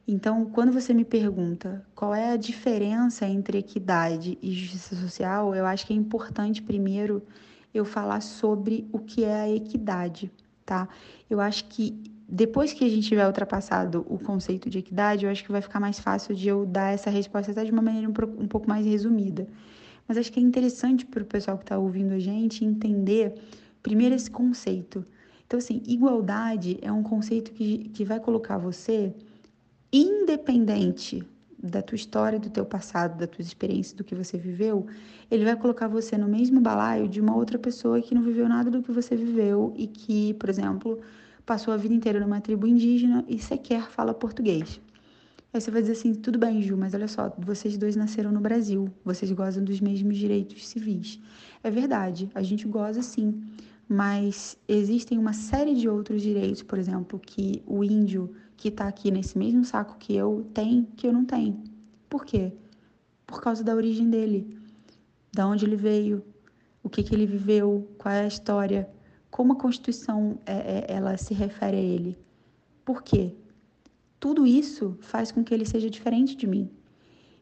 Então, 0.07 0.45
quando 0.45 0.71
você 0.71 0.95
me 0.95 1.05
pergunta 1.05 1.85
qual 1.93 2.15
é 2.15 2.31
a 2.31 2.37
diferença 2.37 3.27
entre 3.27 3.59
equidade 3.59 4.39
e 4.41 4.51
justiça 4.51 4.95
social, 4.95 5.53
eu 5.53 5.67
acho 5.67 5.85
que 5.85 5.93
é 5.93 5.95
importante 5.95 6.59
primeiro 6.59 7.21
eu 7.71 7.85
falar 7.85 8.21
sobre 8.21 8.87
o 8.91 8.97
que 8.97 9.23
é 9.23 9.41
a 9.41 9.49
equidade, 9.49 10.31
tá? 10.65 10.89
Eu 11.29 11.39
acho 11.39 11.65
que 11.65 12.10
depois 12.33 12.71
que 12.71 12.85
a 12.85 12.89
gente 12.89 13.09
tiver 13.09 13.27
ultrapassado 13.27 14.05
o 14.07 14.17
conceito 14.17 14.69
de 14.69 14.79
equidade, 14.79 15.25
eu 15.25 15.31
acho 15.31 15.43
que 15.43 15.51
vai 15.51 15.61
ficar 15.61 15.81
mais 15.81 15.99
fácil 15.99 16.33
de 16.33 16.47
eu 16.47 16.65
dar 16.65 16.93
essa 16.93 17.09
resposta 17.09 17.51
até 17.51 17.65
de 17.65 17.71
uma 17.71 17.81
maneira 17.81 18.07
um, 18.07 18.47
pouco 18.47 18.69
mais 18.69 18.85
resumida. 18.85 19.45
Mas 20.07 20.17
acho 20.17 20.31
que 20.31 20.39
é 20.39 20.43
interessante 20.43 21.05
para 21.05 21.21
o 21.21 21.25
pessoal 21.25 21.57
que 21.57 21.65
está 21.65 21.77
ouvindo 21.77 22.13
a 22.13 22.19
gente 22.19 22.63
entender 22.63 23.33
primeiro 23.83 24.15
esse 24.15 24.31
conceito. 24.31 25.05
Então, 25.45 25.57
assim, 25.57 25.83
igualdade 25.85 26.79
é 26.81 26.89
um 26.89 27.03
conceito 27.03 27.51
que, 27.51 27.89
que 27.89 28.05
vai 28.05 28.17
colocar 28.17 28.57
você 28.57 29.13
independente 29.91 31.21
da 31.61 31.81
tua 31.81 31.97
história, 31.97 32.39
do 32.39 32.49
teu 32.49 32.65
passado, 32.65 33.17
da 33.17 33.27
tua 33.27 33.41
experiência, 33.41 33.95
do 33.97 34.05
que 34.05 34.15
você 34.15 34.37
viveu, 34.37 34.87
ele 35.29 35.43
vai 35.43 35.57
colocar 35.57 35.89
você 35.89 36.17
no 36.17 36.29
mesmo 36.29 36.61
balaio 36.61 37.09
de 37.09 37.19
uma 37.19 37.35
outra 37.35 37.59
pessoa 37.59 38.01
que 38.01 38.15
não 38.15 38.23
viveu 38.23 38.47
nada 38.47 38.71
do 38.71 38.81
que 38.81 38.91
você 38.91 39.17
viveu 39.17 39.73
e 39.75 39.85
que, 39.85 40.33
por 40.35 40.49
exemplo, 40.49 40.99
passou 41.45 41.73
a 41.73 41.77
vida 41.77 41.93
inteira 41.93 42.19
numa 42.19 42.41
tribo 42.41 42.67
indígena 42.67 43.23
e 43.27 43.39
sequer 43.39 43.89
fala 43.89 44.13
português. 44.13 44.79
Aí 45.53 45.59
você 45.59 45.69
vai 45.69 45.81
dizer 45.81 45.93
assim: 45.93 46.13
tudo 46.13 46.39
bem, 46.39 46.61
Ju, 46.61 46.77
mas 46.77 46.93
olha 46.93 47.07
só, 47.07 47.33
vocês 47.37 47.77
dois 47.77 47.95
nasceram 47.95 48.31
no 48.31 48.39
Brasil, 48.39 48.89
vocês 49.03 49.31
gozam 49.31 49.63
dos 49.63 49.81
mesmos 49.81 50.17
direitos 50.17 50.67
civis. 50.67 51.19
É 51.63 51.69
verdade, 51.69 52.29
a 52.33 52.41
gente 52.41 52.65
goza 52.67 53.01
sim, 53.01 53.41
mas 53.87 54.57
existem 54.67 55.17
uma 55.17 55.33
série 55.33 55.75
de 55.75 55.89
outros 55.89 56.21
direitos, 56.21 56.63
por 56.63 56.79
exemplo, 56.79 57.19
que 57.19 57.61
o 57.67 57.83
índio 57.83 58.33
que 58.55 58.69
está 58.69 58.87
aqui 58.87 59.11
nesse 59.11 59.37
mesmo 59.37 59.65
saco 59.65 59.97
que 59.97 60.15
eu 60.15 60.47
tem, 60.53 60.87
que 60.95 61.05
eu 61.05 61.11
não 61.11 61.25
tenho. 61.25 61.61
Por 62.09 62.25
quê? 62.25 62.53
Por 63.27 63.41
causa 63.41 63.63
da 63.63 63.75
origem 63.75 64.09
dele, 64.09 64.57
da 65.33 65.47
onde 65.47 65.65
ele 65.65 65.75
veio, 65.75 66.23
o 66.83 66.89
que, 66.89 67.03
que 67.03 67.13
ele 67.13 67.25
viveu, 67.25 67.87
qual 67.97 68.13
é 68.13 68.21
a 68.21 68.27
história 68.27 68.87
como 69.31 69.53
a 69.53 69.55
Constituição 69.55 70.37
é, 70.45 70.53
é, 70.53 70.85
ela 70.89 71.17
se 71.17 71.33
refere 71.33 71.77
a 71.77 71.81
ele. 71.81 72.17
Por 72.85 73.01
quê? 73.01 73.33
Tudo 74.19 74.45
isso 74.45 74.97
faz 75.01 75.31
com 75.31 75.43
que 75.43 75.53
ele 75.53 75.65
seja 75.65 75.89
diferente 75.89 76.35
de 76.35 76.45
mim. 76.45 76.69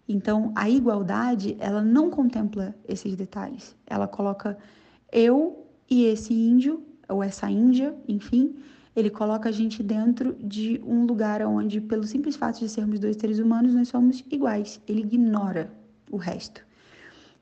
Então, 0.08 0.52
a 0.56 0.70
igualdade, 0.70 1.58
ela 1.60 1.82
não 1.82 2.10
contempla 2.10 2.76
esses 2.88 3.16
detalhes. 3.16 3.76
Ela 3.86 4.08
coloca 4.08 4.58
eu 5.12 5.68
e 5.90 6.06
esse 6.06 6.34
índio, 6.34 6.84
ou 7.08 7.24
essa 7.24 7.50
índia, 7.50 7.96
enfim, 8.08 8.56
ele 8.96 9.10
coloca 9.10 9.50
a 9.50 9.52
gente 9.52 9.82
dentro 9.82 10.36
de 10.36 10.82
um 10.86 11.06
lugar 11.06 11.42
onde, 11.42 11.82
pelo 11.82 12.04
simples 12.04 12.36
fato 12.36 12.60
de 12.60 12.70
sermos 12.70 13.00
dois 13.00 13.18
seres 13.18 13.40
humanos, 13.40 13.74
nós 13.74 13.88
somos 13.88 14.24
iguais. 14.30 14.80
Ele 14.88 15.02
ignora 15.02 15.72
o 16.12 16.18
resto. 16.18 16.66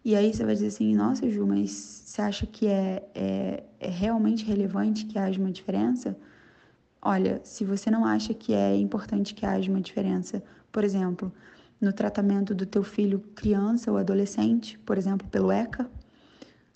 E 0.07 0.15
aí 0.15 0.33
você 0.33 0.45
vai 0.45 0.53
dizer 0.53 0.67
assim, 0.67 0.95
nossa, 0.95 1.29
Ju, 1.29 1.45
mas 1.45 1.69
você 1.69 2.21
acha 2.21 2.45
que 2.45 2.65
é, 2.65 3.05
é, 3.13 3.63
é 3.77 3.89
realmente 3.89 4.45
relevante 4.45 5.05
que 5.05 5.19
haja 5.19 5.37
uma 5.37 5.51
diferença? 5.51 6.17
Olha, 7.01 7.41
se 7.43 7.65
você 7.65 7.91
não 7.91 8.05
acha 8.05 8.33
que 8.33 8.53
é 8.53 8.73
importante 8.77 9.35
que 9.35 9.45
haja 9.45 9.69
uma 9.69 9.81
diferença, 9.81 10.41
por 10.71 10.85
exemplo, 10.85 11.29
no 11.81 11.91
tratamento 11.91 12.55
do 12.55 12.65
teu 12.65 12.83
filho 12.83 13.19
criança 13.35 13.91
ou 13.91 13.97
adolescente, 13.97 14.79
por 14.85 14.97
exemplo, 14.97 15.27
pelo 15.27 15.51
ECA, 15.51 15.91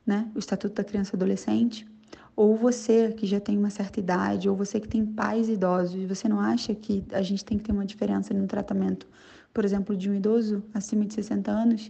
né, 0.05 0.29
o 0.35 0.39
Estatuto 0.39 0.75
da 0.75 0.83
Criança 0.83 1.11
e 1.13 1.15
Adolescente, 1.15 1.87
ou 2.35 2.57
você 2.57 3.13
que 3.13 3.25
já 3.25 3.39
tem 3.39 3.57
uma 3.57 3.69
certa 3.69 3.97
idade, 3.97 4.49
ou 4.49 4.57
você 4.57 4.77
que 4.77 4.89
tem 4.89 5.05
pais 5.05 5.47
idosos, 5.47 6.03
você 6.03 6.27
não 6.27 6.41
acha 6.41 6.75
que 6.75 7.05
a 7.13 7.21
gente 7.21 7.45
tem 7.45 7.57
que 7.57 7.63
ter 7.63 7.71
uma 7.71 7.85
diferença 7.85 8.33
no 8.33 8.45
tratamento, 8.45 9.07
por 9.53 9.63
exemplo, 9.63 9.95
de 9.95 10.09
um 10.09 10.15
idoso 10.15 10.61
acima 10.73 11.05
de 11.05 11.13
60 11.13 11.49
anos? 11.49 11.89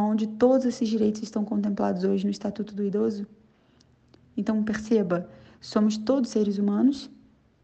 Onde 0.00 0.26
todos 0.26 0.66
esses 0.66 0.88
direitos 0.88 1.22
estão 1.22 1.44
contemplados 1.44 2.04
hoje 2.04 2.24
no 2.24 2.30
Estatuto 2.30 2.74
do 2.74 2.84
Idoso? 2.84 3.26
Então, 4.36 4.62
perceba, 4.64 5.28
somos 5.60 5.96
todos 5.96 6.30
seres 6.30 6.58
humanos, 6.58 7.10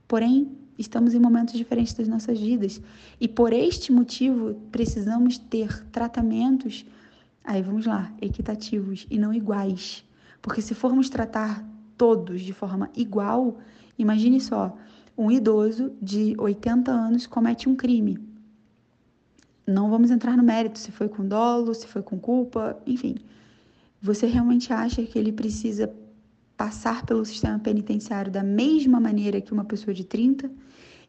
porém, 0.07 0.57
estamos 0.79 1.15
em 1.15 1.19
momentos 1.19 1.55
diferentes 1.55 1.95
das 1.95 2.07
nossas 2.07 2.39
vidas. 2.39 2.81
E 3.21 3.27
por 3.27 3.53
este 3.53 3.93
motivo, 3.93 4.55
precisamos 4.71 5.39
ter 5.39 5.85
tratamentos, 5.87 6.87
aí 7.43 7.61
vamos 7.63 7.87
lá, 7.87 8.13
equitativos 8.21 9.07
e 9.11 9.19
não 9.19 9.35
iguais. 9.35 10.05
Porque 10.41 10.63
se 10.63 10.75
formos 10.75 11.11
tratar 11.11 11.65
todos 11.97 12.43
de 12.43 12.53
forma 12.53 12.89
igual, 12.95 13.59
imagine 13.99 14.41
só, 14.41 14.77
um 15.19 15.31
idoso 15.31 15.93
de 16.01 16.35
80 16.39 16.91
anos 16.91 17.27
comete 17.27 17.69
um 17.69 17.75
crime 17.75 18.30
não 19.71 19.91
vamos 19.91 20.11
entrar 20.11 20.37
no 20.37 20.43
mérito 20.43 20.79
se 20.79 20.91
foi 20.91 21.09
com 21.09 21.27
dolo, 21.27 21.75
se 21.75 21.87
foi 21.87 22.03
com 22.03 22.19
culpa, 22.19 22.77
enfim. 22.87 23.17
Você 24.03 24.27
realmente 24.27 24.73
acha 24.73 25.03
que 25.03 25.19
ele 25.19 25.33
precisa 25.33 25.93
passar 26.57 27.07
pelo 27.07 27.25
sistema 27.25 27.59
penitenciário 27.59 28.31
da 28.31 28.43
mesma 28.43 29.01
maneira 29.01 29.41
que 29.41 29.53
uma 29.53 29.65
pessoa 29.65 29.95
de 29.95 30.05
30? 30.05 30.51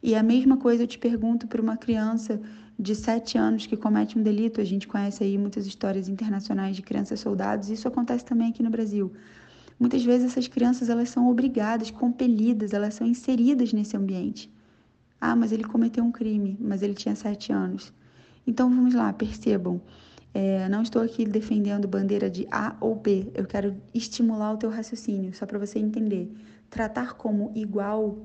E 0.04 0.16
a 0.16 0.24
mesma 0.24 0.58
coisa 0.58 0.84
eu 0.84 0.88
te 0.88 0.98
pergunto 0.98 1.48
para 1.48 1.62
uma 1.62 1.78
criança 1.78 2.42
de 2.78 2.96
7 2.96 3.38
anos 3.38 3.68
que 3.68 3.78
comete 3.78 4.18
um 4.18 4.24
delito. 4.24 4.60
A 4.60 4.64
gente 4.64 4.88
conhece 4.88 5.24
aí 5.24 5.38
muitas 5.38 5.68
histórias 5.68 6.08
internacionais 6.10 6.76
de 6.76 6.82
crianças 6.82 7.20
soldados, 7.20 7.70
isso 7.70 7.88
acontece 7.88 8.26
também 8.26 8.50
aqui 8.50 8.64
no 8.64 8.70
Brasil. 8.70 9.12
Muitas 9.80 10.04
vezes 10.04 10.32
essas 10.32 10.48
crianças 10.48 10.90
elas 10.90 11.10
são 11.10 11.30
obrigadas, 11.30 11.92
compelidas, 11.92 12.74
elas 12.74 12.94
são 12.94 13.08
inseridas 13.08 13.74
nesse 13.74 13.96
ambiente. 13.98 14.50
Ah, 15.20 15.36
mas 15.36 15.52
ele 15.52 15.64
cometeu 15.64 16.04
um 16.04 16.12
crime, 16.12 16.58
mas 16.60 16.82
ele 16.82 16.94
tinha 16.94 17.16
7 17.16 17.52
anos. 17.52 17.94
Então 18.46 18.70
vamos 18.70 18.94
lá, 18.94 19.12
percebam. 19.14 19.82
É, 20.34 20.70
não 20.70 20.82
estou 20.82 21.02
aqui 21.02 21.26
defendendo 21.26 21.88
bandeira 21.88 22.30
de 22.30 22.48
A 22.50 22.76
ou 22.80 22.96
B, 22.96 23.32
eu 23.36 23.46
quero 23.46 23.76
estimular 23.94 24.54
o 24.54 24.58
teu 24.58 24.70
raciocínio, 24.70 25.34
só 25.34 25.46
para 25.46 25.60
você 25.60 25.78
entender. 25.78 26.32
Tratar 26.70 27.14
como 27.16 27.52
igual 27.54 28.18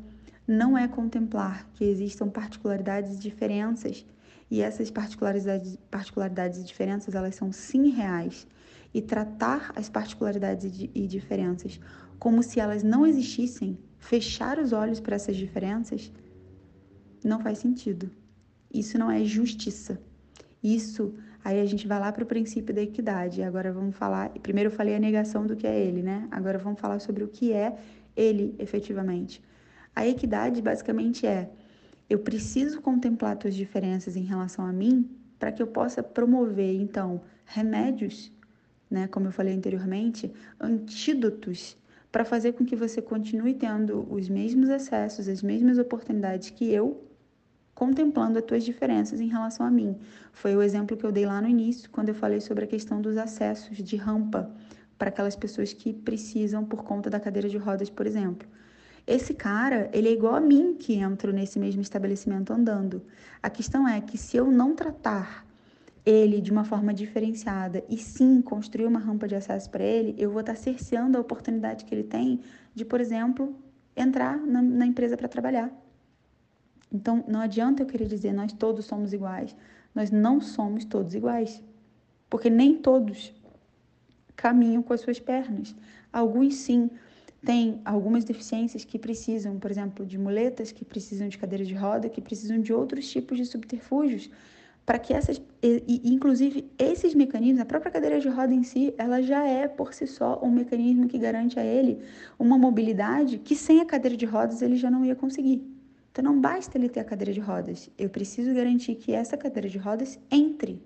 não 0.47 0.79
é 0.79 0.87
contemplar 0.87 1.69
que 1.75 1.85
existam 1.85 2.29
particularidades 2.29 3.17
e 3.17 3.19
diferenças, 3.19 4.07
e 4.49 4.63
essas 4.63 4.91
particularidades, 4.91 5.77
particularidades 5.91 6.61
e 6.61 6.65
diferenças, 6.65 7.15
elas 7.15 7.35
são 7.35 7.51
sim 7.51 7.91
reais. 7.91 8.47
E 8.95 9.03
tratar 9.03 9.73
as 9.75 9.89
particularidades 9.89 10.89
e 10.95 11.07
diferenças 11.07 11.81
como 12.19 12.43
se 12.43 12.61
elas 12.61 12.83
não 12.83 13.05
existissem, 13.07 13.79
fechar 13.99 14.59
os 14.59 14.73
olhos 14.73 15.01
para 15.01 15.17
essas 15.17 15.37
diferenças, 15.37 16.11
não 17.23 17.41
faz 17.41 17.59
sentido. 17.59 18.11
Isso 18.73 18.97
não 18.97 19.11
é 19.11 19.25
justiça. 19.25 20.01
Isso, 20.67 21.15
aí 21.45 21.61
a 21.61 21.65
gente 21.65 21.87
vai 21.87 22.01
lá 22.01 22.11
para 22.11 22.25
o 22.25 22.27
princípio 22.27 22.75
da 22.75 22.83
equidade. 22.83 23.41
Agora 23.41 23.73
vamos 23.73 23.95
falar. 23.95 24.31
Primeiro 24.31 24.69
eu 24.69 24.75
falei 24.75 24.97
a 24.97 24.99
negação 24.99 25.47
do 25.47 25.55
que 25.55 25.65
é 25.65 25.79
ele, 25.79 26.03
né? 26.03 26.27
Agora 26.29 26.59
vamos 26.59 26.81
falar 26.81 26.99
sobre 26.99 27.23
o 27.23 27.29
que 27.29 27.53
é 27.53 27.79
ele 28.17 28.53
efetivamente. 28.59 29.41
A 29.95 30.05
equidade 30.05 30.61
basicamente 30.61 31.25
é: 31.25 31.49
eu 32.11 32.19
preciso 32.19 32.81
contemplar 32.81 33.37
tuas 33.37 33.55
diferenças 33.55 34.17
em 34.17 34.25
relação 34.25 34.67
a 34.67 34.73
mim 34.73 35.09
para 35.39 35.53
que 35.53 35.63
eu 35.63 35.69
possa 35.69 36.03
promover, 36.03 36.75
então, 36.81 37.21
remédios, 37.45 38.33
né, 38.91 39.07
como 39.07 39.29
eu 39.29 39.33
falei 39.33 39.55
anteriormente, 39.55 40.33
antídotos 40.59 41.77
para 42.11 42.25
fazer 42.25 42.55
com 42.55 42.65
que 42.65 42.75
você 42.75 43.01
continue 43.01 43.55
tendo 43.55 44.05
os 44.13 44.29
mesmos 44.29 44.69
acessos, 44.69 45.29
as 45.29 45.45
mesmas 45.45 45.79
oportunidades 45.79 46.51
que 46.51 46.73
eu 46.73 47.06
contemplando 47.77 48.39
as 48.39 48.45
tuas 48.45 48.65
diferenças 48.65 49.21
em 49.21 49.29
relação 49.29 49.65
a 49.65 49.71
mim. 49.71 49.95
Foi 50.33 50.57
o 50.57 50.63
exemplo 50.63 50.97
que 50.97 51.05
eu 51.05 51.13
dei 51.13 51.27
lá 51.27 51.43
no 51.43 51.47
início, 51.47 51.91
quando 51.91 52.09
eu 52.09 52.15
falei 52.15 52.41
sobre 52.41 52.65
a 52.65 52.67
questão 52.67 53.03
dos 53.03 53.19
acessos 53.19 53.77
de 53.77 53.97
rampa 53.97 54.51
para 54.99 55.11
aquelas 55.11 55.37
pessoas 55.37 55.75
que 55.75 55.93
precisam 55.93 56.65
por 56.65 56.83
conta 56.83 57.11
da 57.11 57.21
cadeira 57.21 57.51
de 57.51 57.59
rodas, 57.59 57.91
por 57.91 58.07
exemplo. 58.07 58.49
Esse 59.07 59.35
cara, 59.35 59.91
ele 59.93 60.09
é 60.09 60.13
igual 60.13 60.35
a 60.35 60.41
mim 60.41 60.75
que 60.75 60.95
entro 60.95 61.35
nesse 61.35 61.59
mesmo 61.59 61.83
estabelecimento 61.83 62.51
andando. 62.51 63.03
A 63.43 63.51
questão 63.51 63.87
é 63.87 64.01
que 64.01 64.17
se 64.17 64.39
eu 64.39 64.51
não 64.51 64.75
tratar 64.75 65.47
ele 66.05 66.41
de 66.41 66.51
uma 66.51 66.65
forma 66.65 66.95
diferenciada 66.95 67.85
e 67.91 67.99
sim 67.99 68.41
construir 68.41 68.87
uma 68.87 68.99
rampa 68.99 69.29
de 69.29 69.35
acesso 69.35 69.69
para 69.69 69.85
ele, 69.85 70.15
eu 70.17 70.31
vou 70.31 70.41
estar 70.41 70.57
cerceando 70.57 71.19
a 71.19 71.21
oportunidade 71.21 71.85
que 71.85 71.95
ele 71.95 72.05
tem 72.05 72.41
de, 72.75 72.87
por 72.87 73.03
exemplo, 73.03 73.55
entrar 73.95 74.39
na, 74.39 74.63
na 74.63 74.87
empresa 74.87 75.15
para 75.15 75.29
trabalhar. 75.29 75.71
Então, 76.93 77.25
não 77.27 77.41
adianta 77.41 77.83
eu 77.83 77.87
querer 77.87 78.07
dizer 78.07 78.33
nós 78.33 78.53
todos 78.53 78.85
somos 78.85 79.13
iguais. 79.13 79.55
Nós 79.95 80.11
não 80.11 80.41
somos 80.41 80.85
todos 80.85 81.15
iguais. 81.15 81.63
Porque 82.31 82.51
nem 82.51 82.77
todos 82.77 83.33
caminham 84.35 84.83
com 84.83 84.93
as 84.93 85.01
suas 85.01 85.19
pernas. 85.19 85.75
Alguns 86.13 86.57
sim 86.57 86.91
têm 87.45 87.81
algumas 87.85 88.25
deficiências 88.25 88.85
que 88.85 88.99
precisam, 88.99 89.59
por 89.59 89.71
exemplo, 89.71 90.05
de 90.05 90.19
muletas, 90.19 90.73
que 90.73 90.85
precisam 90.85 91.29
de 91.29 91.39
cadeira 91.39 91.65
de 91.65 91.75
roda, 91.75 92.09
que 92.09 92.21
precisam 92.21 92.61
de 92.61 92.73
outros 92.73 93.09
tipos 93.09 93.39
de 93.39 93.47
subterfúgios 93.47 94.31
para 94.87 95.01
que 95.01 95.13
essas, 95.13 95.43
e, 95.61 96.01
inclusive 96.05 96.71
esses 96.79 97.13
mecanismos, 97.13 97.61
a 97.61 97.65
própria 97.65 97.91
cadeira 97.91 98.21
de 98.21 98.29
roda 98.29 98.55
em 98.55 98.63
si, 98.63 98.95
ela 98.97 99.21
já 99.21 99.45
é 99.45 99.67
por 99.67 99.93
si 99.93 100.07
só 100.07 100.41
um 100.41 100.51
mecanismo 100.51 101.09
que 101.09 101.19
garante 101.19 101.59
a 101.59 101.65
ele 101.65 101.99
uma 102.39 102.57
mobilidade 102.57 103.39
que 103.39 103.57
sem 103.57 103.81
a 103.81 103.85
cadeira 103.85 104.17
de 104.17 104.25
rodas 104.25 104.63
ele 104.63 104.77
já 104.77 104.89
não 104.89 105.05
ia 105.05 105.17
conseguir. 105.17 105.76
Então 106.17 106.33
não 106.33 106.41
basta 106.41 106.79
ele 106.79 106.89
ter 106.89 107.01
a 107.01 107.05
cadeira 107.05 107.31
de 107.31 107.41
rodas, 107.41 107.91
eu 107.99 108.09
preciso 108.09 108.55
garantir 108.55 108.95
que 108.95 109.13
essa 109.13 109.37
cadeira 109.37 109.69
de 109.69 109.77
rodas 109.77 110.19
entre 110.31 110.83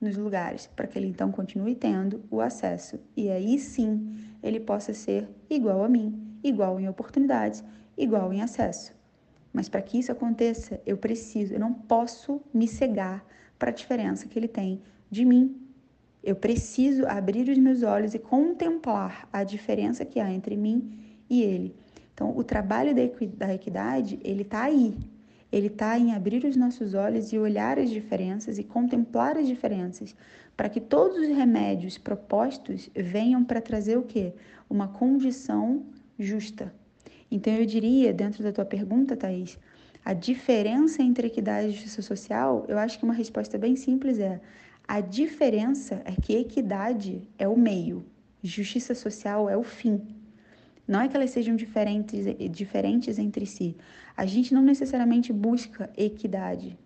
nos 0.00 0.16
lugares, 0.16 0.66
para 0.66 0.86
que 0.86 0.98
ele 0.98 1.08
então 1.08 1.30
continue 1.30 1.74
tendo 1.74 2.24
o 2.30 2.40
acesso 2.40 2.98
e 3.14 3.28
aí 3.28 3.58
sim 3.58 4.16
ele 4.42 4.58
possa 4.58 4.94
ser 4.94 5.28
igual 5.50 5.84
a 5.84 5.90
mim, 5.90 6.38
igual 6.42 6.80
em 6.80 6.88
oportunidades, 6.88 7.62
igual 7.98 8.32
em 8.32 8.40
acesso. 8.40 8.94
Mas 9.52 9.68
para 9.68 9.82
que 9.82 9.98
isso 9.98 10.10
aconteça, 10.10 10.80
eu 10.86 10.96
preciso, 10.96 11.52
eu 11.52 11.60
não 11.60 11.74
posso 11.74 12.40
me 12.50 12.66
cegar 12.66 13.22
para 13.58 13.68
a 13.68 13.74
diferença 13.74 14.26
que 14.26 14.38
ele 14.38 14.48
tem 14.48 14.80
de 15.10 15.22
mim. 15.26 15.54
Eu 16.24 16.34
preciso 16.34 17.06
abrir 17.06 17.46
os 17.50 17.58
meus 17.58 17.82
olhos 17.82 18.14
e 18.14 18.18
contemplar 18.18 19.28
a 19.30 19.44
diferença 19.44 20.02
que 20.02 20.18
há 20.18 20.32
entre 20.32 20.56
mim 20.56 20.98
e 21.28 21.42
ele. 21.42 21.81
Então, 22.14 22.36
o 22.36 22.44
trabalho 22.44 22.94
da 22.94 23.54
equidade, 23.54 24.18
ele 24.22 24.42
está 24.42 24.64
aí, 24.64 24.96
ele 25.50 25.66
está 25.66 25.98
em 25.98 26.14
abrir 26.14 26.44
os 26.44 26.56
nossos 26.56 26.94
olhos 26.94 27.32
e 27.32 27.38
olhar 27.38 27.78
as 27.78 27.90
diferenças 27.90 28.58
e 28.58 28.64
contemplar 28.64 29.36
as 29.36 29.46
diferenças, 29.46 30.14
para 30.56 30.68
que 30.68 30.80
todos 30.80 31.18
os 31.18 31.28
remédios 31.28 31.98
propostos 31.98 32.90
venham 32.94 33.44
para 33.44 33.60
trazer 33.60 33.98
o 33.98 34.02
quê? 34.02 34.32
Uma 34.68 34.88
condição 34.88 35.84
justa. 36.18 36.72
Então 37.30 37.52
eu 37.52 37.66
diria, 37.66 38.12
dentro 38.12 38.42
da 38.42 38.52
tua 38.52 38.64
pergunta, 38.64 39.16
Thaís, 39.16 39.58
a 40.04 40.12
diferença 40.12 41.02
entre 41.02 41.28
equidade 41.28 41.68
e 41.68 41.72
justiça 41.72 42.02
social, 42.02 42.64
eu 42.68 42.78
acho 42.78 42.98
que 42.98 43.04
uma 43.04 43.14
resposta 43.14 43.56
bem 43.56 43.76
simples 43.76 44.18
é: 44.18 44.40
a 44.86 45.00
diferença 45.00 46.02
é 46.04 46.12
que 46.12 46.34
equidade 46.34 47.28
é 47.38 47.46
o 47.46 47.56
meio, 47.56 48.04
justiça 48.42 48.94
social 48.94 49.48
é 49.48 49.56
o 49.56 49.62
fim. 49.62 50.21
Não 50.86 51.00
é 51.00 51.08
que 51.08 51.16
elas 51.16 51.30
sejam 51.30 51.54
diferentes, 51.54 52.26
diferentes 52.50 53.18
entre 53.18 53.46
si. 53.46 53.76
A 54.16 54.26
gente 54.26 54.52
não 54.52 54.62
necessariamente 54.62 55.32
busca 55.32 55.90
equidade. 55.96 56.78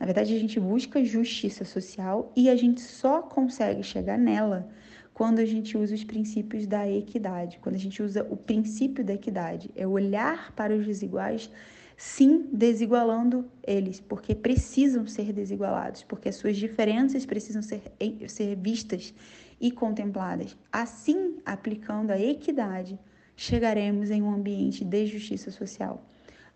Na 0.00 0.06
verdade, 0.06 0.34
a 0.34 0.38
gente 0.38 0.58
busca 0.58 1.04
justiça 1.04 1.64
social 1.64 2.32
e 2.34 2.50
a 2.50 2.56
gente 2.56 2.80
só 2.80 3.22
consegue 3.22 3.82
chegar 3.82 4.18
nela 4.18 4.68
quando 5.14 5.38
a 5.38 5.44
gente 5.44 5.76
usa 5.76 5.94
os 5.94 6.02
princípios 6.02 6.66
da 6.66 6.90
equidade, 6.90 7.58
quando 7.60 7.76
a 7.76 7.78
gente 7.78 8.02
usa 8.02 8.26
o 8.28 8.36
princípio 8.36 9.04
da 9.04 9.14
equidade. 9.14 9.70
É 9.76 9.86
olhar 9.86 10.52
para 10.52 10.74
os 10.74 10.86
desiguais, 10.86 11.50
sim, 11.96 12.48
desigualando 12.52 13.48
eles, 13.62 14.00
porque 14.00 14.34
precisam 14.34 15.06
ser 15.06 15.32
desigualados, 15.32 16.02
porque 16.02 16.30
as 16.30 16.36
suas 16.36 16.56
diferenças 16.56 17.26
precisam 17.26 17.62
ser, 17.62 17.82
ser 18.26 18.56
vistas 18.56 19.14
e 19.60 19.70
contempladas. 19.70 20.56
Assim, 20.72 21.36
aplicando 21.44 22.10
a 22.10 22.18
equidade, 22.18 22.98
chegaremos 23.36 24.10
em 24.10 24.22
um 24.22 24.32
ambiente 24.32 24.84
de 24.84 25.06
justiça 25.06 25.50
social. 25.50 26.02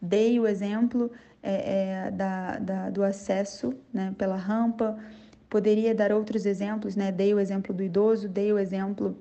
Dei 0.01 0.39
o 0.39 0.47
exemplo 0.47 1.11
é, 1.43 2.07
é, 2.07 2.11
da, 2.11 2.59
da, 2.59 2.91
do 2.91 3.03
acesso 3.03 3.75
né, 3.93 4.15
pela 4.19 4.37
rampa, 4.37 4.99
poderia 5.49 5.95
dar 5.95 6.13
outros 6.13 6.45
exemplos, 6.45 6.97
né? 6.97 7.11
dei 7.11 7.33
o 7.33 7.39
exemplo 7.39 7.73
do 7.75 7.83
idoso, 7.83 8.29
dei 8.29 8.53
o 8.53 8.59
exemplo 8.59 9.17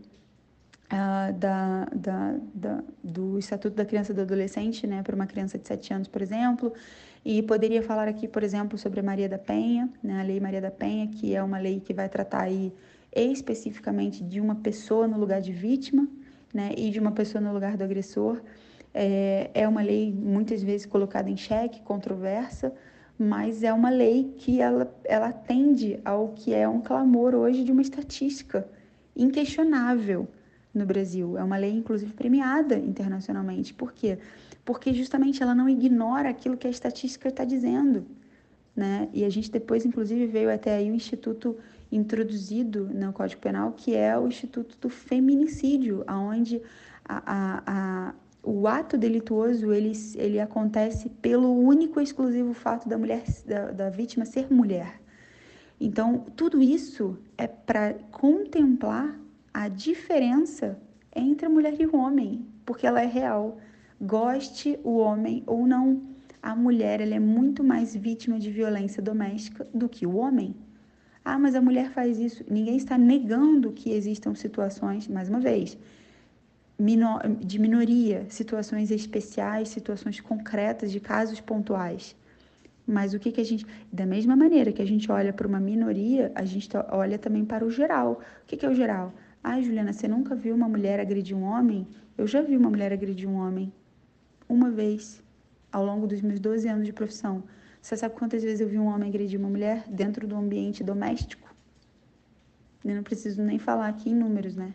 uh, 0.85 1.33
da, 1.33 1.85
da, 1.95 2.35
da, 2.53 2.83
do 3.03 3.37
Estatuto 3.39 3.75
da 3.75 3.85
Criança 3.85 4.11
e 4.11 4.15
do 4.15 4.21
Adolescente, 4.21 4.85
né, 4.87 5.01
para 5.03 5.15
uma 5.15 5.27
criança 5.27 5.57
de 5.57 5.67
7 5.67 5.93
anos, 5.93 6.07
por 6.07 6.21
exemplo, 6.21 6.73
e 7.23 7.41
poderia 7.41 7.81
falar 7.81 8.07
aqui, 8.07 8.27
por 8.27 8.43
exemplo, 8.43 8.77
sobre 8.77 8.99
a 8.99 9.03
Maria 9.03 9.29
da 9.29 9.37
Penha, 9.37 9.89
né, 10.03 10.19
a 10.19 10.23
Lei 10.23 10.39
Maria 10.39 10.61
da 10.61 10.71
Penha, 10.71 11.07
que 11.07 11.35
é 11.35 11.41
uma 11.41 11.57
lei 11.57 11.79
que 11.79 11.93
vai 11.93 12.09
tratar 12.09 12.43
aí 12.43 12.73
especificamente 13.15 14.23
de 14.23 14.41
uma 14.41 14.55
pessoa 14.55 15.07
no 15.07 15.17
lugar 15.17 15.41
de 15.41 15.51
vítima, 15.51 16.07
né, 16.55 16.71
e 16.77 16.89
de 16.89 17.01
uma 17.01 17.11
pessoa 17.11 17.41
no 17.41 17.53
lugar 17.53 17.75
do 17.75 17.83
agressor. 17.83 18.41
É, 18.93 19.51
é 19.53 19.67
uma 19.67 19.81
lei 19.81 20.09
muitas 20.13 20.63
vezes 20.63 20.85
colocada 20.85 21.29
em 21.29 21.35
xeque, 21.35 21.81
controversa, 21.81 22.73
mas 23.19 23.61
é 23.61 23.73
uma 23.73 23.89
lei 23.89 24.33
que 24.37 24.61
ela, 24.61 24.89
ela 25.03 25.27
atende 25.27 25.99
ao 26.05 26.29
que 26.29 26.53
é 26.53 26.65
um 26.65 26.79
clamor 26.79 27.35
hoje 27.35 27.61
de 27.65 27.73
uma 27.73 27.81
estatística 27.81 28.65
inquestionável 29.13 30.29
no 30.73 30.85
Brasil. 30.85 31.37
É 31.37 31.43
uma 31.43 31.57
lei, 31.57 31.71
inclusive, 31.71 32.13
premiada 32.13 32.77
internacionalmente. 32.77 33.73
Por 33.73 33.91
quê? 33.91 34.17
Porque 34.63 34.93
justamente 34.93 35.43
ela 35.43 35.53
não 35.53 35.67
ignora 35.67 36.29
aquilo 36.29 36.55
que 36.55 36.67
a 36.67 36.69
estatística 36.69 37.27
está 37.27 37.43
dizendo. 37.43 38.05
Né? 38.73 39.09
E 39.13 39.25
a 39.25 39.29
gente 39.29 39.51
depois, 39.51 39.85
inclusive, 39.85 40.25
veio 40.25 40.49
até 40.49 40.73
aí 40.73 40.89
o 40.89 40.95
Instituto 40.95 41.57
introduzido 41.91 42.89
no 42.93 43.13
Código 43.13 43.41
Penal, 43.41 43.71
que 43.71 43.95
é 43.95 44.17
o 44.17 44.27
Instituto 44.27 44.77
do 44.79 44.89
Feminicídio, 44.89 46.03
onde 46.09 46.61
a, 47.03 47.21
a, 47.25 47.63
a, 47.65 48.15
o 48.43 48.67
ato 48.67 48.97
delituoso 48.97 49.71
ele, 49.71 49.93
ele 50.15 50.39
acontece 50.39 51.09
pelo 51.09 51.51
único 51.51 51.99
e 51.99 52.03
exclusivo 52.03 52.53
fato 52.53 52.87
da 52.87 52.97
mulher 52.97 53.23
da, 53.45 53.71
da 53.71 53.89
vítima 53.89 54.25
ser 54.25 54.51
mulher. 54.51 55.01
Então, 55.79 56.25
tudo 56.35 56.61
isso 56.61 57.17
é 57.37 57.47
para 57.47 57.93
contemplar 58.11 59.19
a 59.53 59.67
diferença 59.67 60.79
entre 61.15 61.45
a 61.45 61.49
mulher 61.49 61.79
e 61.79 61.85
o 61.85 61.95
homem, 61.95 62.45
porque 62.65 62.87
ela 62.87 63.01
é 63.01 63.05
real. 63.05 63.57
Goste 64.01 64.79
o 64.83 64.97
homem 64.97 65.43
ou 65.45 65.65
não, 65.65 66.01
a 66.41 66.55
mulher 66.55 67.01
ela 67.01 67.15
é 67.15 67.19
muito 67.19 67.63
mais 67.63 67.95
vítima 67.95 68.37
de 68.37 68.51
violência 68.51 69.01
doméstica 69.01 69.65
do 69.73 69.89
que 69.89 70.05
o 70.05 70.17
homem. 70.17 70.55
Ah, 71.25 71.39
mas 71.39 71.55
a 71.55 71.61
mulher 71.61 71.89
faz 71.89 72.19
isso. 72.19 72.45
Ninguém 72.47 72.77
está 72.77 72.95
negando 72.99 73.71
que 73.71 73.89
existam 73.91 74.35
situações, 74.35 75.07
mais 75.07 75.27
uma 75.27 75.39
vez, 75.39 75.75
de 77.41 77.57
minoria, 77.57 78.27
situações 78.29 78.91
especiais, 78.91 79.69
situações 79.69 80.19
concretas, 80.19 80.91
de 80.91 80.99
casos 80.99 81.41
pontuais. 81.41 82.15
Mas 82.85 83.15
o 83.15 83.19
que, 83.19 83.31
que 83.31 83.41
a 83.41 83.43
gente. 83.43 83.65
Da 83.91 84.05
mesma 84.05 84.35
maneira 84.35 84.71
que 84.71 84.83
a 84.83 84.85
gente 84.85 85.11
olha 85.11 85.33
para 85.33 85.47
uma 85.47 85.59
minoria, 85.59 86.31
a 86.35 86.45
gente 86.45 86.69
olha 86.91 87.17
também 87.17 87.43
para 87.43 87.65
o 87.65 87.71
geral. 87.71 88.21
O 88.43 88.45
que, 88.45 88.55
que 88.55 88.65
é 88.65 88.69
o 88.69 88.75
geral? 88.75 89.11
Ah, 89.43 89.59
Juliana, 89.59 89.93
você 89.93 90.07
nunca 90.07 90.35
viu 90.35 90.53
uma 90.53 90.69
mulher 90.69 90.99
agredir 90.99 91.35
um 91.35 91.43
homem? 91.43 91.87
Eu 92.15 92.27
já 92.27 92.41
vi 92.41 92.55
uma 92.55 92.69
mulher 92.69 92.93
agredir 92.93 93.27
um 93.27 93.37
homem. 93.37 93.73
Uma 94.47 94.69
vez, 94.69 95.23
ao 95.71 95.83
longo 95.83 96.05
dos 96.05 96.21
meus 96.21 96.39
12 96.39 96.67
anos 96.67 96.85
de 96.85 96.93
profissão. 96.93 97.43
Você 97.85 97.95
sabe 97.97 98.15
quantas 98.15 98.41
vezes 98.41 98.61
eu 98.61 98.67
vi 98.67 98.79
um 98.79 98.87
homem 98.87 99.09
agredir 99.09 99.39
uma 99.39 99.47
mulher 99.47 99.83
dentro 99.87 100.25
do 100.25 100.35
ambiente 100.35 100.83
doméstico? 100.83 101.47
Eu 102.83 102.95
não 102.95 103.03
preciso 103.03 103.43
nem 103.43 103.59
falar 103.59 103.89
aqui 103.89 104.09
em 104.09 104.15
números, 104.15 104.55
né? 104.55 104.73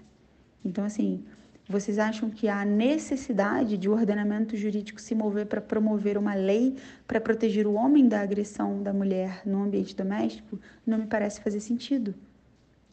Então, 0.64 0.84
assim, 0.84 1.24
vocês 1.68 1.98
acham 1.98 2.30
que 2.30 2.46
há 2.46 2.64
necessidade 2.64 3.76
de 3.76 3.88
o 3.88 3.92
ordenamento 3.94 4.56
jurídico 4.56 5.00
se 5.00 5.12
mover 5.12 5.46
para 5.46 5.60
promover 5.60 6.16
uma 6.16 6.34
lei 6.34 6.76
para 7.04 7.20
proteger 7.20 7.66
o 7.66 7.72
homem 7.72 8.06
da 8.06 8.20
agressão 8.20 8.80
da 8.80 8.92
mulher 8.92 9.42
no 9.44 9.64
ambiente 9.64 9.96
doméstico? 9.96 10.60
Não 10.86 10.98
me 10.98 11.06
parece 11.06 11.40
fazer 11.40 11.58
sentido. 11.58 12.14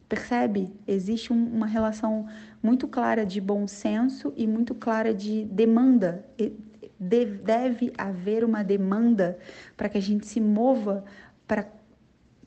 Percebe? 0.08 0.72
Existe 0.84 1.32
um, 1.32 1.46
uma 1.46 1.66
relação 1.66 2.26
muito 2.60 2.88
clara 2.88 3.24
de 3.24 3.40
bom 3.40 3.68
senso 3.68 4.32
e 4.36 4.48
muito 4.48 4.74
clara 4.74 5.14
de 5.14 5.44
demanda 5.44 6.26
deve 6.98 7.92
haver 7.96 8.44
uma 8.44 8.62
demanda 8.62 9.38
para 9.76 9.88
que 9.88 9.98
a 9.98 10.02
gente 10.02 10.26
se 10.26 10.40
mova 10.40 11.04
para 11.46 11.66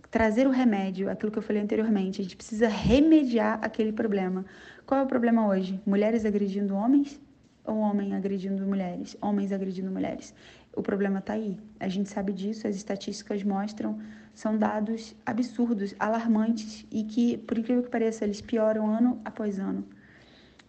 trazer 0.10 0.46
o 0.46 0.52
remédio, 0.52 1.10
aquilo 1.10 1.32
que 1.32 1.38
eu 1.38 1.42
falei 1.42 1.62
anteriormente. 1.62 2.20
A 2.20 2.24
gente 2.24 2.36
precisa 2.36 2.68
remediar 2.68 3.60
aquele 3.62 3.94
problema. 3.94 4.46
Qual 4.86 5.00
é 5.00 5.04
o 5.04 5.08
problema 5.08 5.48
hoje? 5.48 5.80
Mulheres 5.86 6.26
agredindo 6.26 6.76
homens 6.76 7.20
ou 7.64 7.78
homem 7.78 8.14
agredindo 8.14 8.66
mulheres? 8.66 9.16
Homens 9.22 9.54
agredindo 9.54 9.90
mulheres. 9.90 10.34
O 10.76 10.82
problema 10.82 11.20
está 11.20 11.34
aí. 11.34 11.58
A 11.80 11.88
gente 11.88 12.10
sabe 12.10 12.34
disso, 12.34 12.68
as 12.68 12.76
estatísticas 12.76 13.42
mostram, 13.44 14.00
são 14.34 14.58
dados 14.58 15.16
absurdos, 15.26 15.96
alarmantes 15.98 16.86
e 16.92 17.04
que, 17.04 17.38
por 17.38 17.58
incrível 17.58 17.84
que 17.84 17.90
pareça, 17.90 18.26
eles 18.26 18.42
pioram 18.42 18.88
ano 18.88 19.22
após 19.24 19.60
ano. 19.60 19.86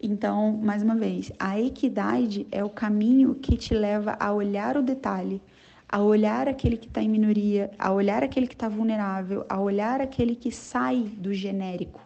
Então, 0.05 0.59
mais 0.61 0.83
uma 0.83 0.97
vez, 0.97 1.31
a 1.39 1.61
equidade 1.61 2.45
é 2.51 2.65
o 2.65 2.69
caminho 2.69 3.37
que 3.37 3.57
te 3.57 3.73
leva 3.73 4.17
a 4.19 4.33
olhar 4.33 4.77
o 4.77 4.83
detalhe, 4.83 5.41
a 5.89 6.03
olhar 6.03 6.49
aquele 6.49 6.77
que 6.77 6.89
está 6.89 7.01
em 7.01 7.09
minoria, 7.09 7.71
a 7.79 7.93
olhar 7.93 8.25
aquele 8.25 8.49
que 8.49 8.55
está 8.55 8.69
vulnerável, 8.69 9.47
a 9.49 9.61
olhar 9.61 10.01
aquele 10.01 10.35
que 10.35 10.51
sai 10.51 11.05
do 11.17 11.33
genérico. 11.33 12.01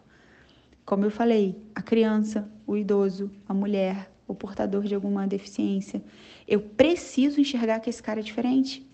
Como 0.85 1.05
eu 1.05 1.09
falei, 1.09 1.59
a 1.73 1.81
criança, 1.81 2.47
o 2.67 2.77
idoso, 2.77 3.31
a 3.49 3.53
mulher, 3.53 4.11
o 4.27 4.35
portador 4.35 4.83
de 4.83 4.93
alguma 4.93 5.25
deficiência. 5.25 6.03
Eu 6.47 6.61
preciso 6.61 7.41
enxergar 7.41 7.79
que 7.79 7.89
esse 7.89 8.03
cara 8.03 8.19
é 8.19 8.23
diferente. 8.23 8.85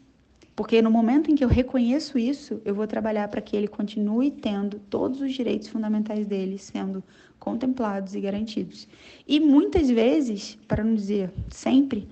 Porque 0.55 0.81
no 0.81 0.91
momento 0.91 1.31
em 1.31 1.35
que 1.35 1.43
eu 1.43 1.47
reconheço 1.49 2.17
isso, 2.17 2.61
eu 2.63 2.75
vou 2.75 2.85
trabalhar 2.85 3.27
para 3.27 3.41
que 3.41 3.57
ele 3.57 3.67
continue 3.67 4.29
tendo 4.29 4.79
todos 4.79 5.19
os 5.19 5.33
direitos 5.33 5.67
fundamentais 5.67 6.27
dele 6.27 6.59
sendo 6.59 7.03
contemplados 7.43 8.15
e 8.15 8.21
garantidos. 8.21 8.87
E 9.27 9.37
muitas 9.37 9.89
vezes, 9.89 10.57
para 10.65 10.81
não 10.81 10.95
dizer 10.95 11.29
sempre, 11.49 12.07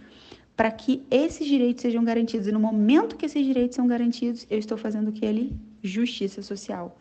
para 0.57 0.69
que 0.69 1.01
esses 1.09 1.47
direitos 1.47 1.83
sejam 1.83 2.03
garantidos. 2.03 2.47
E 2.47 2.51
no 2.51 2.59
momento 2.59 3.15
que 3.15 3.25
esses 3.25 3.45
direitos 3.45 3.77
são 3.77 3.87
garantidos, 3.87 4.45
eu 4.49 4.59
estou 4.59 4.77
fazendo 4.77 5.07
o 5.07 5.11
que 5.13 5.25
ele? 5.25 5.55
Justiça 5.81 6.41
social. 6.41 6.99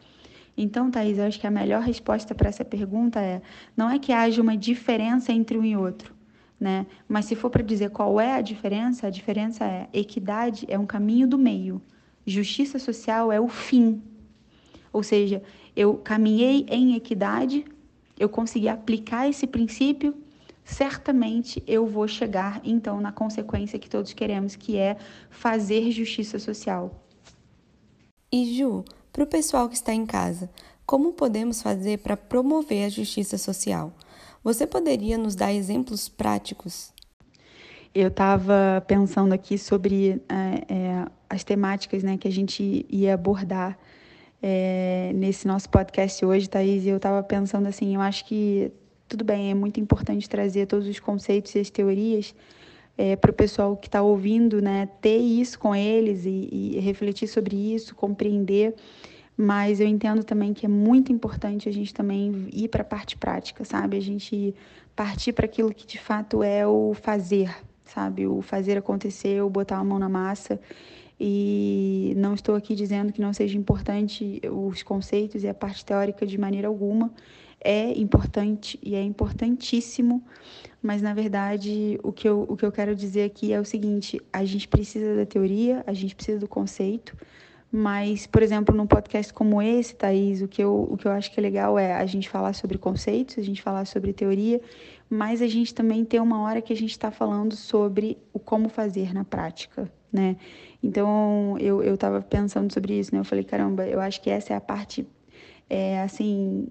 Então, 0.56 0.92
Thaís, 0.92 1.18
eu 1.18 1.24
acho 1.24 1.40
que 1.40 1.46
a 1.46 1.50
melhor 1.50 1.82
resposta 1.82 2.32
para 2.32 2.48
essa 2.48 2.64
pergunta 2.64 3.20
é: 3.20 3.42
não 3.76 3.90
é 3.90 3.98
que 3.98 4.12
haja 4.12 4.40
uma 4.40 4.56
diferença 4.56 5.32
entre 5.32 5.58
um 5.58 5.64
e 5.64 5.76
outro, 5.76 6.14
né? 6.58 6.86
Mas 7.08 7.24
se 7.24 7.34
for 7.34 7.50
para 7.50 7.64
dizer 7.64 7.90
qual 7.90 8.20
é 8.20 8.34
a 8.34 8.40
diferença, 8.40 9.08
a 9.08 9.10
diferença 9.10 9.64
é 9.64 9.88
equidade 9.92 10.66
é 10.68 10.78
um 10.78 10.86
caminho 10.86 11.26
do 11.26 11.36
meio, 11.36 11.82
justiça 12.24 12.78
social 12.78 13.32
é 13.32 13.40
o 13.40 13.48
fim. 13.48 14.00
Ou 14.92 15.02
seja, 15.02 15.42
eu 15.74 15.94
caminhei 15.94 16.64
em 16.68 16.94
equidade, 16.94 17.64
eu 18.20 18.28
consegui 18.28 18.68
aplicar 18.68 19.28
esse 19.28 19.46
princípio, 19.46 20.14
certamente 20.62 21.62
eu 21.66 21.86
vou 21.86 22.06
chegar 22.06 22.60
então 22.62 23.00
na 23.00 23.10
consequência 23.10 23.78
que 23.78 23.88
todos 23.88 24.12
queremos, 24.12 24.54
que 24.54 24.76
é 24.76 24.98
fazer 25.30 25.90
justiça 25.90 26.38
social. 26.38 27.02
E 28.30 28.54
Ju, 28.54 28.84
para 29.10 29.24
o 29.24 29.26
pessoal 29.26 29.70
que 29.70 29.74
está 29.74 29.94
em 29.94 30.04
casa, 30.04 30.50
como 30.84 31.14
podemos 31.14 31.62
fazer 31.62 31.98
para 32.00 32.14
promover 32.14 32.84
a 32.84 32.88
justiça 32.90 33.38
social? 33.38 33.90
Você 34.44 34.66
poderia 34.66 35.16
nos 35.16 35.34
dar 35.34 35.52
exemplos 35.52 36.08
práticos? 36.08 36.92
Eu 37.94 38.08
estava 38.08 38.84
pensando 38.86 39.32
aqui 39.32 39.56
sobre 39.56 40.22
é, 40.28 40.64
é, 40.68 41.06
as 41.28 41.42
temáticas 41.42 42.02
né, 42.02 42.18
que 42.18 42.28
a 42.28 42.30
gente 42.30 42.86
ia 42.88 43.14
abordar 43.14 43.78
é, 44.42 45.12
nesse 45.14 45.46
nosso 45.46 45.68
podcast 45.68 46.24
hoje, 46.24 46.48
Thaís, 46.48 46.86
eu 46.86 46.96
estava 46.96 47.22
pensando 47.22 47.66
assim, 47.66 47.94
eu 47.94 48.00
acho 48.00 48.24
que 48.24 48.72
tudo 49.08 49.24
bem, 49.24 49.50
é 49.50 49.54
muito 49.54 49.80
importante 49.80 50.28
trazer 50.28 50.66
todos 50.66 50.86
os 50.86 51.00
conceitos 51.00 51.54
e 51.54 51.58
as 51.58 51.68
teorias 51.68 52.34
é, 52.96 53.16
para 53.16 53.30
o 53.30 53.34
pessoal 53.34 53.76
que 53.76 53.88
está 53.88 54.02
ouvindo, 54.02 54.62
né, 54.62 54.88
ter 55.00 55.18
isso 55.18 55.58
com 55.58 55.74
eles 55.74 56.24
e, 56.24 56.48
e 56.50 56.78
refletir 56.80 57.26
sobre 57.26 57.56
isso, 57.56 57.94
compreender 57.94 58.74
mas 59.40 59.80
eu 59.80 59.86
entendo 59.86 60.22
também 60.22 60.52
que 60.52 60.66
é 60.66 60.68
muito 60.68 61.10
importante 61.10 61.66
a 61.66 61.72
gente 61.72 61.94
também 61.94 62.46
ir 62.52 62.68
para 62.68 62.82
a 62.82 62.84
parte 62.84 63.16
prática, 63.16 63.64
sabe? 63.64 63.96
A 63.96 64.00
gente 64.00 64.54
partir 64.94 65.32
para 65.32 65.46
aquilo 65.46 65.72
que 65.72 65.86
de 65.86 65.98
fato 65.98 66.42
é 66.42 66.66
o 66.66 66.92
fazer, 66.92 67.50
sabe? 67.86 68.26
O 68.26 68.42
fazer 68.42 68.76
acontecer, 68.76 69.42
o 69.42 69.48
botar 69.48 69.78
a 69.78 69.84
mão 69.84 69.98
na 69.98 70.10
massa. 70.10 70.60
E 71.20 72.14
não 72.16 72.32
estou 72.32 72.54
aqui 72.54 72.74
dizendo 72.74 73.12
que 73.12 73.20
não 73.20 73.32
seja 73.32 73.58
importante 73.58 74.40
os 74.50 74.82
conceitos 74.82 75.44
e 75.44 75.48
a 75.48 75.52
parte 75.52 75.84
teórica 75.84 76.24
de 76.24 76.38
maneira 76.38 76.66
alguma. 76.66 77.12
É 77.62 77.90
importante 77.98 78.78
e 78.82 78.94
é 78.94 79.02
importantíssimo, 79.02 80.24
mas 80.82 81.02
na 81.02 81.12
verdade 81.12 82.00
o 82.02 82.10
que 82.10 82.26
eu, 82.26 82.46
o 82.48 82.56
que 82.56 82.64
eu 82.64 82.72
quero 82.72 82.96
dizer 82.96 83.24
aqui 83.24 83.52
é 83.52 83.60
o 83.60 83.64
seguinte: 83.66 84.18
a 84.32 84.46
gente 84.46 84.66
precisa 84.66 85.14
da 85.14 85.26
teoria, 85.26 85.84
a 85.86 85.92
gente 85.92 86.14
precisa 86.14 86.38
do 86.38 86.48
conceito, 86.48 87.14
mas, 87.72 88.26
por 88.26 88.42
exemplo, 88.42 88.74
num 88.74 88.86
podcast 88.86 89.32
como 89.32 89.62
esse, 89.62 89.94
Thaís, 89.94 90.42
o 90.42 90.48
que, 90.48 90.62
eu, 90.62 90.88
o 90.90 90.96
que 90.96 91.06
eu 91.06 91.12
acho 91.12 91.30
que 91.30 91.38
é 91.38 91.42
legal 91.42 91.78
é 91.78 91.94
a 91.94 92.04
gente 92.04 92.28
falar 92.28 92.52
sobre 92.52 92.76
conceitos, 92.76 93.38
a 93.38 93.42
gente 93.42 93.62
falar 93.62 93.86
sobre 93.86 94.12
teoria, 94.12 94.60
mas 95.08 95.40
a 95.40 95.46
gente 95.46 95.72
também 95.72 96.04
ter 96.04 96.20
uma 96.20 96.42
hora 96.42 96.60
que 96.60 96.72
a 96.72 96.76
gente 96.76 96.90
está 96.90 97.12
falando 97.12 97.54
sobre 97.54 98.18
o 98.32 98.40
como 98.40 98.68
fazer 98.68 99.14
na 99.14 99.24
prática, 99.24 99.90
né? 100.12 100.36
Então, 100.82 101.56
eu, 101.58 101.82
eu 101.82 101.96
tava 101.96 102.22
pensando 102.22 102.72
sobre 102.72 102.98
isso, 102.98 103.14
né? 103.14 103.20
Eu 103.20 103.24
falei, 103.24 103.44
caramba, 103.44 103.86
eu 103.86 104.00
acho 104.00 104.20
que 104.20 104.30
essa 104.30 104.54
é 104.54 104.56
a 104.56 104.60
parte, 104.60 105.06
é, 105.68 106.00
assim, 106.00 106.66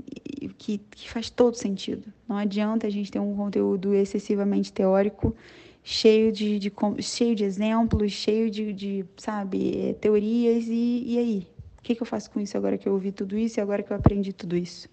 que, 0.58 0.80
que 0.90 1.10
faz 1.10 1.30
todo 1.30 1.56
sentido. 1.56 2.12
Não 2.28 2.36
adianta 2.36 2.88
a 2.88 2.90
gente 2.90 3.12
ter 3.12 3.20
um 3.20 3.36
conteúdo 3.36 3.94
excessivamente 3.94 4.74
teórico 4.74 5.36
cheio 5.84 6.32
de, 6.32 6.60
de, 6.60 6.72
cheio 7.00 7.36
de 7.36 7.44
exemplos, 7.44 8.12
cheio 8.12 8.50
de, 8.50 8.74
de 8.74 9.06
sabe, 9.18 9.90
eh, 9.90 9.94
teorias. 9.94 10.66
E, 10.68 11.04
e 11.06 11.18
aí? 11.18 11.48
O 11.78 11.82
que, 11.82 11.96
que 11.96 12.02
eu 12.02 12.06
faço 12.06 12.30
com 12.30 12.40
isso 12.40 12.58
agora 12.58 12.78
que 12.78 12.88
eu 12.88 12.94
ouvi 12.94 13.12
tudo 13.12 13.38
isso 13.38 13.60
e 13.60 13.62
agora 13.62 13.82
que 13.82 13.92
eu 13.92 13.98
aprendi 13.98 14.34
tudo 14.34 14.56
isso? 14.56 14.90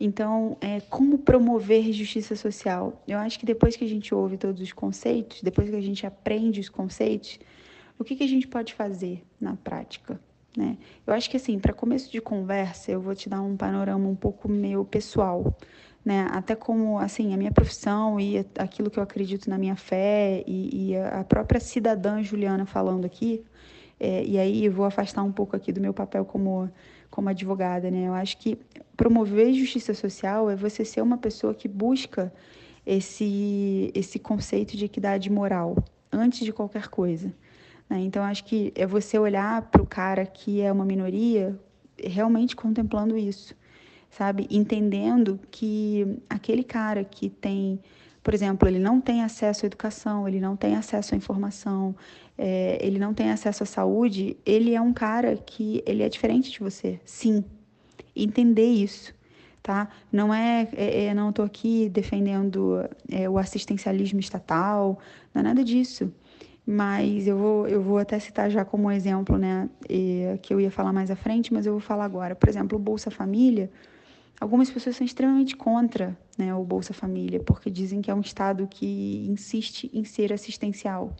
Então, 0.00 0.56
é, 0.60 0.80
como 0.80 1.18
promover 1.18 1.92
justiça 1.92 2.34
social? 2.36 3.02
Eu 3.06 3.18
acho 3.18 3.38
que 3.38 3.44
depois 3.44 3.76
que 3.76 3.84
a 3.84 3.88
gente 3.88 4.14
ouve 4.14 4.36
todos 4.36 4.62
os 4.62 4.72
conceitos, 4.72 5.42
depois 5.42 5.68
que 5.68 5.76
a 5.76 5.80
gente 5.80 6.06
aprende 6.06 6.60
os 6.60 6.68
conceitos, 6.68 7.38
o 7.98 8.04
que, 8.04 8.16
que 8.16 8.24
a 8.24 8.28
gente 8.28 8.46
pode 8.46 8.74
fazer 8.74 9.24
na 9.40 9.56
prática? 9.56 10.20
Né? 10.56 10.78
Eu 11.06 11.14
acho 11.14 11.28
que, 11.30 11.36
assim, 11.36 11.58
para 11.58 11.72
começo 11.72 12.10
de 12.10 12.20
conversa, 12.20 12.90
eu 12.90 13.00
vou 13.00 13.14
te 13.14 13.28
dar 13.28 13.40
um 13.42 13.56
panorama 13.56 14.08
um 14.08 14.16
pouco 14.16 14.48
meu 14.48 14.84
pessoal 14.84 15.56
né? 16.08 16.26
Até 16.30 16.54
como, 16.54 16.98
assim, 16.98 17.34
a 17.34 17.36
minha 17.36 17.52
profissão 17.52 18.18
e 18.18 18.38
aquilo 18.58 18.90
que 18.90 18.98
eu 18.98 19.02
acredito 19.02 19.50
na 19.50 19.58
minha 19.58 19.76
fé 19.76 20.42
e, 20.46 20.92
e 20.92 20.96
a 20.96 21.22
própria 21.22 21.60
cidadã 21.60 22.22
Juliana 22.22 22.64
falando 22.64 23.04
aqui, 23.04 23.44
é, 24.00 24.24
e 24.24 24.38
aí 24.38 24.64
eu 24.64 24.72
vou 24.72 24.86
afastar 24.86 25.22
um 25.22 25.30
pouco 25.30 25.54
aqui 25.54 25.70
do 25.70 25.82
meu 25.82 25.92
papel 25.92 26.24
como, 26.24 26.70
como 27.10 27.28
advogada, 27.28 27.90
né? 27.90 28.08
Eu 28.08 28.14
acho 28.14 28.38
que 28.38 28.58
promover 28.96 29.52
justiça 29.52 29.92
social 29.92 30.48
é 30.48 30.56
você 30.56 30.82
ser 30.82 31.02
uma 31.02 31.18
pessoa 31.18 31.52
que 31.52 31.68
busca 31.68 32.32
esse, 32.86 33.92
esse 33.94 34.18
conceito 34.18 34.78
de 34.78 34.86
equidade 34.86 35.30
moral 35.30 35.76
antes 36.10 36.40
de 36.40 36.54
qualquer 36.54 36.88
coisa. 36.88 37.30
Né? 37.88 38.00
Então, 38.00 38.22
acho 38.22 38.44
que 38.44 38.72
é 38.74 38.86
você 38.86 39.18
olhar 39.18 39.62
para 39.62 39.82
o 39.82 39.86
cara 39.86 40.26
que 40.26 40.60
é 40.60 40.70
uma 40.70 40.84
minoria 40.84 41.58
realmente 42.02 42.54
contemplando 42.54 43.16
isso 43.16 43.54
sabe? 44.10 44.46
Entendendo 44.50 45.38
que 45.50 46.18
aquele 46.28 46.64
cara 46.64 47.04
que 47.04 47.28
tem, 47.28 47.80
por 48.22 48.34
exemplo, 48.34 48.68
ele 48.68 48.78
não 48.78 49.00
tem 49.00 49.22
acesso 49.22 49.64
à 49.64 49.66
educação, 49.66 50.26
ele 50.26 50.40
não 50.40 50.56
tem 50.56 50.76
acesso 50.76 51.14
à 51.14 51.16
informação, 51.16 51.94
é, 52.36 52.78
ele 52.80 52.98
não 52.98 53.12
tem 53.12 53.30
acesso 53.30 53.62
à 53.62 53.66
saúde, 53.66 54.36
ele 54.46 54.74
é 54.74 54.80
um 54.80 54.92
cara 54.92 55.36
que 55.36 55.82
ele 55.86 56.02
é 56.02 56.08
diferente 56.08 56.50
de 56.50 56.60
você, 56.60 57.00
sim. 57.04 57.44
Entender 58.14 58.66
isso, 58.66 59.14
tá? 59.62 59.88
Não 60.10 60.34
é, 60.34 60.68
é, 60.72 61.04
é 61.06 61.14
não 61.14 61.30
estou 61.30 61.44
aqui 61.44 61.88
defendendo 61.88 62.88
é, 63.08 63.28
o 63.28 63.38
assistencialismo 63.38 64.18
estatal, 64.18 64.98
não 65.32 65.40
é 65.40 65.44
nada 65.44 65.62
disso. 65.62 66.12
Mas 66.70 67.26
eu 67.26 67.38
vou, 67.38 67.66
eu 67.66 67.80
vou 67.80 67.96
até 67.96 68.18
citar 68.18 68.50
já 68.50 68.62
como 68.62 68.90
exemplo, 68.90 69.38
né, 69.38 69.70
que 70.42 70.52
eu 70.52 70.60
ia 70.60 70.70
falar 70.70 70.92
mais 70.92 71.10
à 71.10 71.16
frente, 71.16 71.50
mas 71.50 71.64
eu 71.64 71.72
vou 71.72 71.80
falar 71.80 72.04
agora. 72.04 72.34
Por 72.34 72.46
exemplo, 72.46 72.76
o 72.76 72.80
Bolsa 72.80 73.10
Família, 73.10 73.70
Algumas 74.40 74.70
pessoas 74.70 74.94
são 74.94 75.04
extremamente 75.04 75.56
contra 75.56 76.16
né, 76.36 76.54
o 76.54 76.62
Bolsa 76.62 76.94
Família, 76.94 77.40
porque 77.40 77.68
dizem 77.68 78.00
que 78.00 78.10
é 78.10 78.14
um 78.14 78.20
Estado 78.20 78.68
que 78.68 79.26
insiste 79.28 79.90
em 79.92 80.04
ser 80.04 80.32
assistencial. 80.32 81.12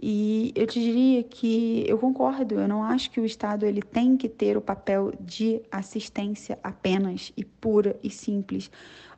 E 0.00 0.52
eu 0.54 0.66
te 0.66 0.78
diria 0.78 1.22
que 1.22 1.82
eu 1.88 1.96
concordo, 1.96 2.56
eu 2.56 2.68
não 2.68 2.82
acho 2.82 3.10
que 3.10 3.18
o 3.18 3.24
Estado 3.24 3.64
ele 3.64 3.80
tem 3.80 4.14
que 4.18 4.28
ter 4.28 4.54
o 4.54 4.60
papel 4.60 5.14
de 5.18 5.62
assistência 5.70 6.58
apenas 6.62 7.32
e 7.34 7.42
pura 7.42 7.98
e 8.02 8.10
simples. 8.10 8.70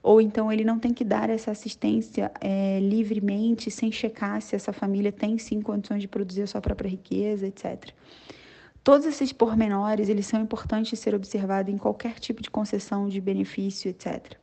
Ou 0.02 0.20
então 0.20 0.52
ele 0.52 0.64
não 0.64 0.78
tem 0.78 0.92
que 0.92 1.04
dar 1.04 1.28
essa 1.28 1.50
assistência 1.50 2.30
é, 2.40 2.78
livremente, 2.80 3.70
sem 3.70 3.90
checar 3.90 4.40
se 4.40 4.54
essa 4.54 4.72
família 4.72 5.10
tem 5.12 5.38
sim 5.38 5.60
condições 5.60 6.00
de 6.00 6.08
produzir 6.08 6.42
a 6.42 6.46
sua 6.46 6.60
própria 6.60 6.88
riqueza, 6.88 7.46
etc. 7.46 7.92
Todos 8.82 9.06
esses 9.06 9.32
pormenores, 9.32 10.08
eles 10.08 10.26
são 10.26 10.40
importantes 10.40 10.90
de 10.90 10.96
ser 10.96 11.14
observados 11.14 11.72
em 11.72 11.76
qualquer 11.76 12.18
tipo 12.18 12.40
de 12.40 12.50
concessão 12.50 13.08
de 13.08 13.20
benefício, 13.20 13.90
etc. 13.90 14.36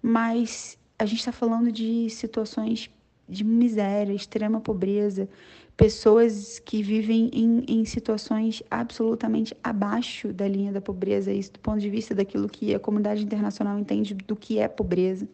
Mas 0.00 0.78
a 0.98 1.04
gente 1.04 1.18
está 1.18 1.32
falando 1.32 1.72
de 1.72 2.08
situações 2.10 2.90
de 3.28 3.42
miséria, 3.42 4.12
extrema 4.12 4.60
pobreza, 4.60 5.28
pessoas 5.76 6.58
que 6.58 6.82
vivem 6.82 7.30
em, 7.32 7.64
em, 7.68 7.84
situações 7.84 8.62
absolutamente 8.70 9.54
abaixo 9.62 10.32
da 10.32 10.48
linha 10.48 10.72
da 10.72 10.80
pobreza, 10.80 11.32
isso 11.32 11.52
do 11.52 11.60
ponto 11.60 11.78
de 11.78 11.90
vista 11.90 12.14
daquilo 12.14 12.48
que 12.48 12.74
a 12.74 12.80
comunidade 12.80 13.22
internacional 13.22 13.78
entende 13.78 14.14
do 14.14 14.34
que 14.34 14.58
é 14.58 14.66
pobreza. 14.66 15.28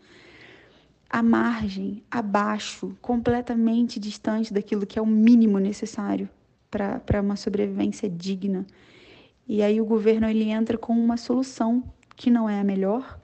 À 1.09 1.23
margem, 1.23 2.03
abaixo, 2.11 2.97
completamente 3.01 4.01
distante 4.01 4.53
daquilo 4.53 4.87
que 4.87 4.99
é 4.99 5.03
o 5.03 5.07
mínimo 5.07 5.59
necessário 5.59 6.29
para 6.71 7.21
uma 7.21 7.37
sobrevivência 7.37 8.09
digna. 8.09 8.67
E 9.47 9.63
aí 9.63 9.81
o 9.81 9.85
governo 9.85 10.27
ele 10.27 10.49
entra 10.49 10.79
com 10.79 10.93
uma 10.95 11.17
solução 11.19 11.85
que 12.17 12.31
não 12.31 12.49
é 12.49 12.59
a 12.59 12.65
melhor, 12.65 13.21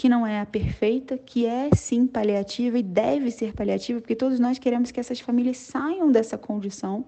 que 0.00 0.08
não 0.08 0.26
é 0.26 0.40
a 0.40 0.46
perfeita, 0.46 1.18
que 1.18 1.44
é 1.44 1.68
sim 1.76 2.06
paliativa 2.06 2.78
e 2.78 2.82
deve 2.82 3.30
ser 3.30 3.52
paliativa, 3.52 4.00
porque 4.00 4.16
todos 4.16 4.40
nós 4.40 4.58
queremos 4.58 4.90
que 4.90 4.98
essas 4.98 5.20
famílias 5.20 5.58
saiam 5.58 6.10
dessa 6.10 6.38
condição 6.38 7.04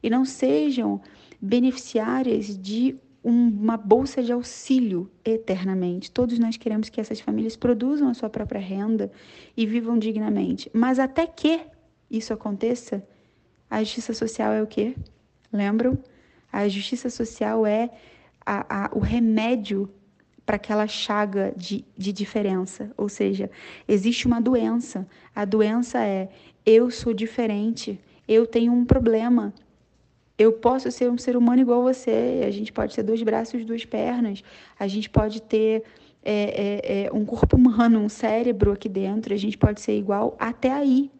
e 0.00 0.08
não 0.08 0.24
sejam 0.24 1.00
beneficiárias 1.42 2.56
de 2.56 2.96
uma 3.24 3.76
bolsa 3.76 4.22
de 4.22 4.30
auxílio 4.30 5.10
eternamente. 5.24 6.12
Todos 6.12 6.38
nós 6.38 6.56
queremos 6.56 6.88
que 6.88 7.00
essas 7.00 7.18
famílias 7.18 7.56
produzam 7.56 8.08
a 8.08 8.14
sua 8.14 8.30
própria 8.30 8.60
renda 8.60 9.10
e 9.56 9.66
vivam 9.66 9.98
dignamente. 9.98 10.70
Mas 10.72 11.00
até 11.00 11.26
que 11.26 11.62
isso 12.08 12.32
aconteça, 12.32 13.04
a 13.68 13.82
justiça 13.82 14.14
social 14.14 14.52
é 14.52 14.62
o 14.62 14.66
quê? 14.68 14.94
Lembram? 15.52 15.98
A 16.52 16.68
justiça 16.68 17.10
social 17.10 17.66
é 17.66 17.90
a, 18.46 18.84
a, 18.84 18.90
o 18.94 19.00
remédio 19.00 19.92
para 20.48 20.56
aquela 20.56 20.86
chaga 20.86 21.52
de, 21.54 21.84
de 21.94 22.10
diferença. 22.10 22.90
Ou 22.96 23.06
seja, 23.06 23.50
existe 23.86 24.26
uma 24.26 24.40
doença. 24.40 25.06
A 25.34 25.44
doença 25.44 26.02
é 26.02 26.30
eu 26.64 26.90
sou 26.90 27.12
diferente, 27.12 28.00
eu 28.26 28.46
tenho 28.46 28.72
um 28.72 28.82
problema. 28.82 29.52
Eu 30.38 30.52
posso 30.54 30.90
ser 30.90 31.10
um 31.10 31.18
ser 31.18 31.36
humano 31.36 31.60
igual 31.60 31.86
a 31.86 31.92
você. 31.92 32.44
A 32.46 32.50
gente 32.50 32.72
pode 32.72 32.94
ter 32.94 33.02
dois 33.02 33.22
braços, 33.22 33.62
duas 33.62 33.84
pernas. 33.84 34.42
A 34.78 34.86
gente 34.86 35.10
pode 35.10 35.42
ter 35.42 35.82
é, 36.24 36.32
é, 36.32 37.04
é, 37.04 37.12
um 37.12 37.26
corpo 37.26 37.54
humano, 37.54 37.98
um 37.98 38.08
cérebro 38.08 38.72
aqui 38.72 38.88
dentro. 38.88 39.34
A 39.34 39.36
gente 39.36 39.58
pode 39.58 39.82
ser 39.82 39.98
igual 39.98 40.34
até 40.40 40.72
aí. 40.72 41.10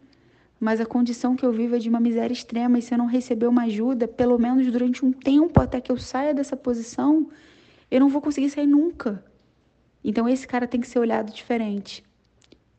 Mas 0.59 0.81
a 0.81 0.87
condição 0.87 1.35
que 1.35 1.45
eu 1.45 1.51
vivo 1.51 1.75
é 1.75 1.79
de 1.79 1.87
uma 1.87 1.99
miséria 1.99 2.33
extrema. 2.33 2.79
E 2.79 2.81
se 2.81 2.95
eu 2.95 2.97
não 2.97 3.05
receber 3.05 3.45
uma 3.45 3.65
ajuda, 3.65 4.07
pelo 4.07 4.39
menos 4.39 4.65
durante 4.71 5.05
um 5.05 5.11
tempo 5.11 5.61
até 5.61 5.79
que 5.79 5.91
eu 5.91 5.97
saia 5.97 6.33
dessa 6.33 6.57
posição, 6.57 7.29
eu 7.89 7.99
não 7.99 8.09
vou 8.09 8.21
conseguir 8.21 8.49
sair 8.49 8.67
nunca. 8.67 9.23
Então 10.03 10.27
esse 10.27 10.47
cara 10.47 10.67
tem 10.67 10.79
que 10.79 10.87
ser 10.87 10.99
olhado 10.99 11.31
diferente. 11.31 12.03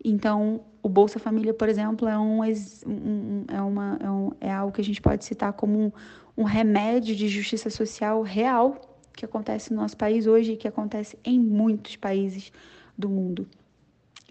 Então 0.03 0.63
o 0.83 0.89
Bolsa 0.89 1.19
Família, 1.19 1.53
por 1.53 1.69
exemplo, 1.69 2.09
é, 2.09 2.19
um, 2.19 2.43
é, 2.43 3.61
uma, 3.61 3.99
é, 4.01 4.11
um, 4.11 4.33
é 4.41 4.53
algo 4.53 4.73
que 4.73 4.81
a 4.81 4.85
gente 4.85 5.01
pode 5.01 5.25
citar 5.25 5.53
como 5.53 5.79
um, 5.79 5.93
um 6.37 6.45
remédio 6.45 7.15
de 7.15 7.29
justiça 7.29 7.69
social 7.69 8.23
real 8.23 8.81
que 9.15 9.25
acontece 9.25 9.73
no 9.73 9.81
nosso 9.83 9.97
país 9.97 10.27
hoje 10.27 10.53
e 10.53 10.57
que 10.57 10.67
acontece 10.67 11.19
em 11.23 11.39
muitos 11.39 11.97
países 11.97 12.51
do 12.97 13.09
mundo. 13.09 13.47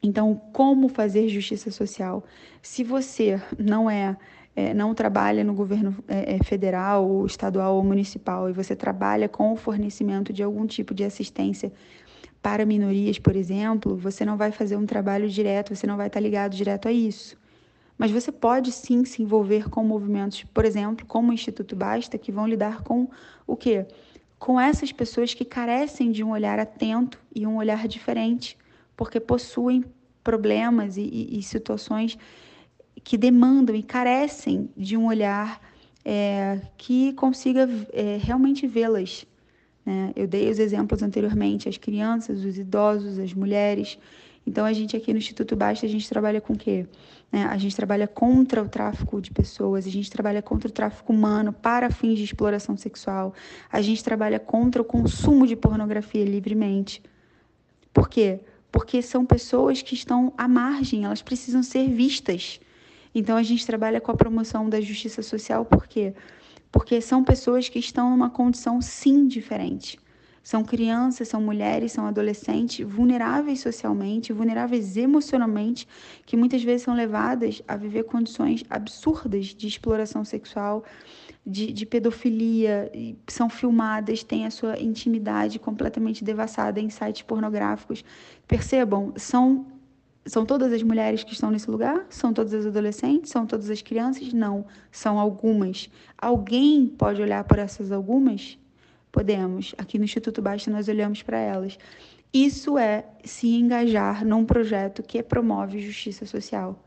Então, 0.02 0.42
como 0.54 0.88
fazer 0.88 1.28
justiça 1.28 1.70
social? 1.70 2.24
Se 2.62 2.84
você 2.84 3.40
não 3.58 3.90
é 3.90 4.18
é, 4.56 4.74
não 4.74 4.94
trabalha 4.94 5.44
no 5.44 5.54
governo 5.54 5.96
é, 6.08 6.36
é, 6.36 6.44
federal, 6.44 7.26
estadual 7.26 7.76
ou 7.76 7.84
municipal 7.84 8.50
e 8.50 8.54
você 8.54 8.76
trabalha 8.76 9.30
com 9.30 9.54
o 9.54 9.56
fornecimento 9.56 10.34
de 10.34 10.44
algum 10.44 10.66
tipo 10.66 10.94
de 10.94 11.04
assistência 11.04 11.72
para 12.42 12.66
minorias, 12.66 13.20
por 13.20 13.36
exemplo, 13.36 13.96
você 13.98 14.24
não 14.24 14.38
vai 14.38 14.52
fazer 14.52 14.78
um 14.78 14.86
trabalho 14.86 15.28
direto, 15.30 15.76
você 15.76 15.86
não 15.86 15.98
vai 15.98 16.08
estar 16.08 16.20
ligado 16.20 16.56
direto 16.56 16.88
a 16.88 16.92
isso. 16.92 17.38
Mas 17.98 18.12
você 18.12 18.32
pode 18.32 18.72
sim 18.72 19.04
se 19.04 19.22
envolver 19.22 19.70
com 19.70 19.84
movimentos, 19.84 20.46
por 20.46 20.64
exemplo, 20.64 21.06
como 21.06 21.32
o 21.32 21.34
Instituto 21.34 21.76
Basta, 21.76 22.18
que 22.18 22.32
vão 22.32 22.48
lidar 22.48 22.82
com 22.82 23.10
o 23.46 23.58
quê? 23.58 23.86
Com 24.38 24.58
essas 24.58 24.94
pessoas 24.94 25.34
que 25.34 25.44
carecem 25.44 26.10
de 26.10 26.24
um 26.24 26.32
olhar 26.32 26.60
atento 26.60 27.20
e 27.36 27.46
um 27.46 27.58
olhar 27.58 27.90
diferente, 27.90 28.58
porque 28.96 29.20
possuem 29.20 29.84
problemas 30.24 30.96
e, 30.96 31.02
e, 31.02 31.40
e 31.40 31.44
situações 31.44 32.18
que 33.04 33.18
demandam 33.18 33.76
e 33.76 33.84
carecem 33.84 34.70
de 34.76 34.96
um 34.98 35.08
olhar 35.08 35.62
é, 36.04 36.62
que 36.78 37.14
consiga 37.14 37.70
é, 37.92 38.18
realmente 38.22 38.66
vê-las. 38.68 39.26
Né? 39.86 40.12
Eu 40.16 40.28
dei 40.28 40.50
os 40.50 40.60
exemplos 40.60 41.02
anteriormente, 41.02 41.70
as 41.70 41.78
crianças, 41.78 42.44
os 42.44 42.58
idosos, 42.58 43.20
as 43.20 43.34
mulheres. 43.34 43.98
Então, 44.46 44.66
a 44.66 44.74
gente 44.74 44.96
aqui 44.96 45.12
no 45.12 45.20
Instituto 45.20 45.56
Basta, 45.56 45.86
a 45.86 45.90
gente 45.90 46.08
trabalha 46.08 46.42
com 46.42 46.54
o 46.54 46.58
quê? 46.58 46.88
Né? 47.32 47.44
A 47.44 47.58
gente 47.58 47.76
trabalha 47.76 48.08
contra 48.08 48.64
o 48.64 48.68
tráfico 48.68 49.22
de 49.22 49.32
pessoas, 49.32 49.86
a 49.86 49.90
gente 49.90 50.10
trabalha 50.10 50.42
contra 50.42 50.68
o 50.68 50.72
tráfico 50.72 51.14
humano 51.14 51.54
para 51.54 51.92
fins 51.92 52.18
de 52.18 52.24
exploração 52.24 52.76
sexual, 52.76 53.34
a 53.72 53.82
gente 53.82 54.04
trabalha 54.04 54.40
contra 54.40 54.82
o 54.82 54.86
consumo 54.86 55.46
de 55.46 55.56
pornografia 55.56 56.26
livremente. 56.26 57.02
Por 57.94 58.10
quê? 58.10 58.40
Porque 58.72 59.02
são 59.02 59.26
pessoas 59.26 59.82
que 59.82 59.94
estão 59.94 60.34
à 60.38 60.48
margem, 60.48 61.06
elas 61.06 61.22
precisam 61.22 61.62
ser 61.62 61.90
vistas. 61.90 62.60
Então 63.14 63.38
a 63.38 63.44
gente 63.44 63.66
trabalha 63.66 64.00
com 64.00 64.12
a 64.12 64.16
promoção 64.16 64.70
da 64.70 64.80
justiça 64.80 65.22
social 65.22 65.66
por 65.66 65.88
quê? 65.88 66.14
Porque 66.72 67.02
são 67.02 67.24
pessoas 67.24 67.68
que 67.68 67.80
estão 67.80 68.12
numa 68.12 68.30
condição 68.30 68.82
sim 68.82 69.28
diferente. 69.28 70.00
São 70.42 70.64
crianças, 70.64 71.28
são 71.28 71.42
mulheres, 71.42 71.92
são 71.92 72.08
adolescentes 72.08 72.86
vulneráveis 72.88 73.60
socialmente, 73.60 74.34
vulneráveis 74.34 74.98
emocionalmente, 74.98 75.88
que 76.26 76.38
muitas 76.38 76.64
vezes 76.64 76.84
são 76.84 76.96
levadas 76.96 77.62
a 77.68 77.76
viver 77.76 78.04
condições 78.04 78.64
absurdas 78.70 79.48
de 79.48 79.68
exploração 79.68 80.24
sexual, 80.24 80.84
de, 81.46 81.72
de 81.72 81.86
pedofilia, 81.86 82.92
são 83.28 83.50
filmadas, 83.50 84.24
têm 84.24 84.46
a 84.46 84.52
sua 84.52 84.80
intimidade 84.80 85.60
completamente 85.60 86.24
devassada 86.24 86.80
em 86.80 86.90
sites 86.90 87.22
pornográficos. 87.22 88.04
Percebam, 88.48 89.14
são 89.18 89.66
são 90.30 90.46
todas 90.46 90.72
as 90.72 90.84
mulheres 90.84 91.24
que 91.24 91.34
estão 91.34 91.50
nesse 91.50 91.70
lugar? 91.70 92.06
São 92.10 92.32
todas 92.32 92.54
as 92.54 92.66
adolescentes? 92.66 93.32
São 93.32 93.48
todas 93.48 93.70
as 93.70 93.82
crianças? 93.82 94.32
Não, 94.32 94.66
são 94.92 95.20
algumas. 95.20 95.90
Alguém 96.18 96.86
pode 96.86 97.22
olhar 97.22 97.44
por 97.44 97.58
essas 97.58 97.92
algumas? 97.92 98.58
Podemos. 99.12 99.74
Aqui 99.78 99.98
no 99.98 100.06
Instituto 100.06 100.42
Basta 100.42 100.70
nós 100.70 100.88
olhamos 100.88 101.24
para 101.24 101.40
elas. 101.40 101.78
Isso 102.32 102.78
é 102.78 103.06
se 103.24 103.48
engajar 103.56 104.24
num 104.24 104.46
projeto 104.46 105.02
que 105.02 105.24
promove 105.24 105.80
justiça 105.80 106.28
social. 106.28 106.80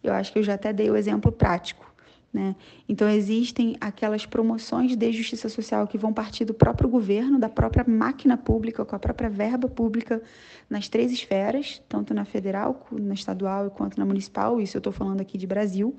Eu 0.00 0.12
acho 0.12 0.32
que 0.32 0.38
eu 0.38 0.42
já 0.44 0.54
até 0.54 0.72
dei 0.72 0.88
o 0.88 0.96
exemplo 0.96 1.32
prático. 1.32 1.92
Né? 2.34 2.56
Então, 2.88 3.08
existem 3.08 3.76
aquelas 3.80 4.26
promoções 4.26 4.96
de 4.96 5.12
justiça 5.12 5.48
social 5.48 5.86
que 5.86 5.96
vão 5.96 6.12
partir 6.12 6.44
do 6.44 6.52
próprio 6.52 6.88
governo, 6.88 7.38
da 7.38 7.48
própria 7.48 7.84
máquina 7.86 8.36
pública, 8.36 8.84
com 8.84 8.96
a 8.96 8.98
própria 8.98 9.30
verba 9.30 9.68
pública, 9.68 10.20
nas 10.68 10.88
três 10.88 11.12
esferas, 11.12 11.80
tanto 11.88 12.12
na 12.12 12.24
federal, 12.24 12.84
na 12.90 13.14
estadual 13.14 13.70
quanto 13.70 13.96
na 14.00 14.04
municipal. 14.04 14.60
Isso 14.60 14.76
eu 14.76 14.80
estou 14.80 14.92
falando 14.92 15.20
aqui 15.20 15.38
de 15.38 15.46
Brasil. 15.46 15.96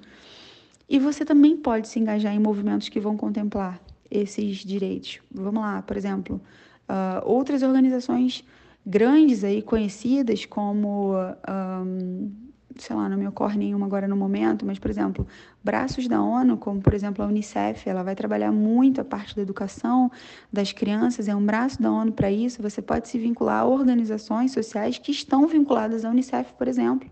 E 0.89 0.99
você 0.99 1.23
também 1.23 1.55
pode 1.55 1.88
se 1.88 1.99
engajar 1.99 2.36
em 2.36 2.39
movimentos 2.39 2.89
que 2.89 2.99
vão 2.99 3.15
contemplar 3.15 3.79
esses 4.11 4.57
direitos. 4.57 5.21
Vamos 5.31 5.61
lá, 5.61 5.81
por 5.83 5.95
exemplo, 5.95 6.41
uh, 6.89 7.25
outras 7.25 7.63
organizações 7.63 8.43
grandes 8.86 9.45
aí 9.45 9.61
conhecidas 9.61 10.45
como 10.45 11.13
um, 11.15 12.29
sei 12.78 12.95
lá, 12.95 13.07
não 13.07 13.17
me 13.17 13.28
ocorre 13.28 13.57
nenhuma 13.57 13.86
agora 13.86 14.07
no 14.07 14.15
momento, 14.15 14.65
mas, 14.65 14.78
por 14.78 14.89
exemplo, 14.89 15.26
braços 15.63 16.07
da 16.07 16.21
ONU, 16.21 16.57
como, 16.57 16.82
por 16.82 16.93
exemplo, 16.93 17.23
a 17.23 17.28
Unicef, 17.28 17.88
ela 17.88 18.03
vai 18.03 18.15
trabalhar 18.15 18.51
muito 18.51 18.99
a 18.99 19.05
parte 19.05 19.36
da 19.36 19.41
educação 19.41 20.11
das 20.51 20.71
crianças, 20.71 21.28
é 21.28 21.36
um 21.36 21.45
braço 21.45 21.82
da 21.82 21.91
ONU 21.91 22.11
para 22.11 22.30
isso. 22.30 22.61
Você 22.61 22.82
pode 22.82 23.07
se 23.07 23.17
vincular 23.17 23.61
a 23.61 23.65
organizações 23.65 24.51
sociais 24.51 24.97
que 24.97 25.11
estão 25.11 25.47
vinculadas 25.47 26.03
à 26.03 26.09
Unicef, 26.09 26.53
por 26.53 26.67
exemplo, 26.67 27.09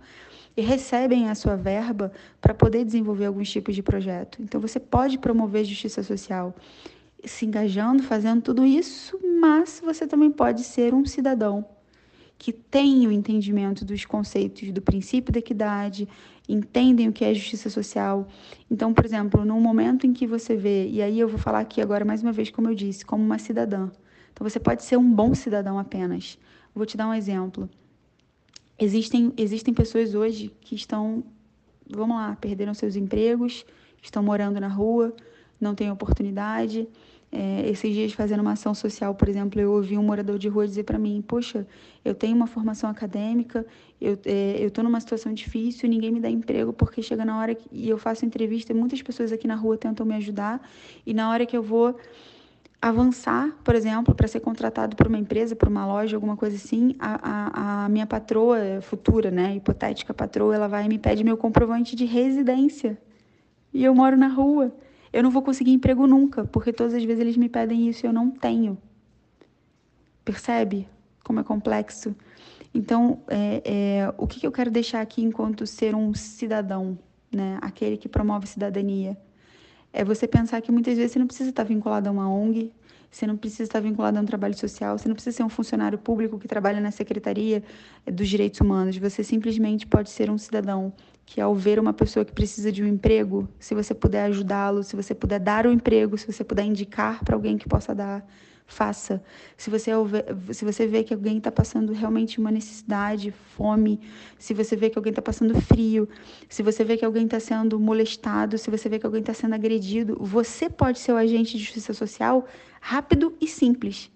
e 0.55 0.61
recebem 0.61 1.29
a 1.29 1.35
sua 1.35 1.55
verba 1.55 2.11
para 2.41 2.53
poder 2.53 2.83
desenvolver 2.83 3.25
alguns 3.25 3.49
tipos 3.49 3.73
de 3.73 3.81
projeto. 3.81 4.41
Então, 4.41 4.59
você 4.59 4.79
pode 4.79 5.17
promover 5.17 5.65
justiça 5.65 6.03
social 6.03 6.53
se 7.25 7.45
engajando, 7.45 8.03
fazendo 8.03 8.41
tudo 8.41 8.65
isso, 8.65 9.17
mas 9.39 9.81
você 9.83 10.05
também 10.05 10.29
pode 10.29 10.63
ser 10.63 10.93
um 10.93 11.05
cidadão 11.05 11.65
que 12.37 12.51
têm 12.51 13.07
o 13.07 13.11
entendimento 13.11 13.85
dos 13.85 14.05
conceitos 14.05 14.71
do 14.71 14.81
princípio 14.81 15.31
da 15.31 15.39
equidade, 15.39 16.07
entendem 16.47 17.07
o 17.07 17.13
que 17.13 17.23
é 17.23 17.33
justiça 17.33 17.69
social. 17.69 18.27
Então, 18.69 18.93
por 18.93 19.05
exemplo, 19.05 19.45
no 19.45 19.59
momento 19.59 20.05
em 20.05 20.13
que 20.13 20.27
você 20.27 20.55
vê, 20.55 20.87
e 20.87 21.01
aí 21.01 21.19
eu 21.19 21.27
vou 21.27 21.39
falar 21.39 21.59
aqui 21.59 21.81
agora 21.81 22.03
mais 22.03 22.21
uma 22.21 22.31
vez, 22.31 22.49
como 22.49 22.69
eu 22.69 22.75
disse, 22.75 23.05
como 23.05 23.23
uma 23.23 23.37
cidadã. 23.37 23.89
Então, 24.31 24.47
você 24.47 24.59
pode 24.59 24.83
ser 24.83 24.97
um 24.97 25.13
bom 25.13 25.33
cidadão 25.33 25.79
apenas. 25.79 26.37
Vou 26.75 26.85
te 26.85 26.97
dar 26.97 27.07
um 27.07 27.13
exemplo. 27.13 27.69
Existem, 28.77 29.31
existem 29.37 29.73
pessoas 29.73 30.15
hoje 30.15 30.51
que 30.59 30.75
estão, 30.75 31.23
vamos 31.87 32.17
lá, 32.17 32.35
perderam 32.35 32.73
seus 32.73 32.95
empregos, 32.95 33.65
estão 34.01 34.23
morando 34.23 34.59
na 34.59 34.67
rua, 34.67 35.15
não 35.61 35.75
têm 35.75 35.91
oportunidade, 35.91 36.87
é, 37.35 37.67
esses 37.67 37.91
dias, 37.91 38.13
fazendo 38.13 38.41
uma 38.41 38.51
ação 38.51 38.75
social, 38.75 39.15
por 39.15 39.27
exemplo, 39.27 39.59
eu 39.59 39.71
ouvi 39.71 39.97
um 39.97 40.03
morador 40.03 40.37
de 40.37 40.47
rua 40.47 40.67
dizer 40.67 40.83
para 40.83 40.99
mim: 40.99 41.19
Poxa, 41.27 41.65
eu 42.05 42.13
tenho 42.13 42.35
uma 42.35 42.45
formação 42.45 42.87
acadêmica, 42.87 43.65
eu 43.99 44.19
é, 44.23 44.63
estou 44.63 44.83
numa 44.83 44.99
situação 44.99 45.33
difícil, 45.33 45.89
ninguém 45.89 46.11
me 46.11 46.19
dá 46.19 46.29
emprego 46.29 46.71
porque 46.71 47.01
chega 47.01 47.25
na 47.25 47.39
hora 47.39 47.55
que 47.55 47.67
e 47.71 47.89
eu 47.89 47.97
faço 47.97 48.23
entrevista 48.23 48.71
muitas 48.71 49.01
pessoas 49.01 49.31
aqui 49.31 49.47
na 49.47 49.55
rua 49.55 49.75
tentam 49.75 50.05
me 50.05 50.13
ajudar, 50.13 50.61
e 51.07 51.11
na 51.11 51.31
hora 51.31 51.43
que 51.43 51.57
eu 51.57 51.63
vou 51.63 51.95
avançar, 52.79 53.49
por 53.63 53.73
exemplo, 53.73 54.13
para 54.13 54.27
ser 54.27 54.41
contratado 54.41 54.95
por 54.95 55.07
uma 55.07 55.17
empresa, 55.17 55.55
por 55.55 55.69
uma 55.69 55.87
loja, 55.87 56.15
alguma 56.15 56.37
coisa 56.37 56.55
assim, 56.55 56.95
a, 56.99 57.19
a, 57.23 57.85
a 57.85 57.89
minha 57.89 58.05
patroa 58.05 58.79
futura, 58.81 59.31
né, 59.31 59.55
hipotética 59.55 60.13
patroa, 60.13 60.53
ela 60.53 60.67
vai 60.67 60.85
e 60.85 60.89
me 60.89 60.99
pede 60.99 61.23
meu 61.23 61.35
comprovante 61.35 61.95
de 61.95 62.05
residência. 62.05 62.95
E 63.73 63.83
eu 63.83 63.95
moro 63.95 64.15
na 64.15 64.27
rua 64.27 64.71
eu 65.13 65.23
não 65.23 65.31
vou 65.31 65.41
conseguir 65.41 65.71
emprego 65.71 66.05
nunca, 66.07 66.43
porque 66.45 66.73
todas 66.73 66.93
as 66.93 67.03
vezes 67.03 67.21
eles 67.21 67.37
me 67.37 67.47
pedem 67.47 67.87
isso 67.87 68.05
e 68.05 68.07
eu 68.07 68.13
não 68.13 68.29
tenho. 68.29 68.77
Percebe? 70.25 70.87
como 71.23 71.39
é 71.39 71.43
complexo. 71.43 72.15
Então, 72.73 73.21
é, 73.27 73.61
é, 73.65 74.13
o 74.17 74.27
que, 74.27 74.39
que 74.39 74.47
eu 74.47 74.51
quero 74.51 74.69
deixar 74.69 75.01
aqui 75.01 75.23
enquanto 75.23 75.65
ser 75.65 75.95
um 75.95 76.13
cidadão, 76.13 76.97
né? 77.31 77.57
Aquele 77.61 77.97
que 77.97 78.09
promove 78.09 78.47
cidadania. 78.47 79.17
É 79.91 80.03
você 80.03 80.27
pensar 80.27 80.59
que 80.61 80.71
muitas 80.71 80.97
vezes 80.97 81.13
você 81.13 81.19
não 81.19 81.27
precisa 81.27 81.51
estar 81.51 81.63
vinculado 81.63 82.09
a 82.09 82.11
uma 82.11 82.27
ONG, 82.27 82.73
você 83.11 83.27
não 83.27 83.37
precisa 83.37 83.63
estar 83.63 83.79
vinculado 83.79 84.17
a 84.17 84.21
um 84.21 84.25
trabalho 84.25 84.57
social, 84.57 84.97
você 84.97 85.07
não 85.07 85.13
precisa 85.13 85.37
ser 85.37 85.43
um 85.43 85.49
funcionário 85.49 85.99
público 85.99 86.39
que 86.39 86.47
trabalha 86.47 86.81
na 86.81 86.89
Secretaria 86.89 87.63
dos 88.11 88.27
Direitos 88.27 88.59
Humanos. 88.59 88.97
Você 88.97 89.23
simplesmente 89.23 89.85
pode 89.85 90.09
ser 90.09 90.31
um 90.31 90.37
cidadão 90.37 90.91
que, 91.25 91.39
ao 91.39 91.55
ver 91.55 91.79
uma 91.79 91.93
pessoa 91.93 92.25
que 92.25 92.31
precisa 92.31 92.71
de 92.71 92.83
um 92.83 92.87
emprego, 92.87 93.47
se 93.59 93.73
você 93.73 93.93
puder 93.93 94.25
ajudá-lo, 94.25 94.83
se 94.83 94.95
você 94.95 95.15
puder 95.15 95.39
dar 95.39 95.65
o 95.65 95.69
um 95.69 95.73
emprego, 95.73 96.17
se 96.17 96.31
você 96.31 96.43
puder 96.43 96.63
indicar 96.63 97.23
para 97.23 97.35
alguém 97.35 97.57
que 97.57 97.67
possa 97.67 97.95
dar, 97.95 98.25
faça. 98.65 99.23
Se 99.57 99.69
você, 99.69 99.91
se 100.51 100.65
você 100.65 100.87
vê 100.87 101.03
que 101.03 101.13
alguém 101.13 101.37
está 101.37 101.51
passando 101.51 101.93
realmente 101.93 102.39
uma 102.39 102.51
necessidade, 102.51 103.31
fome, 103.31 103.99
se 104.37 104.53
você 104.53 104.75
vê 104.75 104.89
que 104.89 104.97
alguém 104.97 105.11
está 105.11 105.21
passando 105.21 105.59
frio, 105.61 106.07
se 106.49 106.63
você 106.63 106.83
vê 106.83 106.97
que 106.97 107.05
alguém 107.05 107.25
está 107.25 107.39
sendo 107.39 107.79
molestado, 107.79 108.57
se 108.57 108.69
você 108.69 108.89
vê 108.89 108.99
que 108.99 109.05
alguém 109.05 109.21
está 109.21 109.33
sendo 109.33 109.55
agredido, 109.55 110.17
você 110.19 110.69
pode 110.69 110.99
ser 110.99 111.13
o 111.13 111.17
agente 111.17 111.57
de 111.57 111.63
justiça 111.63 111.93
social 111.93 112.45
rápido 112.81 113.35
e 113.39 113.47
simples, 113.47 114.11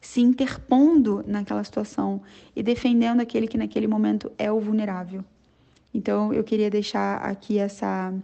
se 0.00 0.20
interpondo 0.20 1.24
naquela 1.26 1.64
situação 1.64 2.22
e 2.54 2.62
defendendo 2.62 3.20
aquele 3.20 3.48
que 3.48 3.58
naquele 3.58 3.86
momento 3.86 4.30
é 4.38 4.50
o 4.52 4.60
vulnerável. 4.60 5.24
Então, 5.98 6.32
eu 6.32 6.44
queria 6.44 6.70
deixar 6.70 7.16
aqui 7.16 7.58
essa, 7.58 8.14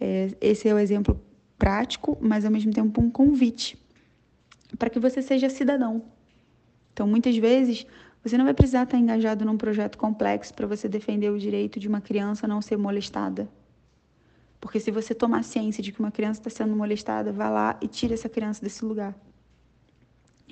é, 0.00 0.30
esse 0.40 0.66
é 0.66 0.72
o 0.72 0.78
exemplo 0.78 1.20
prático, 1.58 2.16
mas 2.22 2.46
ao 2.46 2.50
mesmo 2.50 2.72
tempo 2.72 3.02
um 3.02 3.10
convite 3.10 3.78
para 4.78 4.88
que 4.88 4.98
você 4.98 5.20
seja 5.20 5.50
cidadão. 5.50 6.02
Então, 6.90 7.06
muitas 7.06 7.36
vezes, 7.36 7.86
você 8.24 8.38
não 8.38 8.46
vai 8.46 8.54
precisar 8.54 8.84
estar 8.84 8.96
engajado 8.96 9.44
num 9.44 9.58
projeto 9.58 9.98
complexo 9.98 10.54
para 10.54 10.66
você 10.66 10.88
defender 10.88 11.30
o 11.30 11.38
direito 11.38 11.78
de 11.78 11.86
uma 11.86 12.00
criança 12.00 12.48
não 12.48 12.62
ser 12.62 12.78
molestada. 12.78 13.46
Porque 14.58 14.80
se 14.80 14.90
você 14.90 15.14
tomar 15.14 15.44
ciência 15.44 15.82
de 15.82 15.92
que 15.92 16.00
uma 16.00 16.10
criança 16.10 16.40
está 16.40 16.48
sendo 16.48 16.74
molestada, 16.74 17.30
vá 17.30 17.50
lá 17.50 17.78
e 17.82 17.86
tire 17.86 18.14
essa 18.14 18.28
criança 18.28 18.62
desse 18.62 18.82
lugar. 18.86 19.14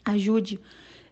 Ajude, 0.04 0.60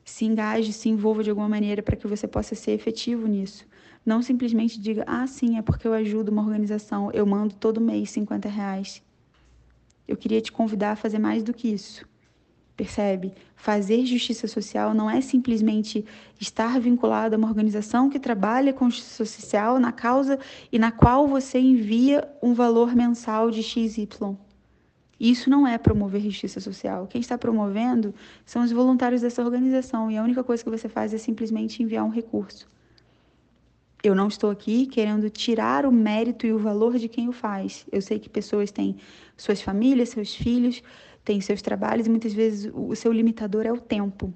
se 0.04 0.26
engaje, 0.26 0.74
se 0.74 0.90
envolva 0.90 1.22
de 1.24 1.30
alguma 1.30 1.48
maneira 1.48 1.82
para 1.82 1.96
que 1.96 2.06
você 2.06 2.28
possa 2.28 2.54
ser 2.54 2.72
efetivo 2.72 3.26
nisso. 3.26 3.66
Não 4.08 4.22
simplesmente 4.22 4.80
diga, 4.80 5.04
ah, 5.06 5.26
sim, 5.26 5.58
é 5.58 5.60
porque 5.60 5.86
eu 5.86 5.92
ajudo 5.92 6.30
uma 6.30 6.40
organização, 6.40 7.12
eu 7.12 7.26
mando 7.26 7.54
todo 7.54 7.78
mês 7.78 8.10
50 8.10 8.48
reais. 8.48 9.02
Eu 10.08 10.16
queria 10.16 10.40
te 10.40 10.50
convidar 10.50 10.92
a 10.92 10.96
fazer 10.96 11.18
mais 11.18 11.42
do 11.42 11.52
que 11.52 11.68
isso. 11.68 12.08
Percebe? 12.74 13.34
Fazer 13.54 14.06
justiça 14.06 14.48
social 14.48 14.94
não 14.94 15.10
é 15.10 15.20
simplesmente 15.20 16.06
estar 16.40 16.80
vinculado 16.80 17.34
a 17.34 17.38
uma 17.38 17.48
organização 17.48 18.08
que 18.08 18.18
trabalha 18.18 18.72
com 18.72 18.88
justiça 18.88 19.26
social 19.26 19.78
na 19.78 19.92
causa 19.92 20.38
e 20.72 20.78
na 20.78 20.90
qual 20.90 21.28
você 21.28 21.58
envia 21.58 22.26
um 22.42 22.54
valor 22.54 22.96
mensal 22.96 23.50
de 23.50 23.62
XY. 23.62 24.08
Isso 25.20 25.50
não 25.50 25.66
é 25.66 25.76
promover 25.76 26.22
justiça 26.22 26.60
social. 26.60 27.06
Quem 27.08 27.20
está 27.20 27.36
promovendo 27.36 28.14
são 28.46 28.62
os 28.64 28.72
voluntários 28.72 29.20
dessa 29.20 29.44
organização 29.44 30.10
e 30.10 30.16
a 30.16 30.22
única 30.22 30.42
coisa 30.42 30.64
que 30.64 30.70
você 30.70 30.88
faz 30.88 31.12
é 31.12 31.18
simplesmente 31.18 31.82
enviar 31.82 32.06
um 32.06 32.08
recurso. 32.08 32.66
Eu 34.02 34.14
não 34.14 34.28
estou 34.28 34.50
aqui 34.50 34.86
querendo 34.86 35.28
tirar 35.28 35.84
o 35.84 35.90
mérito 35.90 36.46
e 36.46 36.52
o 36.52 36.58
valor 36.58 36.98
de 36.98 37.08
quem 37.08 37.28
o 37.28 37.32
faz. 37.32 37.84
Eu 37.90 38.00
sei 38.00 38.18
que 38.18 38.28
pessoas 38.28 38.70
têm 38.70 38.96
suas 39.36 39.60
famílias, 39.60 40.10
seus 40.10 40.36
filhos, 40.36 40.82
tem 41.24 41.40
seus 41.40 41.60
trabalhos 41.60 42.06
e 42.06 42.10
muitas 42.10 42.32
vezes 42.32 42.70
o 42.72 42.94
seu 42.94 43.12
limitador 43.12 43.66
é 43.66 43.72
o 43.72 43.80
tempo. 43.80 44.32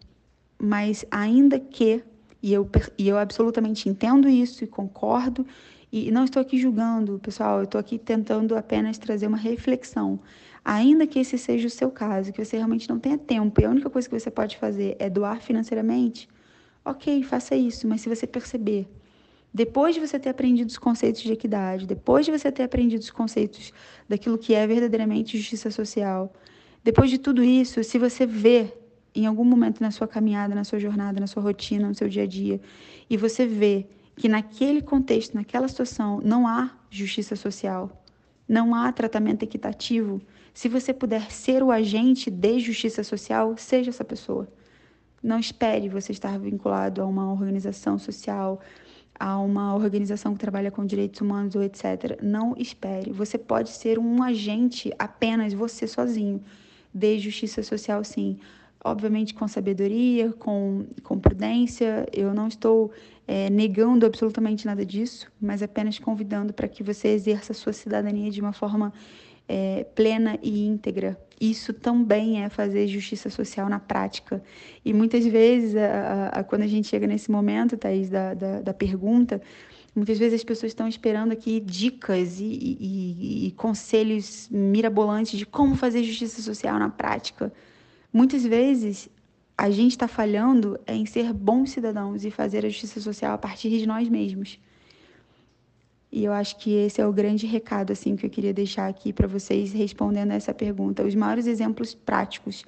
Mas 0.61 1.05
ainda 1.11 1.61
que, 1.61 2.03
e 2.43 2.53
eu, 2.53 2.69
e 2.99 3.09
eu 3.09 3.17
absolutamente 3.17 3.89
entendo 3.89 4.29
isso 4.29 4.65
e 4.65 4.67
concordo, 4.67 5.47
e 5.93 6.11
não 6.11 6.25
estou 6.25 6.43
aqui 6.43 6.59
julgando, 6.59 7.21
pessoal, 7.21 7.59
eu 7.59 7.65
estou 7.65 7.79
aqui 7.79 7.99
tentando 7.99 8.57
apenas 8.57 8.99
trazer 8.99 9.29
uma 9.29 9.37
reflexão. 9.37 10.19
Ainda 10.65 11.07
que 11.07 11.21
esse 11.21 11.39
seja 11.39 11.69
o 11.69 11.71
seu 11.71 11.91
caso, 11.91 12.33
que 12.33 12.45
você 12.45 12.57
realmente 12.57 12.89
não 12.89 12.99
tenha 12.99 13.19
tempo 13.19 13.61
e 13.61 13.65
a 13.65 13.71
única 13.71 13.91
coisa 13.91 14.09
que 14.09 14.19
você 14.19 14.31
pode 14.31 14.57
fazer 14.57 14.97
é 14.99 15.09
doar 15.09 15.41
financeiramente, 15.41 16.29
ok, 16.85 17.23
faça 17.23 17.55
isso, 17.55 17.87
mas 17.87 18.01
se 18.01 18.09
você 18.09 18.27
perceber 18.27 18.89
depois 19.53 19.95
de 19.95 20.01
você 20.01 20.19
ter 20.19 20.31
aprendido 20.31 20.69
os 20.69 20.79
conceitos 20.79 21.23
de 21.23 21.33
equidade, 21.33 21.87
depois 21.87 22.25
de 22.25 22.33
você 22.33 22.51
ter 22.51 22.63
aprendido 22.63 23.01
os 23.01 23.11
conceitos 23.11 23.73
daquilo 24.09 24.39
que 24.39 24.55
é 24.55 24.67
verdadeiramente 24.67 25.37
justiça 25.37 25.71
social, 25.71 26.33
depois 26.83 27.11
de 27.11 27.19
tudo 27.19 27.45
isso, 27.45 27.85
se 27.85 27.99
você 27.99 28.27
vê 28.27 28.73
em 29.15 29.27
algum 29.27 29.45
momento 29.45 29.81
na 29.81 29.91
sua 29.91 30.09
caminhada, 30.09 30.55
na 30.55 30.65
sua 30.65 30.79
jornada, 30.79 31.21
na 31.21 31.27
sua 31.27 31.43
rotina, 31.43 31.87
no 31.87 31.95
seu 31.95 32.09
dia 32.09 32.23
a 32.23 32.27
dia, 32.27 32.61
e 33.11 33.17
você 33.17 33.47
vê 33.47 33.87
que 34.17 34.29
naquele 34.29 34.81
contexto, 34.81 35.35
naquela 35.35 35.69
situação, 35.69 36.21
não 36.25 36.47
há 36.47 36.71
justiça 36.91 37.37
social, 37.37 38.03
não 38.49 38.75
há 38.75 38.91
tratamento 38.91 39.43
equitativo, 39.43 40.21
se 40.55 40.69
você 40.69 40.93
puder 40.93 41.31
ser 41.31 41.63
o 41.63 41.71
agente 41.71 42.31
de 42.31 42.59
justiça 42.59 43.03
social, 43.03 43.55
seja 43.57 43.91
essa 43.91 44.05
pessoa. 44.05 44.49
Não 45.23 45.39
espere 45.39 45.89
você 45.89 46.13
estar 46.13 46.39
vinculado 46.39 47.01
a 47.01 47.07
uma 47.07 47.33
organização 47.33 47.99
social, 47.99 48.61
a 49.19 49.39
uma 49.39 49.75
organização 49.75 50.35
que 50.35 50.41
trabalha 50.41 50.71
com 50.71 50.85
direitos 50.85 51.21
humanos 51.21 51.55
ou 51.55 51.63
etc. 51.63 52.19
Não 52.23 52.55
espere. 52.57 53.13
Você 53.13 53.39
pode 53.39 53.71
ser 53.71 53.99
um 53.99 54.23
agente 54.23 54.93
apenas 54.99 55.53
você 55.53 55.87
sozinho 55.87 56.43
de 56.95 57.19
justiça 57.19 57.63
social, 57.63 58.03
sim. 58.05 58.39
Obviamente 58.85 59.33
com 59.33 59.47
sabedoria, 59.47 60.33
com, 60.33 60.87
com 61.03 61.19
prudência. 61.19 62.07
Eu 62.13 62.35
não 62.35 62.49
estou 62.49 62.91
é, 63.27 63.49
negando 63.49 64.05
absolutamente 64.05 64.67
nada 64.67 64.85
disso, 64.85 65.31
mas 65.41 65.63
apenas 65.63 65.99
convidando 65.99 66.53
para 66.53 66.67
que 66.67 66.83
você 66.83 67.09
exerça 67.09 67.53
a 67.53 67.55
sua 67.55 67.73
cidadania 67.73 68.31
de 68.31 68.41
uma 68.41 68.53
forma 68.53 68.93
é, 69.53 69.85
plena 69.95 70.39
e 70.43 70.67
íntegra. 70.67 71.21
Isso 71.39 71.75
também 71.75 72.43
é 72.43 72.49
fazer 72.49 72.87
justiça 72.87 73.29
social 73.29 73.69
na 73.69 73.79
prática. 73.79 74.43
E 74.83 74.95
muitas 74.95 75.27
vezes, 75.27 75.77
a, 75.77 76.29
a, 76.29 76.45
quando 76.45 76.63
a 76.63 76.67
gente 76.67 76.89
chega 76.89 77.07
nesse 77.07 77.31
momento, 77.31 77.77
Thaís, 77.77 78.09
da, 78.09 78.33
da, 78.33 78.63
da 78.63 78.73
pergunta, 78.73 79.43
Muitas 79.95 80.19
vezes 80.19 80.41
as 80.41 80.45
pessoas 80.45 80.73
estão 80.73 80.89
esperando 80.89 81.33
aqui 81.33 81.61
dicas 81.61 82.41
e, 82.41 82.45
e, 82.45 83.47
e, 83.49 83.51
conselhos 83.51 84.49
mirabolantes 84.51 85.39
de 85.39 85.45
como 85.45 85.75
fazer 85.75 86.03
justiça 86.03 86.41
social 86.41 86.79
na 86.79 86.89
prática. 86.89 87.53
Muitas 88.11 88.43
vezes 88.43 89.11
a 89.55 89.69
gente 89.69 89.91
está 89.91 90.09
falhando 90.09 90.81
em 90.87 91.05
ser 91.05 91.31
bons 91.35 91.73
cidadãos 91.73 92.25
e 92.25 92.31
fazer 92.31 92.65
a 92.65 92.71
justiça 92.71 93.03
social 93.03 93.35
a 93.35 93.39
partir 93.39 93.69
de 93.69 93.87
nós 93.87 94.09
mesmos. 94.09 94.59
E 96.13 96.25
eu 96.25 96.33
acho 96.33 96.59
que 96.59 96.75
esse 96.75 97.01
é 97.01 97.07
o 97.07 97.13
grande 97.13 97.47
recado 97.47 97.91
assim 97.91 98.15
que 98.15 98.27
eu 98.27 98.31
queria 98.31 98.53
deixar 98.53 98.87
aqui 98.87 99.13
para 99.13 99.27
vocês 99.27 99.73
respondendo 99.73 100.33
essa 100.33 100.53
pergunta. 100.53 101.03
Os 101.03 101.15
maiores 101.15 101.47
exemplos 101.47 101.95
práticos 101.95 102.65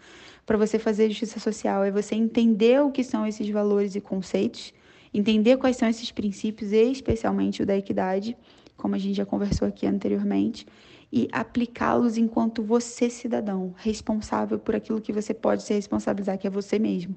para 0.46 0.56
você 0.56 0.78
fazer 0.78 1.08
justiça 1.10 1.38
social 1.38 1.84
é 1.84 1.90
você 1.90 2.14
entender 2.14 2.80
o 2.82 2.90
que 2.90 3.04
são 3.04 3.26
esses 3.26 3.48
valores 3.50 3.94
e 3.94 4.00
conceitos 4.00 4.72
entender 5.14 5.56
quais 5.56 5.76
são 5.76 5.88
esses 5.88 6.10
princípios, 6.10 6.72
especialmente 6.72 7.62
o 7.62 7.66
da 7.66 7.76
equidade, 7.76 8.36
como 8.76 8.96
a 8.96 8.98
gente 8.98 9.14
já 9.14 9.24
conversou 9.24 9.68
aqui 9.68 9.86
anteriormente, 9.86 10.66
e 11.12 11.28
aplicá-los 11.30 12.18
enquanto 12.18 12.60
você, 12.60 13.08
cidadão, 13.08 13.72
responsável 13.76 14.58
por 14.58 14.74
aquilo 14.74 15.00
que 15.00 15.12
você 15.12 15.32
pode 15.32 15.62
se 15.62 15.72
responsabilizar, 15.72 16.36
que 16.36 16.48
é 16.48 16.50
você 16.50 16.76
mesmo. 16.76 17.14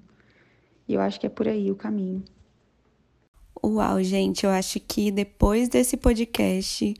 E 0.87 0.93
eu 0.93 1.01
acho 1.01 1.19
que 1.19 1.25
é 1.25 1.29
por 1.29 1.47
aí 1.47 1.71
o 1.71 1.75
caminho. 1.75 2.23
Uau, 3.63 4.01
gente, 4.03 4.45
eu 4.45 4.51
acho 4.51 4.79
que 4.79 5.11
depois 5.11 5.67
desse 5.67 5.97
podcast 5.97 6.93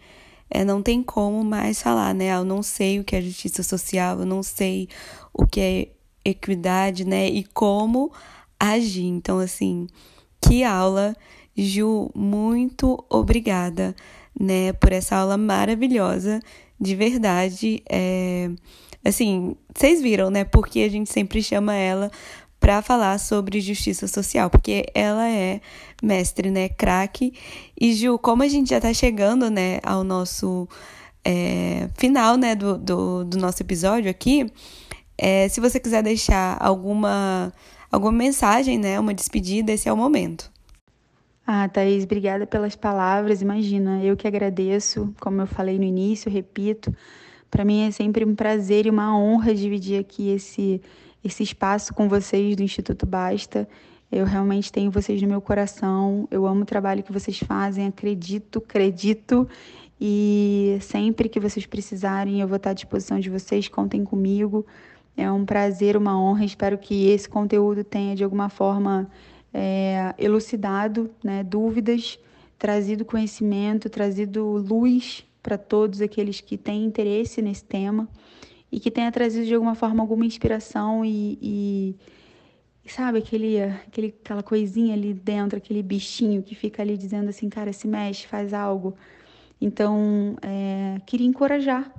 é, 0.49 0.65
não 0.65 0.81
tem 0.81 1.03
como 1.03 1.43
mais 1.43 1.81
falar, 1.81 2.13
né? 2.13 2.35
Eu 2.35 2.43
não 2.43 2.63
sei 2.63 2.99
o 2.99 3.03
que 3.03 3.15
é 3.15 3.21
justiça 3.21 3.63
social, 3.63 4.19
eu 4.19 4.25
não 4.25 4.41
sei 4.41 4.87
o 5.33 5.45
que 5.45 5.59
é 5.59 5.87
equidade, 6.25 7.05
né? 7.05 7.27
E 7.27 7.43
como 7.43 8.11
agir. 8.59 9.05
Então, 9.05 9.39
assim, 9.39 9.87
que 10.41 10.63
aula, 10.63 11.15
Ju, 11.55 12.11
muito 12.15 13.03
obrigada, 13.09 13.95
né, 14.39 14.73
por 14.73 14.91
essa 14.91 15.15
aula 15.15 15.37
maravilhosa, 15.37 16.39
de 16.79 16.95
verdade. 16.95 17.83
É, 17.89 18.49
assim, 19.03 19.55
vocês 19.75 20.01
viram, 20.01 20.29
né, 20.29 20.43
porque 20.43 20.81
a 20.81 20.89
gente 20.89 21.11
sempre 21.11 21.41
chama 21.41 21.73
ela 21.75 22.11
para 22.67 22.81
falar 22.81 23.17
sobre 23.17 23.61
justiça 23.61 24.09
social, 24.09 24.49
porque 24.49 24.87
ela 24.93 25.25
é 25.25 25.61
mestre, 26.03 26.51
né, 26.51 26.67
craque. 26.67 27.33
E 27.79 27.93
Ju, 27.93 28.19
como 28.19 28.43
a 28.43 28.47
gente 28.49 28.71
já 28.71 28.81
tá 28.81 28.93
chegando, 28.93 29.49
né, 29.49 29.79
ao 29.81 30.03
nosso 30.03 30.67
é, 31.23 31.87
final, 31.97 32.35
né, 32.35 32.55
do, 32.55 32.77
do, 32.77 33.23
do, 33.23 33.37
nosso 33.37 33.63
episódio 33.63 34.11
aqui, 34.11 34.51
é, 35.17 35.47
se 35.47 35.61
você 35.61 35.79
quiser 35.79 36.03
deixar 36.03 36.57
alguma 36.59 37.53
alguma 37.89 38.11
mensagem, 38.11 38.77
né? 38.77 38.99
Uma 38.99 39.13
despedida, 39.13 39.71
esse 39.71 39.87
é 39.87 39.93
o 39.93 39.95
momento. 39.95 40.51
Ah, 41.47 41.69
Thaís, 41.69 42.03
obrigada 42.03 42.45
pelas 42.45 42.75
palavras. 42.75 43.41
Imagina, 43.41 44.03
eu 44.03 44.17
que 44.17 44.27
agradeço, 44.27 45.15
como 45.21 45.39
eu 45.39 45.47
falei 45.47 45.77
no 45.77 45.85
início, 45.85 46.29
repito, 46.29 46.93
para 47.49 47.63
mim 47.63 47.87
é 47.87 47.91
sempre 47.91 48.25
um 48.25 48.35
prazer 48.35 48.87
e 48.87 48.89
uma 48.89 49.17
honra 49.17 49.55
dividir 49.55 50.01
aqui 50.01 50.31
esse, 50.31 50.81
esse 51.27 51.43
espaço 51.43 51.93
com 51.93 52.07
vocês 52.07 52.55
do 52.55 52.63
Instituto 52.63 53.05
Basta. 53.05 53.67
Eu 54.11 54.25
realmente 54.25 54.71
tenho 54.71 54.89
vocês 54.89 55.21
no 55.21 55.27
meu 55.27 55.41
coração. 55.41 56.27
Eu 56.31 56.47
amo 56.47 56.61
o 56.61 56.65
trabalho 56.65 57.03
que 57.03 57.11
vocês 57.11 57.37
fazem, 57.39 57.87
acredito, 57.87 58.59
acredito. 58.59 59.47
E 59.99 60.77
sempre 60.81 61.27
que 61.27 61.39
vocês 61.39 61.65
precisarem, 61.65 62.39
eu 62.39 62.47
vou 62.47 62.55
estar 62.55 62.69
à 62.69 62.73
disposição 62.73 63.19
de 63.19 63.29
vocês. 63.29 63.67
Contem 63.67 64.03
comigo. 64.03 64.65
É 65.15 65.29
um 65.29 65.45
prazer, 65.45 65.97
uma 65.97 66.19
honra. 66.19 66.45
Espero 66.45 66.77
que 66.77 67.09
esse 67.09 67.27
conteúdo 67.27 67.83
tenha 67.83 68.15
de 68.15 68.23
alguma 68.23 68.47
forma 68.47 69.09
é, 69.53 70.15
elucidado 70.17 71.09
né, 71.21 71.43
dúvidas, 71.43 72.17
trazido 72.57 73.03
conhecimento, 73.03 73.89
trazido 73.89 74.45
luz 74.45 75.25
para 75.43 75.57
todos 75.57 76.01
aqueles 76.01 76.39
que 76.39 76.57
têm 76.57 76.85
interesse 76.85 77.41
nesse 77.41 77.65
tema 77.65 78.07
e 78.77 78.79
que 78.79 78.91
tenha 78.91 79.11
trazido 79.11 79.43
de 79.43 79.55
alguma 79.55 79.73
forma 79.73 80.03
alguma 80.03 80.23
inspiração 80.23 81.03
e, 81.03 81.95
e 82.85 82.89
sabe 82.91 83.17
aquele, 83.17 83.59
aquele 83.59 84.13
aquela 84.23 84.43
coisinha 84.43 84.93
ali 84.93 85.15
dentro, 85.15 85.57
aquele 85.57 85.81
bichinho 85.81 86.43
que 86.43 86.53
fica 86.53 86.83
ali 86.83 86.95
dizendo 86.95 87.27
assim, 87.27 87.49
cara, 87.49 87.73
se 87.73 87.87
mexe, 87.87 88.27
faz 88.27 88.53
algo. 88.53 88.93
Então, 89.59 90.35
é, 90.43 91.01
queria 91.07 91.25
encorajar, 91.25 91.91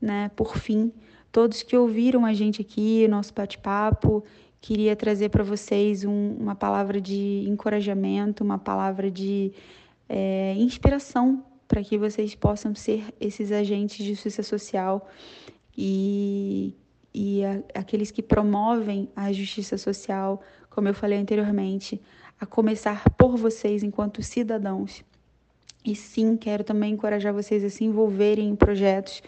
né? 0.00 0.30
Por 0.34 0.56
fim, 0.56 0.90
todos 1.30 1.62
que 1.62 1.76
ouviram 1.76 2.24
a 2.24 2.32
gente 2.32 2.62
aqui, 2.62 3.06
nosso 3.08 3.34
bate-papo, 3.34 4.24
queria 4.58 4.96
trazer 4.96 5.28
para 5.28 5.44
vocês 5.44 6.02
um, 6.02 6.34
uma 6.40 6.54
palavra 6.54 6.98
de 6.98 7.44
encorajamento, 7.46 8.42
uma 8.42 8.58
palavra 8.58 9.10
de 9.10 9.52
é, 10.08 10.54
inspiração 10.56 11.44
para 11.68 11.84
que 11.84 11.98
vocês 11.98 12.34
possam 12.34 12.74
ser 12.74 13.04
esses 13.20 13.52
agentes 13.52 13.98
de 13.98 14.14
justiça 14.14 14.42
social 14.42 15.06
e, 15.76 16.74
e 17.14 17.44
a, 17.44 17.62
aqueles 17.80 18.10
que 18.10 18.22
promovem 18.22 19.08
a 19.14 19.32
justiça 19.32 19.76
social, 19.78 20.42
como 20.70 20.88
eu 20.88 20.94
falei 20.94 21.18
anteriormente, 21.18 22.00
a 22.40 22.46
começar 22.46 23.08
por 23.10 23.36
vocês 23.36 23.82
enquanto 23.82 24.22
cidadãos. 24.22 25.04
E 25.84 25.96
sim, 25.96 26.36
quero 26.36 26.62
também 26.62 26.92
encorajar 26.92 27.32
vocês 27.32 27.64
a 27.64 27.70
se 27.70 27.84
envolverem 27.84 28.48
em 28.48 28.56
projetos 28.56 29.22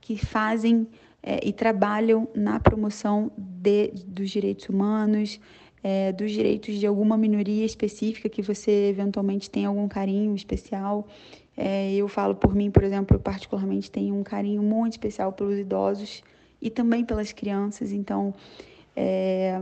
que 0.00 0.16
fazem 0.16 0.86
é, 1.22 1.40
e 1.46 1.52
trabalham 1.52 2.28
na 2.34 2.58
promoção 2.58 3.30
de, 3.36 3.92
dos 4.06 4.30
direitos 4.30 4.68
humanos, 4.68 5.38
é, 5.82 6.12
dos 6.12 6.30
direitos 6.30 6.76
de 6.76 6.86
alguma 6.86 7.16
minoria 7.16 7.64
específica 7.64 8.28
que 8.28 8.42
você 8.42 8.88
eventualmente 8.88 9.50
tem 9.50 9.64
algum 9.64 9.88
carinho 9.88 10.34
especial. 10.34 11.06
É, 11.62 11.92
eu 11.92 12.08
falo 12.08 12.34
por 12.34 12.54
mim, 12.54 12.70
por 12.70 12.82
exemplo, 12.82 13.14
eu 13.14 13.20
particularmente 13.20 13.90
tenho 13.90 14.14
um 14.14 14.22
carinho 14.22 14.62
muito 14.62 14.94
especial 14.94 15.30
pelos 15.30 15.58
idosos 15.58 16.22
e 16.58 16.70
também 16.70 17.04
pelas 17.04 17.32
crianças. 17.32 17.92
Então, 17.92 18.32
é, 18.96 19.60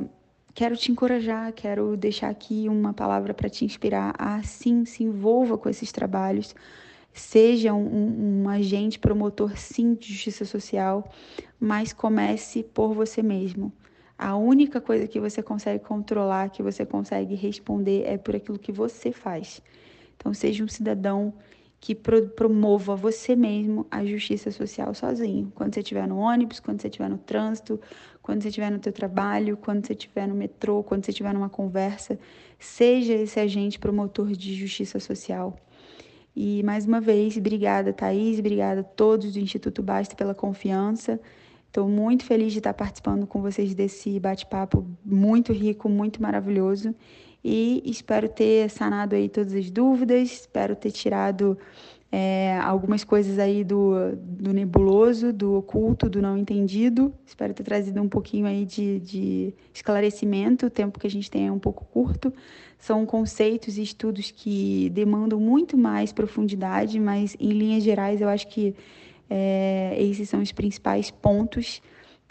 quero 0.55 0.77
te 0.77 0.93
encorajar, 0.93 1.53
quero 1.53 1.97
deixar 1.97 2.29
aqui 2.29 2.69
uma 2.69 2.93
palavra 2.93 3.35
para 3.35 3.51
te 3.51 3.65
inspirar 3.65 4.15
a 4.17 4.41
sim 4.45 4.85
se 4.85 5.03
envolva 5.03 5.59
com 5.59 5.69
esses 5.69 5.91
trabalhos. 5.91 6.55
Seja 7.13 7.75
um, 7.75 8.45
um 8.45 8.49
agente 8.49 8.97
promotor, 8.97 9.59
sim, 9.59 9.95
de 9.95 10.13
justiça 10.13 10.45
social, 10.45 11.11
mas 11.59 11.93
comece 11.93 12.63
por 12.63 12.95
você 12.95 13.25
mesmo. 13.25 13.73
A 14.17 14.37
única 14.37 14.81
coisa 14.81 15.09
que 15.09 15.19
você 15.19 15.43
consegue 15.43 15.83
controlar, 15.85 16.51
que 16.51 16.63
você 16.63 16.87
consegue 16.87 17.35
responder, 17.35 18.05
é 18.07 18.17
por 18.17 18.37
aquilo 18.37 18.57
que 18.57 18.71
você 18.71 19.11
faz. 19.11 19.61
Então, 20.17 20.33
seja 20.33 20.63
um 20.63 20.69
cidadão 20.69 21.35
que 21.81 21.95
promova 21.95 22.97
você 22.97 23.37
mesmo 23.37 23.87
a 23.91 24.05
justiça 24.05 24.51
social 24.51 24.93
sozinho. 24.95 25.53
Quando 25.55 25.75
você 25.75 25.81
estiver 25.81 26.07
no 26.09 26.19
ônibus, 26.19 26.59
quando 26.59 26.81
você 26.81 26.89
estiver 26.89 27.09
no 27.09 27.19
trânsito, 27.19 27.81
quando 28.21 28.43
você 28.43 28.49
estiver 28.49 28.71
no 28.71 28.79
teu 28.79 28.93
trabalho, 28.93 29.57
quando 29.57 29.87
você 29.87 29.93
estiver 29.93 30.27
no 30.27 30.35
metrô, 30.35 30.83
quando 30.83 31.05
você 31.05 31.13
estiver 31.13 31.33
numa 31.33 31.49
conversa, 31.49 32.19
seja 32.59 33.15
esse 33.15 33.39
agente 33.39 33.79
promotor 33.79 34.33
de 34.33 34.55
justiça 34.55 34.99
social. 34.99 35.57
E 36.35 36.63
mais 36.63 36.85
uma 36.85 37.01
vez, 37.01 37.37
obrigada, 37.37 37.93
Thaís, 37.93 38.39
obrigada 38.39 38.81
a 38.81 38.85
todos 38.85 39.33
do 39.33 39.39
Instituto 39.39 39.83
Basta 39.83 40.15
pela 40.15 40.35
confiança. 40.35 41.21
Estou 41.67 41.89
muito 41.89 42.25
feliz 42.25 42.53
de 42.53 42.59
estar 42.59 42.75
participando 42.75 43.27
com 43.27 43.41
vocês 43.41 43.75
desse 43.75 44.19
bate-papo 44.19 44.87
muito 45.05 45.53
rico, 45.53 45.89
muito 45.89 46.21
maravilhoso 46.21 46.95
e 47.49 47.83
espero 47.91 48.29
ter 48.29 48.69
sanado 48.69 49.17
aí 49.17 49.29
todas 49.29 49.55
as 49.55 49.71
dúvidas, 49.71 50.31
espero 50.31 50.77
ter 50.77 50.91
tirado 50.91 51.57
é, 52.13 52.59
algumas 52.59 53.05
coisas 53.05 53.39
aí 53.39 53.65
do, 53.65 54.15
do 54.17 54.53
nebuloso, 54.53 55.33
do 55.33 55.55
oculto, 55.55 56.09
do 56.09 56.21
não 56.21 56.37
entendido. 56.37 57.13
Espero 57.27 57.55
ter 57.55 57.63
trazido 57.63 58.01
um 58.03 58.09
pouquinho 58.09 58.47
aí 58.47 58.65
de, 58.65 59.01
de 59.01 59.55
esclarecimento. 59.73 60.67
O 60.67 60.71
tempo 60.71 60.99
que 60.99 61.07
a 61.07 61.11
gente 61.11 61.31
tem 61.31 61.47
é 61.47 61.53
um 61.53 61.59
pouco 61.59 61.85
curto. 61.87 62.33
São 62.79 63.05
conceitos 63.05 63.79
e 63.79 63.83
estudos 63.83 64.31
que 64.31 64.91
demandam 64.91 65.41
muito 65.41 65.77
mais 65.77 66.13
profundidade, 66.13 67.01
mas 67.01 67.37
em 67.41 67.51
linhas 67.51 67.83
gerais 67.83 68.21
eu 68.21 68.29
acho 68.29 68.47
que 68.49 68.75
é, 69.29 69.97
esses 69.99 70.29
são 70.29 70.41
os 70.41 70.53
principais 70.53 71.11
pontos 71.11 71.83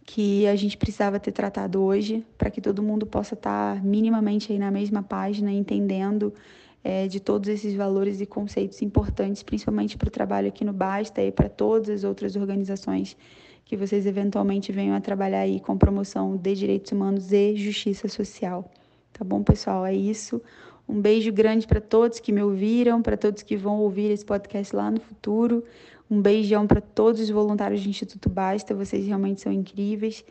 que 0.08 0.48
a 0.48 0.56
gente 0.56 0.78
precisava 0.78 1.20
ter 1.20 1.34
tratado 1.34 1.84
hoje, 1.84 2.26
para 2.38 2.50
que 2.50 2.62
todo 2.62 2.82
mundo 2.82 3.06
possa 3.06 3.34
estar 3.34 3.76
tá 3.76 3.82
minimamente 3.84 4.54
aí 4.54 4.58
na 4.58 4.72
mesma 4.72 5.04
página, 5.04 5.52
entendendo 5.52 6.34
é, 6.82 7.10
de 7.10 7.20
todos 7.20 7.50
esses 7.50 7.76
valores 7.76 8.22
e 8.22 8.26
conceitos 8.26 8.82
importantes, 8.82 9.44
principalmente 9.44 9.98
para 9.98 10.08
o 10.08 10.10
trabalho 10.12 10.48
aqui 10.48 10.64
no 10.64 10.72
Basta 10.72 11.22
e 11.22 11.30
para 11.30 11.50
todas 11.50 11.90
as 11.90 12.04
outras 12.06 12.38
organizações 12.38 13.18
que 13.66 13.76
vocês 13.76 14.06
eventualmente 14.06 14.72
venham 14.72 14.96
a 14.96 15.02
trabalhar 15.02 15.42
aí 15.42 15.60
com 15.60 15.78
promoção 15.78 16.38
de 16.38 16.56
direitos 16.56 16.90
humanos 16.94 17.34
e 17.34 17.58
justiça 17.58 18.08
social. 18.08 18.72
Tá 19.12 19.26
bom, 19.26 19.44
pessoal? 19.44 19.86
É 19.86 19.94
isso. 19.94 20.42
Um 20.88 21.02
beijo 21.02 21.34
grande 21.34 21.68
para 21.68 21.82
todos 21.82 22.22
que 22.22 22.32
me 22.32 22.42
ouviram, 22.42 23.02
para 23.02 23.18
todos 23.18 23.44
que 23.44 23.58
vão 23.58 23.80
ouvir 23.82 24.10
esse 24.10 24.24
podcast 24.24 24.74
lá 24.74 24.90
no 24.90 25.02
futuro. 25.02 25.66
Um 26.10 26.22
beijão 26.22 26.66
para 26.66 26.80
todos 26.80 27.22
os 27.22 27.30
voluntários 27.30 27.84
do 27.84 27.90
Instituto 27.90 28.30
Basta, 28.30 28.74
vocês 28.74 29.06
realmente 29.06 29.42
são 29.42 29.52
incríveis. 29.52 30.24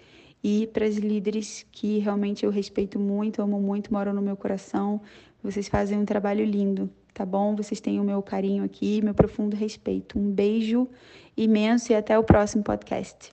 E 0.43 0.67
para 0.69 0.87
as 0.87 0.97
líderes 0.97 1.67
que 1.73 1.99
realmente 1.99 2.45
eu 2.45 2.51
respeito 2.51 2.99
muito, 2.99 3.43
amo 3.43 3.61
muito, 3.61 3.93
moram 3.93 4.13
no 4.13 4.23
meu 4.23 4.37
coração. 4.37 5.01
Vocês 5.43 5.69
fazem 5.69 5.99
um 5.99 6.05
trabalho 6.05 6.45
lindo, 6.45 6.89
tá 7.13 7.27
bom? 7.27 7.55
Vocês 7.57 7.81
têm 7.81 7.99
o 8.01 8.05
meu 8.05 8.23
carinho 8.23 8.65
aqui, 8.65 9.03
meu 9.03 9.15
profundo 9.15 9.57
respeito. 9.57 10.19
Um 10.19 10.31
beijo 10.31 10.89
imenso 11.37 11.93
e 11.93 11.95
até 11.95 12.19
o 12.19 12.25
próximo 12.25 12.63
podcast. 12.63 13.33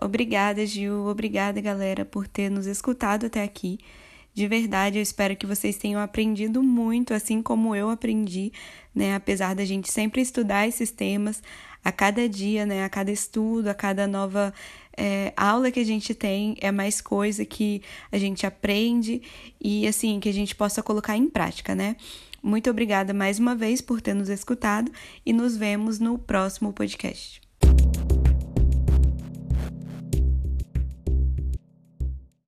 Obrigada, 0.00 0.64
Gil. 0.66 1.06
Obrigada, 1.06 1.60
galera, 1.60 2.04
por 2.04 2.26
ter 2.26 2.50
nos 2.50 2.66
escutado 2.66 3.26
até 3.26 3.42
aqui. 3.42 3.78
De 4.34 4.48
verdade, 4.48 4.98
eu 4.98 5.02
espero 5.02 5.36
que 5.36 5.46
vocês 5.46 5.76
tenham 5.76 6.00
aprendido 6.00 6.60
muito, 6.60 7.14
assim 7.14 7.40
como 7.40 7.72
eu 7.72 7.88
aprendi, 7.88 8.52
né? 8.92 9.14
Apesar 9.14 9.54
da 9.54 9.64
gente 9.64 9.92
sempre 9.92 10.20
estudar 10.20 10.66
esses 10.66 10.90
temas 10.90 11.40
a 11.84 11.92
cada 11.92 12.28
dia, 12.28 12.66
né? 12.66 12.82
A 12.84 12.88
cada 12.88 13.12
estudo, 13.12 13.68
a 13.68 13.74
cada 13.74 14.08
nova 14.08 14.52
é, 14.96 15.32
aula 15.36 15.70
que 15.70 15.78
a 15.78 15.84
gente 15.84 16.16
tem, 16.16 16.56
é 16.60 16.72
mais 16.72 17.00
coisa 17.00 17.44
que 17.44 17.80
a 18.10 18.18
gente 18.18 18.44
aprende 18.44 19.22
e, 19.60 19.86
assim, 19.86 20.18
que 20.18 20.28
a 20.28 20.34
gente 20.34 20.56
possa 20.56 20.82
colocar 20.82 21.16
em 21.16 21.28
prática, 21.28 21.72
né? 21.72 21.94
Muito 22.42 22.68
obrigada 22.68 23.14
mais 23.14 23.38
uma 23.38 23.54
vez 23.54 23.80
por 23.80 24.00
ter 24.00 24.14
nos 24.14 24.28
escutado 24.28 24.90
e 25.24 25.32
nos 25.32 25.56
vemos 25.56 26.00
no 26.00 26.18
próximo 26.18 26.72
podcast. 26.72 27.43